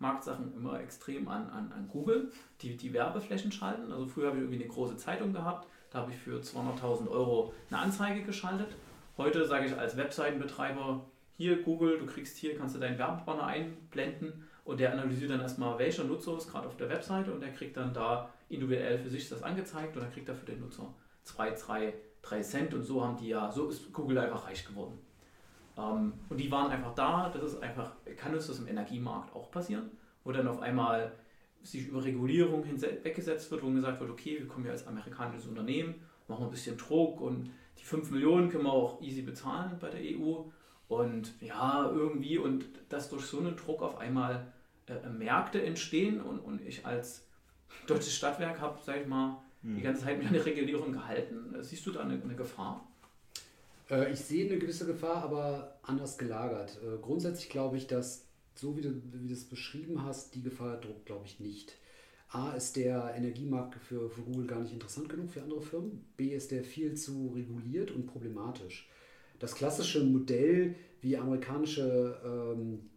Energiemarktsachen 0.01 0.55
immer 0.55 0.81
extrem 0.81 1.29
an, 1.29 1.49
an, 1.51 1.73
an 1.73 1.89
Google, 1.89 2.33
die 2.63 2.77
die 2.77 2.93
Werbeflächen 2.93 3.53
schalten. 3.53 3.93
Also 3.93 4.07
früher 4.07 4.29
habe 4.29 4.39
ich 4.39 4.43
irgendwie 4.43 4.63
eine 4.63 4.73
große 4.73 4.97
Zeitung 4.97 5.33
gehabt, 5.33 5.69
da 5.91 6.01
habe 6.01 6.13
ich 6.13 6.19
für 6.19 6.41
200.000 6.41 7.09
Euro 7.09 7.53
eine 7.71 7.81
Anzeige 7.81 8.23
geschaltet. 8.23 8.69
Heute 9.17 9.47
sage 9.47 9.67
ich 9.67 9.77
als 9.77 9.97
Webseitenbetreiber, 9.97 11.05
hier 11.37 11.63
Google, 11.63 11.99
du 11.99 12.07
kriegst 12.07 12.37
hier, 12.37 12.57
kannst 12.57 12.75
du 12.75 12.79
deinen 12.79 12.99
Werbebanner 12.99 13.47
einblenden 13.47 14.45
und 14.65 14.81
der 14.81 14.93
analysiert 14.93 15.31
dann 15.31 15.41
erstmal, 15.41 15.79
welcher 15.79 16.05
Nutzer 16.05 16.37
ist 16.37 16.51
gerade 16.51 16.67
auf 16.67 16.77
der 16.77 16.89
Webseite 16.89 17.33
und 17.33 17.41
der 17.41 17.53
kriegt 17.53 17.77
dann 17.77 17.95
da 17.95 18.31
individuell 18.49 18.99
für 18.99 19.11
sich 19.11 19.29
das 19.29 19.43
angezeigt 19.43 19.97
und 19.97 20.03
dann 20.03 20.13
kriegt 20.13 20.29
er 20.29 20.35
für 20.35 20.47
den 20.47 20.61
Nutzer 20.61 20.95
2, 21.25 21.51
3, 21.51 21.95
3 22.23 22.43
Cent 22.43 22.75
und 22.75 22.83
so 22.83 23.03
haben 23.05 23.17
die 23.17 23.29
ja, 23.29 23.51
so 23.51 23.69
ist 23.69 23.93
Google 23.93 24.19
einfach 24.19 24.47
reich 24.47 24.67
geworden. 24.67 24.99
Ähm, 25.81 26.13
und 26.29 26.39
die 26.39 26.51
waren 26.51 26.71
einfach 26.71 26.95
da, 26.95 27.31
das 27.31 27.55
ist 27.55 27.63
einfach, 27.63 27.93
kann 28.17 28.35
uns 28.35 28.47
das 28.47 28.59
im 28.59 28.69
Energiemarkt 28.69 29.35
auch 29.35 29.51
passieren, 29.51 29.91
wo 30.25 30.33
dann 30.33 30.49
auf 30.49 30.61
einmal 30.61 31.13
sich 31.63 31.89
über 31.89 32.05
Regulierung 32.05 32.65
weggesetzt 32.65 33.51
wird, 33.51 33.63
wo 33.63 33.71
gesagt 33.71 34.01
wird, 34.01 34.11
okay, 34.11 34.39
wir 34.39 34.49
kommen 34.49 34.65
ja 34.65 34.73
als 34.73 34.87
amerikanisches 34.87 35.47
Unternehmen, 35.47 35.95
machen 36.27 36.45
ein 36.45 36.51
bisschen 36.51 36.79
Druck 36.79 37.21
und 37.21 37.51
die 37.79 37.85
5 37.85 38.11
Millionen 38.11 38.49
können 38.49 38.65
wir 38.65 38.73
auch 38.73 39.01
easy 39.03 39.23
bezahlen 39.23 39.77
bei 39.81 39.91
der 39.91 40.01
EU. 40.01 40.43
Und 40.89 41.41
ja, 41.41 41.89
irgendwie, 41.89 42.39
und 42.39 42.65
dass 42.89 43.11
durch 43.11 43.25
so 43.25 43.39
einen 43.39 43.57
Druck 43.57 43.83
auf 43.83 43.99
einmal 43.99 44.53
äh, 44.87 45.09
Märkte 45.09 45.63
entstehen 45.63 46.21
und, 46.21 46.41
und 46.41 46.61
ich 46.63 46.85
als 46.85 47.29
deutsches 47.87 48.15
Stadtwerk 48.15 48.61
habe, 48.61 48.79
sag 48.83 49.03
ich 49.03 49.07
mal, 49.07 49.41
hm. 49.63 49.77
die 49.77 49.83
ganze 49.83 50.05
Zeit 50.05 50.19
mit 50.19 50.29
einer 50.29 50.45
Regulierung 50.45 50.93
gehalten. 50.93 51.55
Siehst 51.61 51.87
du 51.87 51.93
da 51.93 52.01
eine, 52.01 52.21
eine 52.21 52.35
Gefahr? 52.35 52.90
Äh, 53.91 54.13
ich 54.13 54.21
sehe 54.21 54.47
eine 54.47 54.59
gewisse 54.59 54.87
Gefahr, 54.87 55.25
aber 55.25 55.79
anders 55.83 56.17
gelagert. 56.19 56.79
Äh, 56.83 56.99
grundsätzlich 57.01 57.51
glaube 57.51 57.77
ich, 57.77 57.87
dass 57.87 58.27
so 58.55 58.77
wie 58.77 58.83
du, 58.83 59.03
wie 59.13 59.29
du 59.29 59.33
es 59.33 59.49
beschrieben 59.49 60.05
hast, 60.05 60.35
die 60.35 60.43
Gefahr 60.43 60.81
druckt, 60.81 61.07
glaube 61.07 61.27
ich, 61.27 61.41
nicht. 61.41 61.77
A 62.29 62.53
ist 62.53 62.77
der 62.77 63.15
Energiemarkt 63.17 63.75
für, 63.77 64.09
für 64.09 64.23
Google 64.23 64.47
gar 64.47 64.61
nicht 64.61 64.73
interessant 64.73 65.09
genug 65.09 65.31
für 65.31 65.43
andere 65.43 65.63
Firmen. 65.63 66.05
B 66.17 66.29
ist 66.29 66.53
der 66.53 66.63
viel 66.63 66.95
zu 66.95 67.33
reguliert 67.35 67.91
und 67.91 68.07
problematisch. 68.07 68.89
Das 69.41 69.55
klassische 69.55 70.05
Modell, 70.05 70.77
wie 71.01 71.17
amerikanische, 71.17 72.21
ähm, 72.25 72.91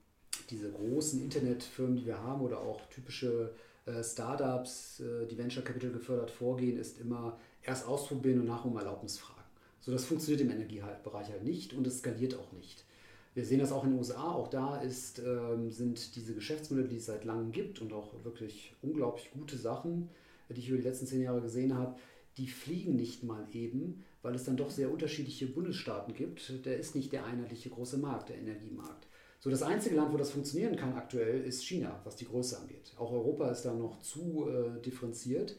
diese 0.50 0.72
großen 0.72 1.22
Internetfirmen, 1.22 1.96
die 1.96 2.06
wir 2.06 2.22
haben, 2.22 2.42
oder 2.42 2.60
auch 2.60 2.82
typische 2.90 3.56
äh, 3.86 4.04
Startups, 4.04 5.00
äh, 5.00 5.26
die 5.26 5.38
Venture 5.38 5.64
Capital 5.64 5.92
gefördert 5.92 6.30
vorgehen, 6.30 6.78
ist 6.78 7.00
immer 7.00 7.40
erst 7.64 7.88
ausprobieren 7.88 8.42
und 8.42 8.48
nachher 8.48 8.70
um 8.70 8.78
Erlaubnis 8.78 9.18
fragen. 9.18 9.43
So, 9.84 9.92
das 9.92 10.06
funktioniert 10.06 10.40
im 10.40 10.50
Energiebereich 10.50 11.30
halt 11.30 11.44
nicht 11.44 11.74
und 11.74 11.86
es 11.86 12.00
skaliert 12.00 12.40
auch 12.40 12.54
nicht. 12.54 12.86
Wir 13.34 13.44
sehen 13.44 13.60
das 13.60 13.74
auch 13.74 13.84
in 13.84 13.90
den 13.90 14.00
USA, 14.00 14.32
auch 14.32 14.48
da 14.48 14.78
ist, 14.78 15.20
ähm, 15.20 15.72
sind 15.72 16.16
diese 16.16 16.34
Geschäftsmodelle, 16.34 16.88
die 16.88 16.98
es 16.98 17.08
seit 17.08 17.26
langem 17.26 17.52
gibt 17.52 17.82
und 17.82 17.92
auch 17.92 18.14
wirklich 18.24 18.74
unglaublich 18.82 19.32
gute 19.32 19.58
Sachen, 19.58 20.08
die 20.48 20.60
ich 20.60 20.70
über 20.70 20.78
die 20.78 20.88
letzten 20.88 21.06
zehn 21.06 21.22
Jahre 21.22 21.42
gesehen 21.42 21.78
habe, 21.78 21.98
die 22.38 22.48
fliegen 22.48 22.96
nicht 22.96 23.24
mal 23.24 23.46
eben, 23.52 24.06
weil 24.22 24.36
es 24.36 24.46
dann 24.46 24.56
doch 24.56 24.72
sehr 24.72 24.90
unterschiedliche 24.90 25.48
Bundesstaaten 25.48 26.14
gibt. 26.14 26.66
Der 26.66 26.78
ist 26.78 26.96
nicht 26.96 27.12
der 27.12 27.26
einheitliche 27.26 27.70
große 27.70 27.98
Markt, 27.98 28.30
der 28.30 28.38
Energiemarkt. 28.38 29.08
So, 29.42 29.50
das 29.50 29.64
einzige 29.64 29.96
Land, 29.96 30.14
wo 30.14 30.18
das 30.18 30.32
funktionieren 30.32 30.78
kann 30.78 30.94
aktuell, 30.94 31.42
ist 31.44 31.66
China, 31.66 32.00
was 32.06 32.16
die 32.16 32.26
Größe 32.26 32.58
angeht. 32.58 32.94
Auch 32.98 33.12
Europa 33.12 33.52
ist 33.52 33.64
da 33.64 33.74
noch 33.74 34.00
zu 34.00 34.48
äh, 34.48 34.82
differenziert. 34.82 35.58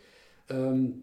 Ähm, 0.49 1.03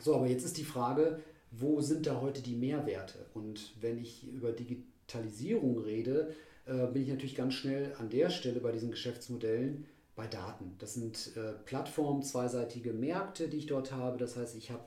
so, 0.00 0.16
aber 0.16 0.26
jetzt 0.26 0.44
ist 0.44 0.56
die 0.56 0.64
Frage, 0.64 1.20
wo 1.52 1.80
sind 1.80 2.06
da 2.06 2.20
heute 2.20 2.42
die 2.42 2.56
Mehrwerte? 2.56 3.26
Und 3.34 3.74
wenn 3.80 3.98
ich 3.98 4.26
über 4.26 4.52
Digitalisierung 4.52 5.78
rede, 5.78 6.34
äh, 6.66 6.86
bin 6.86 7.02
ich 7.02 7.08
natürlich 7.08 7.36
ganz 7.36 7.54
schnell 7.54 7.94
an 7.98 8.10
der 8.10 8.30
Stelle 8.30 8.60
bei 8.60 8.72
diesen 8.72 8.90
Geschäftsmodellen 8.90 9.86
bei 10.16 10.26
Daten. 10.26 10.74
Das 10.78 10.94
sind 10.94 11.36
äh, 11.36 11.52
Plattformen, 11.64 12.22
zweiseitige 12.22 12.92
Märkte, 12.92 13.48
die 13.48 13.58
ich 13.58 13.66
dort 13.66 13.92
habe. 13.92 14.18
Das 14.18 14.36
heißt, 14.36 14.56
ich 14.56 14.70
habe 14.70 14.84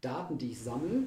Daten, 0.00 0.38
die 0.38 0.50
ich 0.50 0.60
sammle 0.60 1.04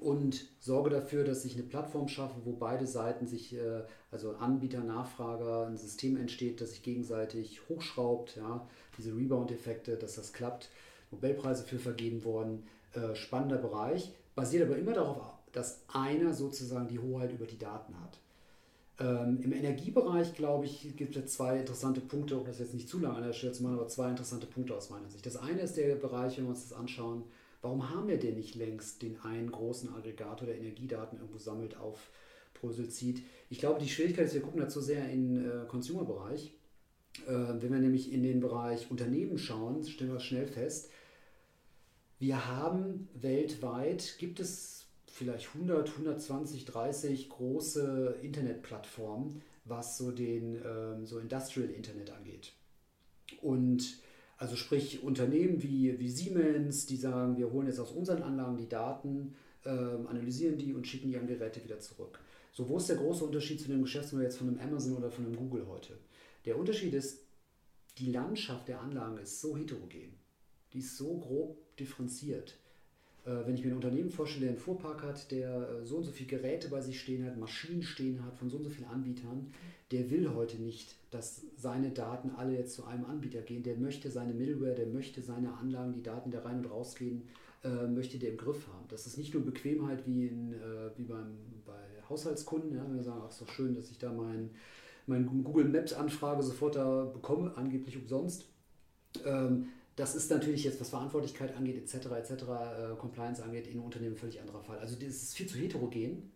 und 0.00 0.46
sorge 0.58 0.90
dafür, 0.90 1.24
dass 1.24 1.44
ich 1.44 1.54
eine 1.54 1.62
Plattform 1.62 2.08
schaffe, 2.08 2.40
wo 2.44 2.52
beide 2.52 2.86
Seiten 2.86 3.26
sich, 3.26 3.54
äh, 3.54 3.82
also 4.10 4.36
Anbieter, 4.36 4.82
Nachfrager, 4.82 5.66
ein 5.66 5.76
System 5.76 6.16
entsteht, 6.16 6.60
das 6.60 6.70
sich 6.70 6.82
gegenseitig 6.82 7.60
hochschraubt, 7.68 8.36
ja, 8.36 8.66
diese 8.98 9.16
Rebound-Effekte, 9.16 9.96
dass 9.96 10.16
das 10.16 10.32
klappt. 10.32 10.70
Nobelpreise 11.12 11.62
für 11.62 11.78
vergeben 11.78 12.24
worden. 12.24 12.64
Äh, 12.96 13.14
spannender 13.14 13.58
Bereich, 13.58 14.12
basiert 14.34 14.68
aber 14.68 14.78
immer 14.78 14.92
darauf 14.92 15.36
dass 15.56 15.80
einer 15.88 16.34
sozusagen 16.34 16.86
die 16.86 16.98
Hoheit 16.98 17.32
über 17.32 17.46
die 17.46 17.58
Daten 17.58 17.94
hat. 17.98 18.18
Ähm, 18.98 19.40
Im 19.42 19.54
Energiebereich, 19.54 20.34
glaube 20.34 20.66
ich, 20.66 20.94
gibt 20.96 21.16
es 21.16 21.32
zwei 21.32 21.58
interessante 21.58 22.02
Punkte, 22.02 22.36
um 22.36 22.44
das 22.44 22.58
jetzt 22.58 22.74
nicht 22.74 22.90
zu 22.90 22.98
lange 22.98 23.16
an 23.16 23.24
der 23.24 23.32
Stelle 23.32 23.52
zu 23.52 23.62
machen, 23.62 23.76
aber 23.76 23.88
zwei 23.88 24.10
interessante 24.10 24.46
Punkte 24.46 24.76
aus 24.76 24.90
meiner 24.90 25.08
Sicht. 25.08 25.24
Das 25.24 25.36
eine 25.36 25.60
ist 25.60 25.78
der 25.78 25.94
Bereich, 25.94 26.36
wenn 26.36 26.44
wir 26.44 26.50
uns 26.50 26.68
das 26.68 26.78
anschauen, 26.78 27.24
warum 27.62 27.88
haben 27.88 28.06
wir 28.06 28.18
denn 28.18 28.34
nicht 28.34 28.54
längst 28.54 29.00
den 29.00 29.18
einen 29.22 29.50
großen 29.50 29.94
Aggregator, 29.94 30.46
der 30.46 30.58
Energiedaten 30.58 31.18
irgendwo 31.18 31.38
sammelt, 31.38 31.78
auf 31.78 32.10
Brösel 32.52 32.90
zieht? 32.90 33.22
Ich 33.48 33.58
glaube, 33.58 33.80
die 33.80 33.88
Schwierigkeit 33.88 34.26
ist, 34.26 34.34
wir 34.34 34.42
gucken 34.42 34.60
dazu 34.60 34.82
sehr 34.82 35.08
in 35.08 35.42
äh, 35.42 35.64
Consumer-Bereich. 35.68 36.52
Äh, 37.26 37.32
wenn 37.32 37.72
wir 37.72 37.80
nämlich 37.80 38.12
in 38.12 38.22
den 38.22 38.40
Bereich 38.40 38.90
Unternehmen 38.90 39.38
schauen, 39.38 39.82
stellen 39.84 40.12
wir 40.12 40.20
schnell 40.20 40.46
fest, 40.46 40.90
wir 42.18 42.46
haben 42.46 43.08
weltweit, 43.14 44.16
gibt 44.18 44.40
es 44.40 44.86
vielleicht 45.06 45.48
100, 45.54 45.90
120, 45.90 46.64
30 46.64 47.28
große 47.28 48.16
Internetplattformen, 48.22 49.42
was 49.64 49.98
so 49.98 50.10
den 50.10 50.56
ähm, 50.64 51.06
so 51.06 51.18
Industrial 51.18 51.68
Internet 51.68 52.10
angeht. 52.10 52.52
Und 53.42 53.98
also 54.38 54.56
sprich 54.56 55.02
Unternehmen 55.02 55.62
wie, 55.62 55.98
wie 55.98 56.10
Siemens, 56.10 56.86
die 56.86 56.96
sagen, 56.96 57.36
wir 57.38 57.50
holen 57.50 57.66
jetzt 57.66 57.80
aus 57.80 57.92
unseren 57.92 58.22
Anlagen 58.22 58.56
die 58.56 58.68
Daten, 58.68 59.34
ähm, 59.64 60.06
analysieren 60.06 60.58
die 60.58 60.74
und 60.74 60.86
schicken 60.86 61.08
die 61.08 61.16
an 61.16 61.26
Geräte 61.26 61.64
wieder 61.64 61.80
zurück. 61.80 62.20
So, 62.52 62.68
wo 62.68 62.76
ist 62.76 62.88
der 62.88 62.96
große 62.96 63.24
Unterschied 63.24 63.60
zu 63.60 63.68
dem 63.68 63.82
Geschäftsmodell 63.82 64.28
jetzt 64.28 64.38
von 64.38 64.48
einem 64.48 64.60
Amazon 64.60 64.96
oder 64.96 65.10
von 65.10 65.26
einem 65.26 65.36
Google 65.36 65.66
heute? 65.66 65.98
Der 66.44 66.58
Unterschied 66.58 66.94
ist, 66.94 67.26
die 67.98 68.12
Landschaft 68.12 68.68
der 68.68 68.80
Anlagen 68.80 69.18
ist 69.18 69.40
so 69.40 69.56
heterogen. 69.56 70.18
Die 70.72 70.78
ist 70.78 70.96
so 70.96 71.18
grob 71.18 71.58
differenziert. 71.78 72.56
Äh, 73.26 73.46
wenn 73.46 73.54
ich 73.54 73.64
mir 73.64 73.72
ein 73.72 73.76
Unternehmen 73.76 74.10
vorstelle, 74.10 74.46
der 74.46 74.50
einen 74.50 74.58
Fuhrpark 74.58 75.02
hat, 75.02 75.30
der 75.30 75.68
äh, 75.68 75.84
so 75.84 75.96
und 75.96 76.04
so 76.04 76.12
viele 76.12 76.28
Geräte 76.28 76.68
bei 76.68 76.80
sich 76.80 77.00
stehen 77.00 77.24
hat, 77.24 77.36
Maschinen 77.36 77.82
stehen 77.82 78.24
hat 78.24 78.36
von 78.36 78.48
so 78.48 78.58
und 78.58 78.64
so 78.64 78.70
vielen 78.70 78.88
Anbietern, 78.88 79.52
der 79.90 80.10
will 80.10 80.32
heute 80.34 80.56
nicht, 80.60 80.94
dass 81.10 81.42
seine 81.56 81.90
Daten 81.90 82.30
alle 82.30 82.56
jetzt 82.56 82.74
zu 82.74 82.84
einem 82.84 83.04
Anbieter 83.04 83.40
gehen. 83.42 83.62
Der 83.62 83.76
möchte 83.76 84.10
seine 84.10 84.32
Middleware, 84.32 84.74
der 84.74 84.86
möchte 84.86 85.22
seine 85.22 85.54
Anlagen, 85.54 85.92
die 85.92 86.02
Daten, 86.02 86.30
da 86.30 86.40
rein 86.40 86.58
und 86.58 86.70
rausgehen, 86.70 87.22
äh, 87.64 87.86
möchte 87.86 88.18
der 88.18 88.30
im 88.30 88.36
Griff 88.36 88.66
haben. 88.68 88.84
Das 88.88 89.06
ist 89.06 89.16
nicht 89.16 89.34
nur 89.34 89.44
Bequemheit 89.44 90.06
wie, 90.06 90.26
in, 90.26 90.52
äh, 90.54 90.90
wie 90.96 91.04
beim, 91.04 91.36
bei 91.64 92.08
Haushaltskunden. 92.08 92.76
Ja, 92.76 92.86
wir 92.92 93.02
sagen, 93.02 93.22
ach, 93.24 93.30
ist 93.30 93.40
doch 93.40 93.48
schön, 93.48 93.74
dass 93.74 93.90
ich 93.90 93.98
da 93.98 94.12
mein, 94.12 94.50
mein 95.06 95.44
Google 95.44 95.68
Maps 95.68 95.92
Anfrage 95.92 96.42
sofort 96.42 96.76
da 96.76 97.04
bekomme, 97.04 97.56
angeblich 97.56 97.96
umsonst. 97.96 98.46
Ähm, 99.24 99.68
das 99.96 100.14
ist 100.14 100.30
natürlich 100.30 100.64
jetzt, 100.64 100.80
was 100.80 100.90
Verantwortlichkeit 100.90 101.56
angeht, 101.56 101.76
etc., 101.76 102.06
etc., 102.12 102.30
äh, 102.32 102.96
Compliance 102.98 103.42
angeht, 103.42 103.66
in 103.66 103.80
Unternehmen 103.80 104.16
völlig 104.16 104.40
anderer 104.40 104.60
Fall. 104.60 104.78
Also 104.78 104.94
das 104.94 105.08
ist 105.08 105.34
viel 105.34 105.46
zu 105.46 105.56
heterogen. 105.56 106.30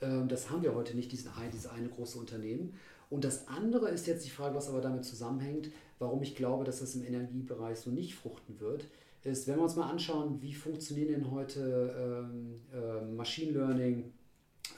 Ähm, 0.00 0.26
das 0.28 0.50
haben 0.50 0.62
wir 0.62 0.74
heute 0.74 0.96
nicht, 0.96 1.12
diesen, 1.12 1.30
dieses 1.52 1.66
eine 1.66 1.88
große 1.88 2.18
Unternehmen. 2.18 2.74
Und 3.10 3.24
das 3.24 3.46
andere 3.46 3.90
ist 3.90 4.06
jetzt 4.06 4.24
die 4.24 4.30
Frage, 4.30 4.54
was 4.54 4.68
aber 4.68 4.80
damit 4.80 5.04
zusammenhängt, 5.04 5.70
warum 5.98 6.22
ich 6.22 6.34
glaube, 6.34 6.64
dass 6.64 6.80
das 6.80 6.94
im 6.94 7.04
Energiebereich 7.04 7.78
so 7.78 7.90
nicht 7.90 8.14
fruchten 8.14 8.58
wird, 8.58 8.86
ist, 9.22 9.46
wenn 9.46 9.56
wir 9.56 9.62
uns 9.62 9.76
mal 9.76 9.90
anschauen, 9.90 10.40
wie 10.40 10.54
funktionieren 10.54 11.08
denn 11.08 11.30
heute 11.30 12.26
ähm, 12.26 12.60
äh, 12.72 13.04
Machine 13.04 13.52
Learning, 13.52 14.12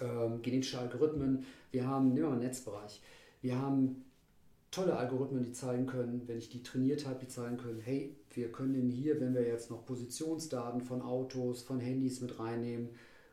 ähm, 0.01 0.43
genetische 0.43 0.79
Algorithmen. 0.79 1.45
Wir 1.71 1.87
haben, 1.87 2.09
nehmen 2.09 2.27
wir 2.27 2.31
mal 2.31 2.37
den 2.37 2.47
Netzbereich. 2.49 3.01
Wir 3.41 3.61
haben 3.61 4.05
tolle 4.77 4.97
Algorithmen, 4.97 5.43
die 5.43 5.53
zeigen 5.53 5.87
können, 5.87 6.23
wenn 6.27 6.37
ich 6.37 6.51
die 6.51 6.63
trainiert 6.63 7.07
habe, 7.07 7.21
die 7.21 7.29
zeigen 7.29 7.57
können, 7.57 7.81
hey, 7.81 8.15
wir 8.35 8.53
können 8.53 8.91
hier, 8.91 9.19
wenn 9.21 9.35
wir 9.35 9.47
jetzt 9.47 9.71
noch 9.71 9.87
Positionsdaten 9.87 10.83
von 10.83 11.01
Autos, 11.01 11.63
von 11.63 11.81
Handys 11.81 12.21
mit 12.21 12.39
reinnehmen, 12.39 12.91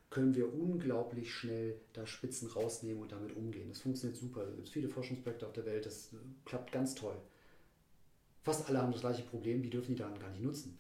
können 0.09 0.35
wir 0.35 0.53
unglaublich 0.53 1.33
schnell 1.33 1.75
da 1.91 2.05
Spitzen 2.05 2.47
rausnehmen 2.47 3.01
und 3.01 3.11
damit 3.11 3.35
umgehen. 3.35 3.67
Das 3.67 3.81
funktioniert 3.81 4.17
super. 4.17 4.47
Es 4.47 4.55
gibt 4.55 4.69
viele 4.69 4.87
Forschungsprojekte 4.87 5.45
auf 5.45 5.53
der 5.53 5.65
Welt, 5.65 5.85
das 5.85 6.11
klappt 6.45 6.71
ganz 6.71 6.95
toll. 6.95 7.15
Fast 8.43 8.69
alle 8.69 8.81
haben 8.81 8.91
das 8.93 9.01
gleiche 9.01 9.23
Problem, 9.23 9.63
die 9.63 9.69
dürfen 9.69 9.95
die 9.95 10.01
Daten 10.01 10.19
gar 10.19 10.29
nicht 10.29 10.43
nutzen. 10.43 10.79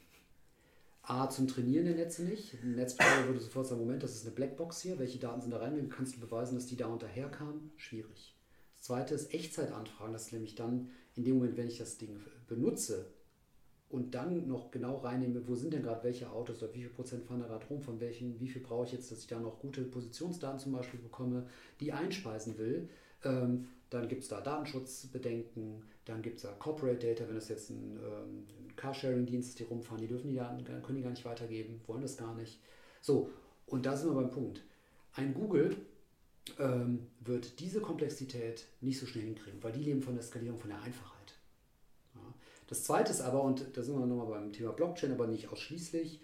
A, 1.01 1.29
zum 1.29 1.49
Trainieren 1.49 1.85
der 1.85 1.95
Netze 1.95 2.23
nicht. 2.23 2.53
Ein 2.63 2.75
Netzbetreiber 2.75 3.27
würde 3.27 3.41
sofort 3.41 3.67
sagen, 3.67 3.81
Moment, 3.81 4.03
das 4.03 4.15
ist 4.15 4.25
eine 4.25 4.35
Blackbox 4.35 4.81
hier, 4.81 4.97
welche 4.97 5.19
Daten 5.19 5.41
sind 5.41 5.51
da 5.51 5.57
rein, 5.57 5.89
kannst 5.89 6.15
du 6.15 6.21
beweisen, 6.21 6.55
dass 6.55 6.67
die 6.67 6.77
da 6.77 6.87
unterherkamen? 6.87 7.71
Schwierig. 7.75 8.32
Das 8.83 8.87
zweite 8.87 9.15
ist 9.15 9.33
Echtzeitanfragen, 9.33 10.11
das 10.11 10.25
ist 10.25 10.33
nämlich 10.33 10.55
dann 10.55 10.89
in 11.15 11.23
dem 11.23 11.35
Moment, 11.35 11.55
wenn 11.55 11.69
ich 11.69 11.77
das 11.77 11.97
Ding 11.97 12.19
benutze 12.49 13.05
und 13.87 14.13
dann 14.13 14.45
noch 14.45 14.71
genau 14.71 14.97
reinnehme, 14.97 15.47
wo 15.47 15.55
sind 15.55 15.71
denn 15.71 15.83
gerade 15.83 16.03
welche 16.03 16.29
Autos 16.29 16.61
oder 16.61 16.73
wie 16.73 16.81
viel 16.81 16.89
Prozent 16.89 17.23
fahren 17.23 17.39
da 17.39 17.47
gerade 17.47 17.65
rum, 17.67 17.81
von 17.81 18.01
welchen, 18.01 18.37
wie 18.41 18.49
viel 18.49 18.61
brauche 18.61 18.85
ich 18.85 18.91
jetzt, 18.91 19.09
dass 19.09 19.19
ich 19.19 19.27
da 19.27 19.39
noch 19.39 19.61
gute 19.61 19.83
Positionsdaten 19.83 20.59
zum 20.59 20.73
Beispiel 20.73 20.99
bekomme, 20.99 21.47
die 21.79 21.93
einspeisen 21.93 22.57
will, 22.57 22.89
ähm, 23.23 23.69
dann 23.89 24.09
gibt 24.09 24.23
es 24.23 24.27
da 24.27 24.41
Datenschutzbedenken, 24.41 25.81
dann 26.03 26.21
gibt 26.21 26.35
es 26.35 26.43
da 26.43 26.51
Corporate 26.51 27.07
Data, 27.07 27.25
wenn 27.29 27.37
es 27.37 27.47
jetzt 27.47 27.69
ein, 27.69 27.97
ähm, 28.03 28.47
ein 28.49 28.75
Carsharing-Dienst 28.75 29.47
ist, 29.47 29.59
die 29.59 29.63
rumfahren, 29.63 30.01
die 30.01 30.07
dürfen 30.07 30.27
die 30.27 30.35
Daten, 30.35 30.61
können 30.65 30.97
die 30.97 31.03
gar 31.03 31.11
nicht 31.11 31.23
weitergeben, 31.23 31.79
wollen 31.87 32.01
das 32.01 32.17
gar 32.17 32.35
nicht. 32.35 32.59
So, 33.01 33.29
und 33.65 33.85
da 33.85 33.95
sind 33.95 34.09
wir 34.09 34.15
beim 34.15 34.29
Punkt. 34.29 34.61
Ein 35.13 35.33
Google 35.33 35.77
ähm, 36.59 37.07
wird 37.19 37.59
diese 37.59 37.81
Komplexität 37.81 38.65
nicht 38.81 38.99
so 38.99 39.05
schnell 39.05 39.25
hinkriegen, 39.25 39.63
weil 39.63 39.71
die 39.71 39.83
leben 39.83 40.01
von 40.01 40.15
der 40.15 40.23
Skalierung, 40.23 40.59
von 40.59 40.69
der 40.69 40.81
Einfachheit. 40.81 41.37
Ja. 42.15 42.21
Das 42.67 42.83
zweite 42.83 43.11
ist 43.11 43.21
aber, 43.21 43.43
und 43.43 43.65
da 43.73 43.81
sind 43.81 43.97
wir 43.97 44.05
nochmal 44.05 44.27
beim 44.27 44.51
Thema 44.51 44.71
Blockchain, 44.71 45.11
aber 45.11 45.27
nicht 45.27 45.49
ausschließlich, 45.49 46.19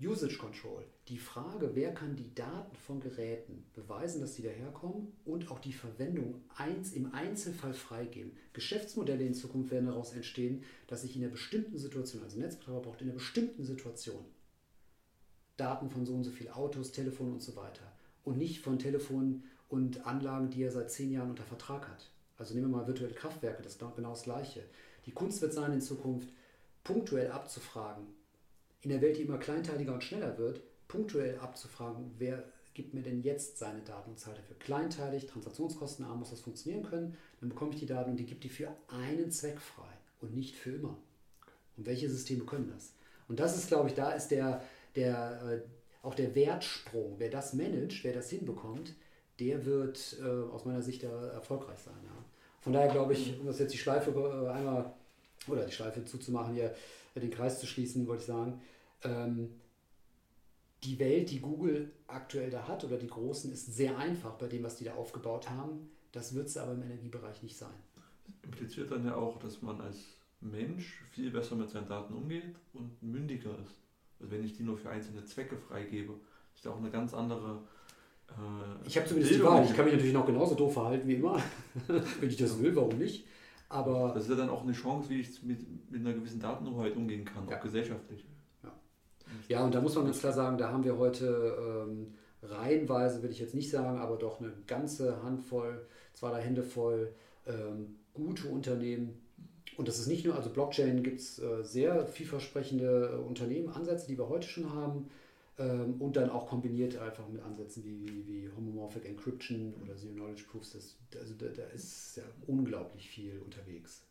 Usage 0.00 0.38
Control. 0.38 0.84
Die 1.08 1.18
Frage, 1.18 1.70
wer 1.74 1.94
kann 1.94 2.16
die 2.16 2.34
Daten 2.34 2.74
von 2.76 3.00
Geräten 3.00 3.64
beweisen, 3.74 4.20
dass 4.20 4.34
sie 4.34 4.42
daherkommen 4.42 5.12
und 5.24 5.50
auch 5.50 5.60
die 5.60 5.72
Verwendung 5.72 6.42
eins, 6.56 6.92
im 6.92 7.14
Einzelfall 7.14 7.74
freigeben. 7.74 8.32
Geschäftsmodelle 8.52 9.24
in 9.24 9.34
Zukunft 9.34 9.70
werden 9.70 9.86
daraus 9.86 10.12
entstehen, 10.12 10.64
dass 10.88 11.04
ich 11.04 11.14
in 11.14 11.22
einer 11.22 11.30
bestimmten 11.30 11.78
Situation, 11.78 12.24
also 12.24 12.38
Netzbetreiber 12.38 12.80
braucht 12.80 13.02
in 13.02 13.08
einer 13.08 13.18
bestimmten 13.18 13.64
Situation 13.64 14.24
Daten 15.56 15.88
von 15.88 16.04
so 16.04 16.14
und 16.14 16.24
so 16.24 16.32
vielen 16.32 16.52
Autos, 16.52 16.90
Telefonen 16.90 17.34
und 17.34 17.42
so 17.42 17.54
weiter 17.54 17.92
und 18.24 18.38
nicht 18.38 18.60
von 18.60 18.78
Telefonen 18.78 19.44
und 19.68 20.06
Anlagen, 20.06 20.50
die 20.50 20.62
er 20.62 20.70
seit 20.70 20.90
zehn 20.90 21.10
Jahren 21.10 21.30
unter 21.30 21.44
Vertrag 21.44 21.88
hat. 21.88 22.10
Also 22.36 22.54
nehmen 22.54 22.70
wir 22.70 22.78
mal 22.78 22.86
virtuelle 22.86 23.14
Kraftwerke, 23.14 23.62
das 23.62 23.74
ist 23.74 23.80
genau 23.96 24.10
das 24.10 24.24
Gleiche. 24.24 24.64
Die 25.06 25.12
Kunst 25.12 25.40
wird 25.42 25.52
sein, 25.52 25.72
in 25.72 25.80
Zukunft 25.80 26.28
punktuell 26.82 27.30
abzufragen, 27.30 28.06
in 28.82 28.90
der 28.90 29.00
Welt, 29.00 29.16
die 29.16 29.22
immer 29.22 29.38
kleinteiliger 29.38 29.94
und 29.94 30.04
schneller 30.04 30.36
wird, 30.38 30.60
punktuell 30.88 31.38
abzufragen, 31.38 32.12
wer 32.18 32.44
gibt 32.74 32.92
mir 32.92 33.02
denn 33.02 33.22
jetzt 33.22 33.58
seine 33.58 33.80
Daten 33.80 34.10
und 34.10 34.18
zahlt 34.18 34.38
dafür 34.38 34.58
kleinteilig, 34.58 35.26
transaktionskostenarm 35.26 36.18
muss 36.18 36.30
das 36.30 36.40
funktionieren 36.40 36.84
können, 36.84 37.16
dann 37.40 37.48
bekomme 37.48 37.72
ich 37.72 37.80
die 37.80 37.86
Daten 37.86 38.10
und 38.10 38.16
die 38.16 38.26
gibt 38.26 38.44
die 38.44 38.48
für 38.48 38.68
einen 38.88 39.30
Zweck 39.30 39.60
frei 39.60 39.88
und 40.20 40.34
nicht 40.34 40.56
für 40.56 40.72
immer. 40.72 40.96
Und 41.76 41.86
welche 41.86 42.10
Systeme 42.10 42.44
können 42.44 42.70
das? 42.74 42.92
Und 43.28 43.40
das 43.40 43.56
ist, 43.56 43.68
glaube 43.68 43.88
ich, 43.88 43.94
da 43.94 44.12
ist 44.12 44.28
der, 44.28 44.62
der, 44.96 45.62
äh, 45.64 46.06
auch 46.06 46.14
der 46.14 46.34
Wertsprung. 46.34 47.14
Wer 47.18 47.30
das 47.30 47.54
managt, 47.54 48.04
wer 48.04 48.12
das 48.12 48.30
hinbekommt, 48.30 48.94
der 49.40 49.64
wird 49.64 50.16
äh, 50.20 50.52
aus 50.52 50.64
meiner 50.64 50.82
Sicht 50.82 51.02
erfolgreich 51.02 51.78
sein. 51.78 51.94
Ja. 52.04 52.24
Von 52.60 52.72
daher 52.72 52.90
glaube 52.90 53.12
ich, 53.12 53.38
um 53.38 53.46
das 53.46 53.58
jetzt 53.58 53.74
die 53.74 53.78
Schleife 53.78 54.10
äh, 54.10 54.48
einmal, 54.48 54.94
oder 55.46 55.64
die 55.64 55.72
Schleife 55.72 56.04
zuzumachen, 56.04 56.54
hier 56.54 56.74
den 57.14 57.30
Kreis 57.30 57.60
zu 57.60 57.66
schließen, 57.66 58.06
wollte 58.06 58.22
ich 58.22 58.26
sagen, 58.26 58.60
ähm, 59.02 59.50
die 60.82 60.98
Welt, 60.98 61.30
die 61.30 61.40
Google 61.40 61.92
aktuell 62.06 62.50
da 62.50 62.66
hat 62.68 62.84
oder 62.84 62.96
die 62.96 63.06
großen, 63.06 63.52
ist 63.52 63.74
sehr 63.74 63.96
einfach 63.98 64.34
bei 64.34 64.48
dem, 64.48 64.62
was 64.62 64.76
die 64.76 64.84
da 64.84 64.94
aufgebaut 64.94 65.48
haben. 65.50 65.90
Das 66.12 66.34
wird 66.34 66.46
es 66.46 66.56
aber 66.56 66.72
im 66.72 66.82
Energiebereich 66.82 67.42
nicht 67.42 67.56
sein. 67.56 67.74
Das 68.26 68.34
impliziert 68.42 68.90
dann 68.90 69.04
ja 69.04 69.16
auch, 69.16 69.38
dass 69.38 69.62
man 69.62 69.80
als 69.80 69.98
Mensch 70.40 71.02
viel 71.10 71.30
besser 71.30 71.56
mit 71.56 71.70
seinen 71.70 71.88
Daten 71.88 72.14
umgeht 72.14 72.54
und 72.72 73.02
mündiger 73.02 73.58
ist. 73.64 73.80
Also 74.20 74.30
wenn 74.30 74.44
ich 74.44 74.56
die 74.56 74.62
nur 74.62 74.76
für 74.76 74.90
einzelne 74.90 75.24
Zwecke 75.24 75.56
freigebe, 75.56 76.14
ist 76.54 76.64
da 76.64 76.70
auch 76.70 76.78
eine 76.78 76.90
ganz 76.90 77.14
andere. 77.14 77.62
Äh, 78.30 78.86
ich 78.86 78.96
habe 78.96 79.06
zumindest 79.06 79.34
Bildung. 79.34 79.52
die 79.52 79.58
Wahl. 79.58 79.64
Ich 79.64 79.74
kann 79.74 79.84
mich 79.84 79.94
natürlich 79.94 80.14
noch 80.14 80.26
genauso 80.26 80.54
doof 80.54 80.74
verhalten 80.74 81.08
wie 81.08 81.14
immer. 81.14 81.40
wenn 81.86 82.28
ich 82.28 82.36
das 82.36 82.60
will, 82.60 82.74
warum 82.76 82.98
nicht? 82.98 83.26
Aber 83.68 84.12
das 84.14 84.24
ist 84.24 84.30
ja 84.30 84.36
dann 84.36 84.50
auch 84.50 84.62
eine 84.62 84.72
Chance, 84.72 85.10
wie 85.10 85.20
ich 85.20 85.42
mit, 85.42 85.90
mit 85.90 86.00
einer 86.00 86.12
gewissen 86.12 86.40
Datenhoheit 86.40 86.96
umgehen 86.96 87.24
kann, 87.24 87.48
ja. 87.48 87.56
auch 87.56 87.62
gesellschaftlich. 87.62 88.24
Ja, 89.48 89.64
und 89.64 89.74
da 89.74 89.80
muss 89.80 89.94
man 89.94 90.04
ganz 90.04 90.20
klar 90.20 90.32
sagen, 90.32 90.58
da 90.58 90.70
haben 90.70 90.84
wir 90.84 90.98
heute 90.98 91.86
ähm, 91.88 92.14
reihenweise, 92.42 93.22
will 93.22 93.30
ich 93.30 93.40
jetzt 93.40 93.54
nicht 93.54 93.70
sagen, 93.70 93.98
aber 93.98 94.16
doch 94.16 94.40
eine 94.40 94.52
ganze 94.66 95.22
Handvoll, 95.22 95.86
zwei, 96.12 96.30
drei 96.30 96.42
Hände 96.42 96.62
voll 96.62 97.12
ähm, 97.46 97.96
gute 98.12 98.48
Unternehmen. 98.48 99.20
Und 99.76 99.88
das 99.88 99.98
ist 99.98 100.06
nicht 100.06 100.24
nur, 100.24 100.36
also 100.36 100.50
Blockchain 100.50 101.02
gibt 101.02 101.20
es 101.20 101.38
äh, 101.38 101.62
sehr 101.62 102.06
vielversprechende 102.06 103.14
äh, 103.14 103.16
Unternehmen, 103.16 103.70
Ansätze, 103.70 104.06
die 104.06 104.16
wir 104.16 104.28
heute 104.28 104.46
schon 104.46 104.72
haben. 104.72 105.08
Ähm, 105.56 106.00
und 106.00 106.16
dann 106.16 106.30
auch 106.30 106.48
kombiniert 106.48 106.96
einfach 106.98 107.28
mit 107.28 107.40
Ansätzen 107.42 107.84
wie, 107.84 108.02
wie, 108.02 108.26
wie 108.26 108.50
Homomorphic 108.56 109.04
Encryption 109.04 109.74
oder 109.82 109.96
Zero 109.96 110.14
Knowledge 110.14 110.44
Proofs. 110.50 110.72
Das, 110.72 110.96
also 111.20 111.34
da, 111.34 111.46
da 111.46 111.62
ist 111.68 112.16
ja 112.16 112.24
unglaublich 112.46 113.08
viel 113.08 113.38
unterwegs. 113.38 114.02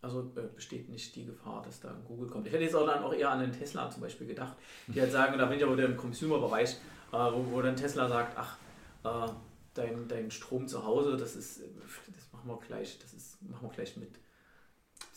Also 0.00 0.30
äh, 0.36 0.42
besteht 0.54 0.88
nicht 0.90 1.16
die 1.16 1.24
Gefahr, 1.24 1.62
dass 1.62 1.80
da 1.80 1.92
Google 2.06 2.28
kommt. 2.28 2.46
Ich 2.46 2.52
hätte 2.52 2.62
jetzt 2.62 2.76
auch 2.76 2.86
dann 2.86 3.02
auch 3.02 3.12
eher 3.12 3.30
an 3.30 3.40
den 3.40 3.52
Tesla 3.52 3.90
zum 3.90 4.00
Beispiel 4.00 4.28
gedacht, 4.28 4.56
die 4.86 5.00
halt 5.00 5.10
sagen, 5.10 5.36
da 5.36 5.46
bin 5.46 5.58
ich 5.58 5.64
aber 5.64 5.76
wieder 5.76 5.86
im 5.86 5.96
Consumer-Bereich, 5.96 6.76
äh, 7.12 7.16
wo, 7.16 7.44
wo 7.50 7.60
dann 7.60 7.74
Tesla 7.74 8.08
sagt, 8.08 8.38
ach, 8.38 8.58
äh, 9.02 9.32
dein, 9.74 10.06
dein 10.06 10.30
Strom 10.30 10.68
zu 10.68 10.84
Hause, 10.84 11.16
das 11.16 11.34
ist, 11.34 11.62
das 11.62 12.32
machen 12.32 12.48
wir 12.48 12.58
gleich, 12.64 12.96
das 13.00 13.12
ist, 13.12 13.42
machen 13.42 13.68
wir 13.68 13.74
gleich 13.74 13.96
mit. 13.96 14.12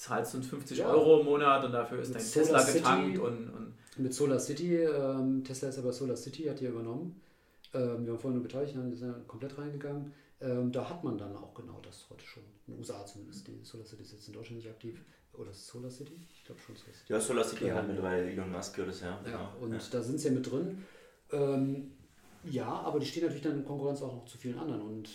Zahlst 0.01 0.33
du 0.33 0.41
50 0.41 0.79
ja. 0.79 0.89
Euro 0.89 1.19
im 1.19 1.27
Monat 1.27 1.63
und 1.63 1.73
dafür 1.73 1.99
ist 1.99 2.07
mit 2.07 2.15
dein 2.15 2.23
Solar 2.23 2.65
Tesla 2.65 2.73
getankt 2.73 3.05
City, 3.05 3.19
und, 3.19 3.49
und, 3.51 3.73
Mit 3.97 4.13
Solar 4.15 4.39
City, 4.39 4.77
ähm, 4.77 5.43
Tesla 5.43 5.69
ist 5.69 5.77
aber 5.77 5.93
Solar 5.93 6.17
City, 6.17 6.45
hat 6.45 6.59
die 6.59 6.65
übernommen. 6.65 7.21
Ähm, 7.75 8.03
wir 8.03 8.13
haben 8.13 8.19
vorhin 8.19 8.39
nur 8.39 8.41
beteiligt, 8.41 8.75
haben 8.75 8.95
sind 8.95 9.27
komplett 9.27 9.55
reingegangen. 9.59 10.11
Ähm, 10.39 10.71
da 10.71 10.89
hat 10.89 11.03
man 11.03 11.19
dann 11.19 11.35
auch 11.35 11.53
genau 11.53 11.79
das 11.83 12.07
heute 12.09 12.25
schon. 12.25 12.41
In 12.65 12.73
den 12.73 12.79
USA 12.79 13.05
zumindest. 13.05 13.47
Die 13.47 13.59
Solar 13.61 13.85
City 13.85 14.01
ist 14.01 14.13
jetzt 14.13 14.27
in 14.27 14.33
Deutschland 14.33 14.63
nicht 14.63 14.71
aktiv. 14.71 14.99
Oder 15.33 15.53
Solar 15.53 15.91
City? 15.91 16.19
Ich 16.33 16.45
glaube 16.45 16.59
schon 16.61 16.75
Solar 16.75 16.95
City. 16.95 17.13
Ja, 17.13 17.19
Solar 17.19 17.43
City 17.43 17.69
hat 17.69 17.87
mittlerweile 17.87 18.31
Elon 18.31 18.51
Musk 18.51 18.75
gehört 18.77 18.99
ja. 19.01 19.07
Ja, 19.07 19.19
genau. 19.23 19.51
und 19.61 19.73
ja. 19.73 19.79
da 19.91 20.01
sind 20.01 20.19
sie 20.19 20.29
ja 20.29 20.33
mit 20.33 20.51
drin. 20.51 20.83
Ähm, 21.31 21.91
ja, 22.45 22.65
aber 22.65 22.99
die 22.99 23.05
stehen 23.05 23.21
natürlich 23.21 23.43
dann 23.43 23.59
in 23.59 23.65
Konkurrenz 23.65 24.01
auch 24.01 24.15
noch 24.15 24.25
zu 24.25 24.39
vielen 24.39 24.57
anderen. 24.57 24.81
Und 24.81 25.11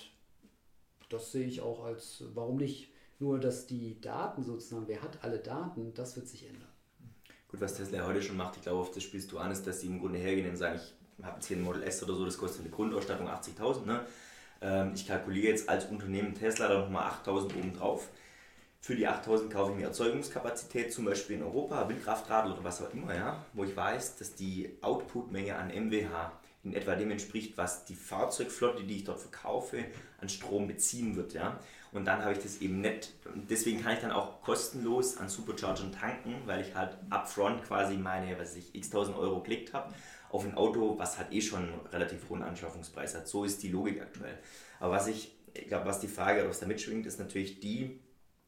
das 1.09 1.33
sehe 1.33 1.49
ich 1.49 1.61
auch 1.61 1.83
als, 1.85 2.23
warum 2.35 2.59
nicht? 2.59 2.93
Nur, 3.19 3.41
dass 3.41 3.67
die 3.67 4.01
Daten 4.01 4.43
sozusagen, 4.43 4.89
wer 4.89 5.03
hat 5.03 5.23
alle 5.23 5.39
Daten, 5.39 5.95
das 5.95 6.17
wird 6.17 6.29
sich 6.29 6.47
ändern. 6.47 6.69
Gut, 7.49 7.61
was 7.61 7.75
Tesla 7.75 8.07
heute 8.07 8.23
schon 8.23 8.37
macht, 8.37 8.57
ich 8.57 8.63
glaube, 8.63 8.81
auf 8.81 8.91
das 8.91 9.03
spielst 9.03 9.33
du 9.33 9.39
an, 9.39 9.51
ist, 9.51 9.67
dass 9.67 9.81
sie 9.81 9.87
im 9.87 10.01
Grunde 10.01 10.19
hergehen 10.19 10.51
und 10.51 10.57
sagen, 10.57 10.79
ich 11.19 11.25
habe 11.25 11.37
jetzt 11.37 11.47
hier 11.47 11.57
ein 11.57 11.63
Model 11.63 11.83
S 11.83 12.03
oder 12.03 12.15
so, 12.15 12.25
das 12.25 12.37
kostet 12.37 12.63
eine 12.63 12.71
Grundausstattung 12.71 13.29
80.000. 13.29 13.87
Ne? 13.87 14.05
Ähm, 14.61 14.93
ich 14.95 15.07
kalkuliere 15.07 15.49
jetzt 15.49 15.69
als 15.69 15.87
Unternehmen 15.87 16.35
Tesla 16.35 16.69
da 16.69 16.81
nochmal 16.81 17.11
8.000 17.25 17.57
oben 17.57 17.73
drauf. 17.73 18.09
Für 18.81 18.95
die 18.95 19.07
8000 19.07 19.53
kaufe 19.53 19.73
ich 19.73 19.79
mir 19.79 19.87
Erzeugungskapazität, 19.87 20.93
zum 20.93 21.07
Beispiel 21.07 21.37
in 21.37 21.43
Europa, 21.43 21.89
Windkraftradl 21.89 22.53
oder 22.53 22.63
was 22.63 22.83
auch 22.83 22.93
immer, 22.93 23.15
ja, 23.15 23.45
wo 23.53 23.65
ich 23.65 23.75
weiß, 23.75 24.17
dass 24.17 24.35
die 24.35 24.77
Outputmenge 24.81 25.57
an 25.57 25.69
MWH 25.69 26.33
in 26.63 26.75
etwa 26.75 26.95
dem 26.95 27.11
entspricht, 27.11 27.57
was 27.57 27.85
die 27.85 27.95
Fahrzeugflotte, 27.95 28.85
die 28.85 28.97
ich 28.97 29.05
dort 29.05 29.21
verkaufe, 29.21 29.85
an 30.21 30.29
Strom 30.29 30.67
beziehen 30.67 31.17
wird. 31.17 31.33
Ja. 31.33 31.59
Und 31.97 32.05
dann 32.05 32.23
habe 32.23 32.33
ich 32.33 32.39
das 32.39 32.61
eben 32.61 32.81
nicht. 32.81 33.15
Deswegen 33.49 33.83
kann 33.83 33.95
ich 33.95 34.01
dann 34.01 34.13
auch 34.13 34.43
kostenlos 34.43 35.17
an 35.17 35.29
Superchargern 35.29 35.93
tanken, 35.93 36.43
weil 36.45 36.61
ich 36.61 36.75
halt 36.75 36.97
upfront 37.09 37.65
quasi 37.65 37.97
meine, 37.97 38.39
was 38.39 38.55
ich, 38.55 38.75
x 38.75 38.91
tausend 38.91 39.17
Euro 39.17 39.41
geklickt 39.41 39.73
habe 39.73 39.95
auf 40.31 40.45
ein 40.45 40.55
Auto, 40.55 40.99
was 40.99 41.19
halt 41.19 41.33
eh 41.33 41.41
schon 41.41 41.63
einen 41.63 41.81
relativ 41.93 42.29
hohen 42.29 42.43
Anschaffungspreis 42.43 43.15
hat. 43.15 43.29
So 43.29 43.45
ist 43.45 43.63
die 43.63 43.71
Logik 43.71 44.03
aktuell. 44.03 44.37
Aber 44.81 44.93
was 44.93 45.07
ich, 45.07 45.35
ich 45.55 45.69
glaube, 45.69 45.87
was 45.87 46.01
die 46.01 46.09
Frage, 46.09 46.47
was 46.49 46.61
da 46.61 46.67
mitschwingt, 46.67 47.07
ist 47.07 47.19
natürlich 47.19 47.61
die, 47.61 47.99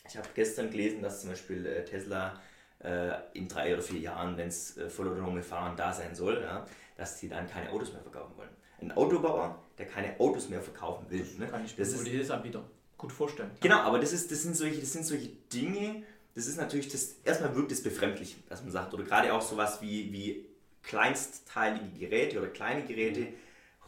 ich 0.06 0.16
habe 0.16 0.28
gestern 0.34 0.70
gelesen, 0.70 1.00
dass 1.02 1.20
zum 1.22 1.30
Beispiel 1.30 1.64
äh, 1.64 1.84
Tesla 1.84 2.40
äh, 2.80 3.12
in 3.32 3.48
drei 3.48 3.72
oder 3.72 3.82
vier 3.82 4.00
Jahren, 4.00 4.36
wenn 4.36 4.48
es 4.48 4.76
äh, 4.76 4.90
vollautonome 4.90 5.42
Fahren 5.42 5.76
da 5.76 5.92
sein 5.92 6.14
soll, 6.14 6.42
ja, 6.42 6.66
dass 6.96 7.18
sie 7.18 7.28
dann 7.28 7.48
keine 7.48 7.70
Autos 7.70 7.92
mehr 7.92 8.02
verkaufen 8.02 8.36
wollen. 8.36 8.50
Ein 8.80 8.92
Autobauer, 8.92 9.62
der 9.78 9.86
keine 9.86 10.18
Autos 10.20 10.48
mehr 10.48 10.60
verkaufen 10.60 11.06
will. 11.08 11.26
Ne? 11.38 11.46
Kann 11.48 11.64
ich 11.64 11.76
mir 11.76 11.84
das 11.84 11.94
ist, 11.94 12.30
Anbieter 12.30 12.64
gut 12.98 13.12
vorstellen. 13.12 13.50
Genau, 13.60 13.78
aber 13.78 13.98
das, 13.98 14.12
ist, 14.12 14.30
das, 14.30 14.42
sind 14.42 14.56
solche, 14.56 14.80
das 14.80 14.92
sind 14.92 15.06
solche 15.06 15.28
Dinge, 15.52 16.02
das 16.34 16.46
ist 16.46 16.58
natürlich, 16.58 16.88
das, 16.88 17.16
erstmal 17.24 17.54
wirkt 17.56 17.72
es 17.72 17.82
befremdlich, 17.82 18.36
dass 18.48 18.62
man 18.62 18.70
sagt, 18.70 18.92
oder 18.92 19.04
gerade 19.04 19.32
auch 19.32 19.40
sowas 19.40 19.80
wie, 19.80 20.12
wie 20.12 20.46
kleinstteilige 20.82 21.98
Geräte 21.98 22.38
oder 22.38 22.48
kleine 22.48 22.84
Geräte, 22.84 23.28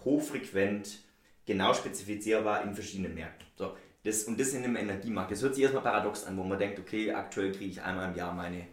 hochfrequent, 0.04 1.00
genau 1.44 1.74
spezifizierbar 1.74 2.62
in 2.62 2.74
verschiedenen 2.74 3.14
Märkten. 3.14 3.46
So, 3.56 3.76
das, 4.04 4.24
und 4.24 4.40
das 4.40 4.54
in 4.54 4.64
einem 4.64 4.76
Energiemarkt. 4.76 5.32
Das 5.32 5.42
hört 5.42 5.54
sich 5.54 5.64
erstmal 5.64 5.82
paradox 5.82 6.24
an, 6.24 6.36
wo 6.36 6.44
man 6.44 6.58
denkt, 6.58 6.78
okay, 6.78 7.12
aktuell 7.12 7.52
kriege 7.52 7.70
ich 7.70 7.82
einmal 7.82 8.10
im 8.10 8.16
Jahr 8.16 8.32
meine 8.32 8.66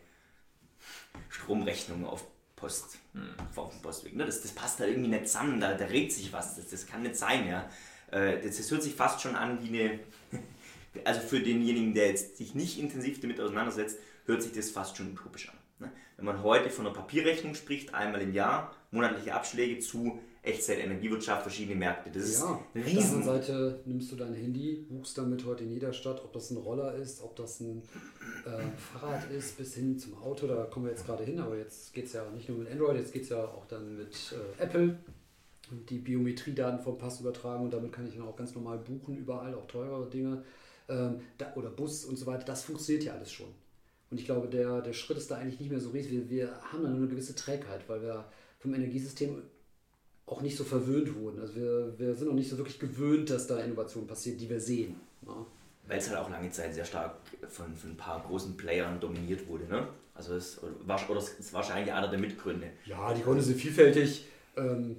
Stromrechnung 1.30 2.06
auf 2.06 2.26
Post, 2.56 2.98
hm. 3.14 3.36
auf 3.56 3.72
dem 3.72 3.82
Postweg. 3.82 4.16
Ne? 4.16 4.26
Das, 4.26 4.42
das 4.42 4.52
passt 4.52 4.80
da 4.80 4.86
irgendwie 4.86 5.10
nicht 5.10 5.28
zusammen, 5.28 5.60
da, 5.60 5.74
da 5.74 5.86
regt 5.86 6.12
sich 6.12 6.34
was, 6.34 6.56
das, 6.56 6.70
das 6.70 6.88
kann 6.88 7.04
nicht 7.04 7.16
sein. 7.16 7.48
Ja? 7.48 7.70
Äh, 8.12 8.42
das, 8.42 8.58
das 8.58 8.72
hört 8.72 8.84
sich 8.84 8.94
fast 8.94 9.22
schon 9.22 9.36
an 9.36 9.60
wie 9.64 9.80
eine, 9.80 10.00
also 11.04 11.22
für 11.22 11.40
denjenigen, 11.40 11.94
der 11.94 12.10
jetzt 12.10 12.38
sich 12.38 12.56
nicht 12.56 12.80
intensiv 12.80 13.20
damit 13.22 13.40
auseinandersetzt, 13.40 14.00
hört 14.26 14.42
sich 14.42 14.54
das 14.54 14.70
fast 14.70 14.98
schon 14.98 15.12
utopisch 15.12 15.50
an. 15.50 15.56
Ne? 15.80 15.92
Wenn 16.18 16.26
man 16.26 16.44
heute 16.44 16.70
von 16.70 16.86
einer 16.86 16.96
Papierrechnung 16.96 17.56
spricht, 17.56 17.94
einmal 17.94 18.22
im 18.22 18.34
Jahr, 18.34 18.76
monatliche 18.92 19.34
Abschläge 19.34 19.80
zu 19.80 20.20
Echtzeit-Energiewirtschaft, 20.48 21.42
verschiedene 21.42 21.76
Märkte. 21.76 22.10
Das 22.10 22.24
ist 22.24 22.40
ja, 22.40 22.60
Riesen. 22.74 22.86
Auf 22.86 22.94
der 22.94 23.04
anderen 23.04 23.24
Seite 23.24 23.82
nimmst 23.86 24.12
du 24.12 24.16
dein 24.16 24.34
Handy, 24.34 24.86
buchst 24.90 25.18
damit 25.18 25.46
heute 25.46 25.66
in 25.66 25.72
jeder 25.72 25.92
Stadt, 25.92 26.24
ob 26.24 26.32
das 26.32 26.52
ein 26.52 26.58
Roller 26.58 26.96
ist, 26.96 27.22
ob 27.22 27.36
das 27.36 27.60
ein 27.60 27.84
äh, 28.46 28.62
Fahrrad 28.78 29.30
ist, 29.30 29.58
bis 29.58 29.76
hin 29.76 30.00
zum 30.00 30.18
Auto, 30.22 30.48
da 30.48 30.64
kommen 30.64 30.86
wir 30.86 30.94
jetzt 30.94 31.06
gerade 31.06 31.26
hin, 31.26 31.40
aber 31.40 31.58
jetzt 31.58 31.94
geht 31.94 32.06
es 32.06 32.14
ja 32.14 32.24
nicht 32.32 32.48
nur 32.48 32.60
mit 32.60 32.72
Android, 32.72 32.98
jetzt 32.98 33.12
geht 33.12 33.24
es 33.24 33.30
ja 33.30 33.44
auch 33.44 33.66
dann 33.66 33.98
mit 33.98 34.16
äh, 34.60 34.64
Apple 34.64 34.98
und 35.72 35.90
die 35.90 36.00
Biometriedaten 36.00 36.80
vom 36.80 36.98
Pass 36.98 37.20
übertragen 37.20 37.64
und 37.64 37.74
damit 37.74 37.92
kann 37.92 38.08
ich 38.08 38.16
dann 38.16 38.28
auch 38.28 38.36
ganz 38.36 38.56
normal 38.56 38.78
buchen, 38.80 39.18
überall, 39.18 39.54
auch 39.54 39.68
teurere 39.68 40.10
Dinge 40.10 40.44
ähm, 40.90 41.22
da, 41.38 41.54
oder 41.56 41.70
Bus 41.70 42.06
und 42.06 42.18
so 42.18 42.26
weiter. 42.26 42.46
Das 42.46 42.64
funktioniert 42.64 43.06
ja 43.06 43.14
alles 43.14 43.32
schon. 43.32 43.48
Und 44.10 44.20
ich 44.20 44.26
glaube, 44.26 44.48
der, 44.48 44.82
der 44.82 44.94
Schritt 44.94 45.18
ist 45.18 45.30
da 45.30 45.36
eigentlich 45.36 45.60
nicht 45.60 45.70
mehr 45.70 45.80
so 45.80 45.90
riesig. 45.90 46.12
Wir, 46.12 46.30
wir 46.30 46.62
haben 46.72 46.84
da 46.84 46.90
nur 46.90 47.00
eine 47.00 47.08
gewisse 47.08 47.36
Trägheit, 47.36 47.88
weil 47.88 48.02
wir 48.02 48.26
vom 48.60 48.74
Energiesystem 48.74 49.44
auch 50.26 50.42
nicht 50.42 50.58
so 50.58 50.64
verwöhnt 50.64 51.14
wurden. 51.16 51.40
Also 51.40 51.56
wir, 51.56 51.94
wir 51.98 52.16
sind 52.16 52.28
noch 52.28 52.34
nicht 52.36 52.50
so 52.50 52.58
wirklich 52.58 52.80
gewöhnt, 52.80 53.30
dass 53.30 53.48
da 53.48 53.60
Innovation 53.60 54.08
passiert, 54.08 54.40
die 54.40 54.50
wir 54.50 54.60
sehen. 54.60 54.96
Ja. 55.26 55.46
Weil 55.88 56.00
es 56.00 56.10
halt 56.10 56.20
auch 56.20 56.30
lange 56.30 56.50
Zeit 56.52 56.74
sehr 56.74 56.84
stark 56.86 57.16
von, 57.48 57.74
von 57.76 57.92
ein 57.92 57.98
paar 57.98 58.22
großen 58.22 58.58
Playern 58.58 59.00
dominiert 59.00 59.48
wurde. 59.48 59.66
Ne? 59.66 59.88
Also 60.14 60.36
es 60.36 60.60
war, 60.86 61.10
oder 61.10 61.20
es 61.20 61.30
ist 61.40 61.54
wahrscheinlich 61.54 61.94
einer 61.94 62.10
der 62.10 62.20
Mitgründe. 62.20 62.68
Ja, 62.86 63.14
die 63.14 63.22
Gründe 63.22 63.42
sind 63.42 63.58
vielfältig. 63.58 64.26
Ähm, 64.58 64.98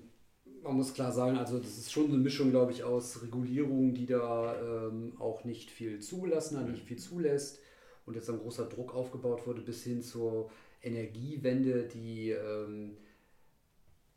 man 0.62 0.76
muss 0.76 0.94
klar 0.94 1.12
sagen, 1.12 1.36
also 1.36 1.58
das 1.58 1.78
ist 1.78 1.92
schon 1.92 2.06
eine 2.06 2.18
Mischung, 2.18 2.50
glaube 2.50 2.72
ich, 2.72 2.84
aus 2.84 3.22
Regulierungen, 3.22 3.94
die 3.94 4.06
da 4.06 4.88
ähm, 4.88 5.14
auch 5.18 5.44
nicht 5.44 5.70
viel 5.70 6.00
zugelassen 6.00 6.58
hat, 6.58 6.68
nicht 6.68 6.84
viel 6.84 6.98
zulässt 6.98 7.60
und 8.06 8.14
jetzt 8.14 8.30
ein 8.30 8.38
großer 8.38 8.66
Druck 8.66 8.94
aufgebaut 8.94 9.46
wurde, 9.46 9.60
bis 9.60 9.82
hin 9.84 10.02
zur 10.02 10.50
Energiewende, 10.82 11.84
die 11.84 12.30
ähm, 12.30 12.96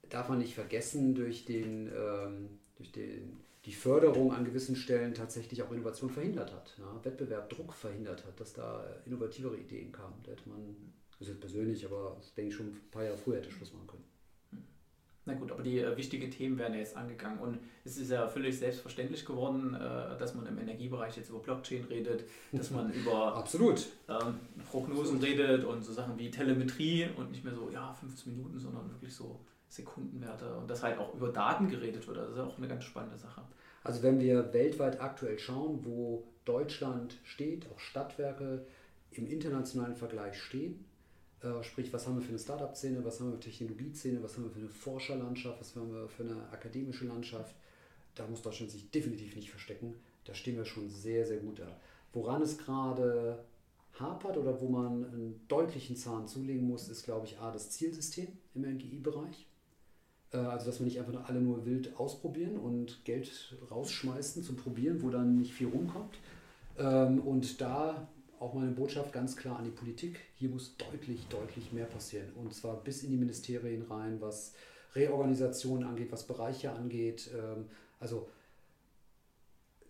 darf 0.09 0.29
man 0.29 0.39
nicht 0.39 0.55
vergessen, 0.55 1.15
durch, 1.15 1.45
den, 1.45 1.87
ähm, 1.87 2.59
durch 2.75 2.91
den, 2.91 3.39
die 3.65 3.73
Förderung 3.73 4.33
an 4.33 4.45
gewissen 4.45 4.75
Stellen 4.75 5.13
tatsächlich 5.13 5.61
auch 5.63 5.71
Innovation 5.71 6.09
verhindert 6.09 6.53
hat. 6.53 6.75
Ja? 6.79 7.03
Wettbewerb, 7.03 7.49
Druck 7.49 7.73
verhindert 7.73 8.25
hat, 8.25 8.39
dass 8.39 8.53
da 8.53 8.85
innovativere 9.05 9.57
Ideen 9.57 9.91
kamen. 9.91 10.15
Da 10.23 10.31
hätte 10.31 10.47
man, 10.47 10.75
das 11.11 11.21
ist 11.21 11.27
jetzt 11.29 11.41
persönlich, 11.41 11.85
aber 11.85 12.15
das 12.17 12.33
denke 12.33 12.49
ich 12.49 12.55
schon 12.55 12.67
ein 12.67 12.81
paar 12.91 13.03
Jahre 13.03 13.17
früher 13.17 13.37
hätte 13.37 13.51
Schluss 13.51 13.73
machen 13.73 13.87
können. 13.87 14.10
Na 15.25 15.35
gut, 15.35 15.51
aber 15.51 15.61
die 15.61 15.79
äh, 15.79 15.95
wichtigen 15.97 16.31
Themen 16.31 16.57
werden 16.57 16.73
ja 16.73 16.79
jetzt 16.79 16.97
angegangen 16.97 17.39
und 17.39 17.59
es 17.85 17.97
ist 17.97 18.09
ja 18.09 18.27
völlig 18.27 18.57
selbstverständlich 18.57 19.23
geworden, 19.23 19.75
äh, 19.75 20.17
dass 20.17 20.33
man 20.33 20.47
im 20.47 20.57
Energiebereich 20.57 21.15
jetzt 21.15 21.29
über 21.29 21.39
Blockchain 21.39 21.83
redet, 21.85 22.23
dass 22.51 22.71
man 22.71 22.91
über 22.93 23.35
Absolut. 23.35 23.85
Ähm, 24.09 24.39
Prognosen 24.69 25.17
Absolut. 25.17 25.23
redet 25.23 25.63
und 25.63 25.83
so 25.83 25.93
Sachen 25.93 26.17
wie 26.17 26.31
Telemetrie 26.31 27.07
und 27.17 27.31
nicht 27.31 27.43
mehr 27.43 27.53
so, 27.53 27.69
ja, 27.71 27.93
15 27.93 28.35
Minuten, 28.35 28.59
sondern 28.59 28.89
wirklich 28.89 29.13
so 29.13 29.39
Sekundenwerte 29.69 30.55
und 30.55 30.69
dass 30.69 30.81
halt 30.81 30.97
auch 30.97 31.13
über 31.13 31.29
Daten 31.29 31.69
geredet 31.69 32.07
wird. 32.07 32.17
Das 32.17 32.31
ist 32.31 32.39
auch 32.39 32.57
eine 32.57 32.67
ganz 32.67 32.83
spannende 32.83 33.17
Sache. 33.17 33.43
Also 33.83 34.03
wenn 34.03 34.19
wir 34.19 34.53
weltweit 34.53 35.01
aktuell 35.01 35.37
schauen, 35.39 35.79
wo 35.83 36.27
Deutschland 36.45 37.19
steht, 37.23 37.67
auch 37.71 37.79
Stadtwerke 37.79 38.65
im 39.11 39.27
internationalen 39.27 39.95
Vergleich 39.95 40.41
stehen, 40.41 40.85
sprich, 41.63 41.91
was 41.91 42.05
haben 42.05 42.15
wir 42.15 42.21
für 42.21 42.29
eine 42.29 42.39
Startup-Szene, 42.39 43.03
was 43.03 43.19
haben 43.19 43.27
wir 43.27 43.37
für 43.37 43.43
eine 43.43 43.51
Technologie-Szene, 43.51 44.23
was 44.23 44.35
haben 44.35 44.43
wir 44.43 44.51
für 44.51 44.59
eine 44.59 44.69
Forscherlandschaft, 44.69 45.59
was 45.59 45.75
haben 45.75 45.91
wir 45.91 46.07
für 46.07 46.23
eine 46.23 46.49
akademische 46.51 47.05
Landschaft, 47.05 47.55
da 48.15 48.27
muss 48.27 48.41
Deutschland 48.41 48.71
sich 48.71 48.91
definitiv 48.91 49.35
nicht 49.35 49.49
verstecken. 49.49 49.95
Da 50.25 50.33
stehen 50.33 50.57
wir 50.57 50.65
schon 50.65 50.89
sehr, 50.89 51.25
sehr 51.25 51.37
gut 51.37 51.59
da. 51.59 51.79
Woran 52.13 52.41
es 52.41 52.57
gerade 52.57 53.43
hapert 53.99 54.37
oder 54.37 54.59
wo 54.61 54.69
man 54.69 55.05
einen 55.05 55.41
deutlichen 55.47 55.95
Zahn 55.95 56.27
zulegen 56.27 56.67
muss, 56.67 56.89
ist, 56.89 57.03
glaube 57.03 57.25
ich, 57.25 57.39
A, 57.39 57.51
das 57.51 57.71
Zielsystem 57.71 58.27
im 58.53 58.61
NGI-Bereich. 58.63 59.47
Äh, 60.33 60.37
also, 60.37 60.65
dass 60.65 60.79
wir 60.79 60.85
nicht 60.85 60.99
einfach 60.99 61.27
alle 61.27 61.41
nur 61.41 61.65
wild 61.65 61.97
ausprobieren 61.97 62.57
und 62.57 63.03
Geld 63.05 63.55
rausschmeißen 63.69 64.43
zum 64.43 64.57
Probieren, 64.57 65.01
wo 65.01 65.09
dann 65.09 65.37
nicht 65.37 65.53
viel 65.53 65.67
rumkommt. 65.67 66.17
Ähm, 66.77 67.19
und 67.21 67.61
da 67.61 68.07
auch 68.41 68.53
meine 68.55 68.71
Botschaft 68.71 69.13
ganz 69.13 69.37
klar 69.37 69.59
an 69.59 69.65
die 69.65 69.71
Politik. 69.71 70.19
Hier 70.35 70.49
muss 70.49 70.75
deutlich, 70.75 71.27
deutlich 71.27 71.71
mehr 71.71 71.85
passieren. 71.85 72.27
Und 72.35 72.53
zwar 72.55 72.83
bis 72.83 73.03
in 73.03 73.11
die 73.11 73.17
Ministerien 73.17 73.83
rein, 73.83 74.19
was 74.19 74.53
Reorganisationen 74.95 75.87
angeht, 75.87 76.11
was 76.11 76.25
Bereiche 76.25 76.71
angeht. 76.71 77.29
Ähm, 77.33 77.65
also 77.99 78.27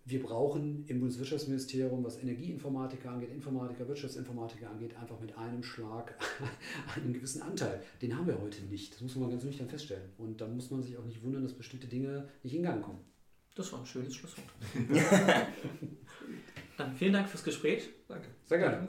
wir 0.04 0.22
brauchen 0.22 0.84
im 0.88 1.00
Bundeswirtschaftsministerium, 1.00 2.04
was 2.04 2.22
Energieinformatiker 2.22 3.10
angeht, 3.12 3.32
Informatiker, 3.32 3.88
Wirtschaftsinformatiker 3.88 4.70
angeht, 4.70 4.98
einfach 4.98 5.20
mit 5.22 5.38
einem 5.38 5.64
Schlag 5.64 6.14
einen 6.96 7.14
gewissen 7.14 7.42
Anteil. 7.42 7.82
Den 8.02 8.18
haben 8.18 8.28
wir 8.28 8.42
heute 8.42 8.62
nicht. 8.64 8.94
Das 8.94 9.02
muss 9.02 9.16
man 9.16 9.30
ganz 9.30 9.46
nüchtern 9.46 9.70
feststellen. 9.70 10.10
Und 10.18 10.42
dann 10.42 10.56
muss 10.56 10.70
man 10.72 10.84
sich 10.84 10.98
auch 10.98 11.06
nicht 11.06 11.24
wundern, 11.24 11.44
dass 11.44 11.54
bestimmte 11.54 11.88
Dinge 11.88 12.28
nicht 12.44 12.54
in 12.54 12.64
Gang 12.64 12.84
kommen. 12.84 13.00
Das 13.56 13.72
war 13.72 13.80
ein 13.80 13.86
schönes 13.86 14.14
Schlusswort. 14.14 14.48
Dann 16.82 16.96
vielen 16.96 17.14
Dank 17.14 17.30
fürs 17.30 17.44
Gespräch. 17.44 17.90
Danke. 18.08 18.30
Sehr 18.48 18.58
gerne. 18.58 18.88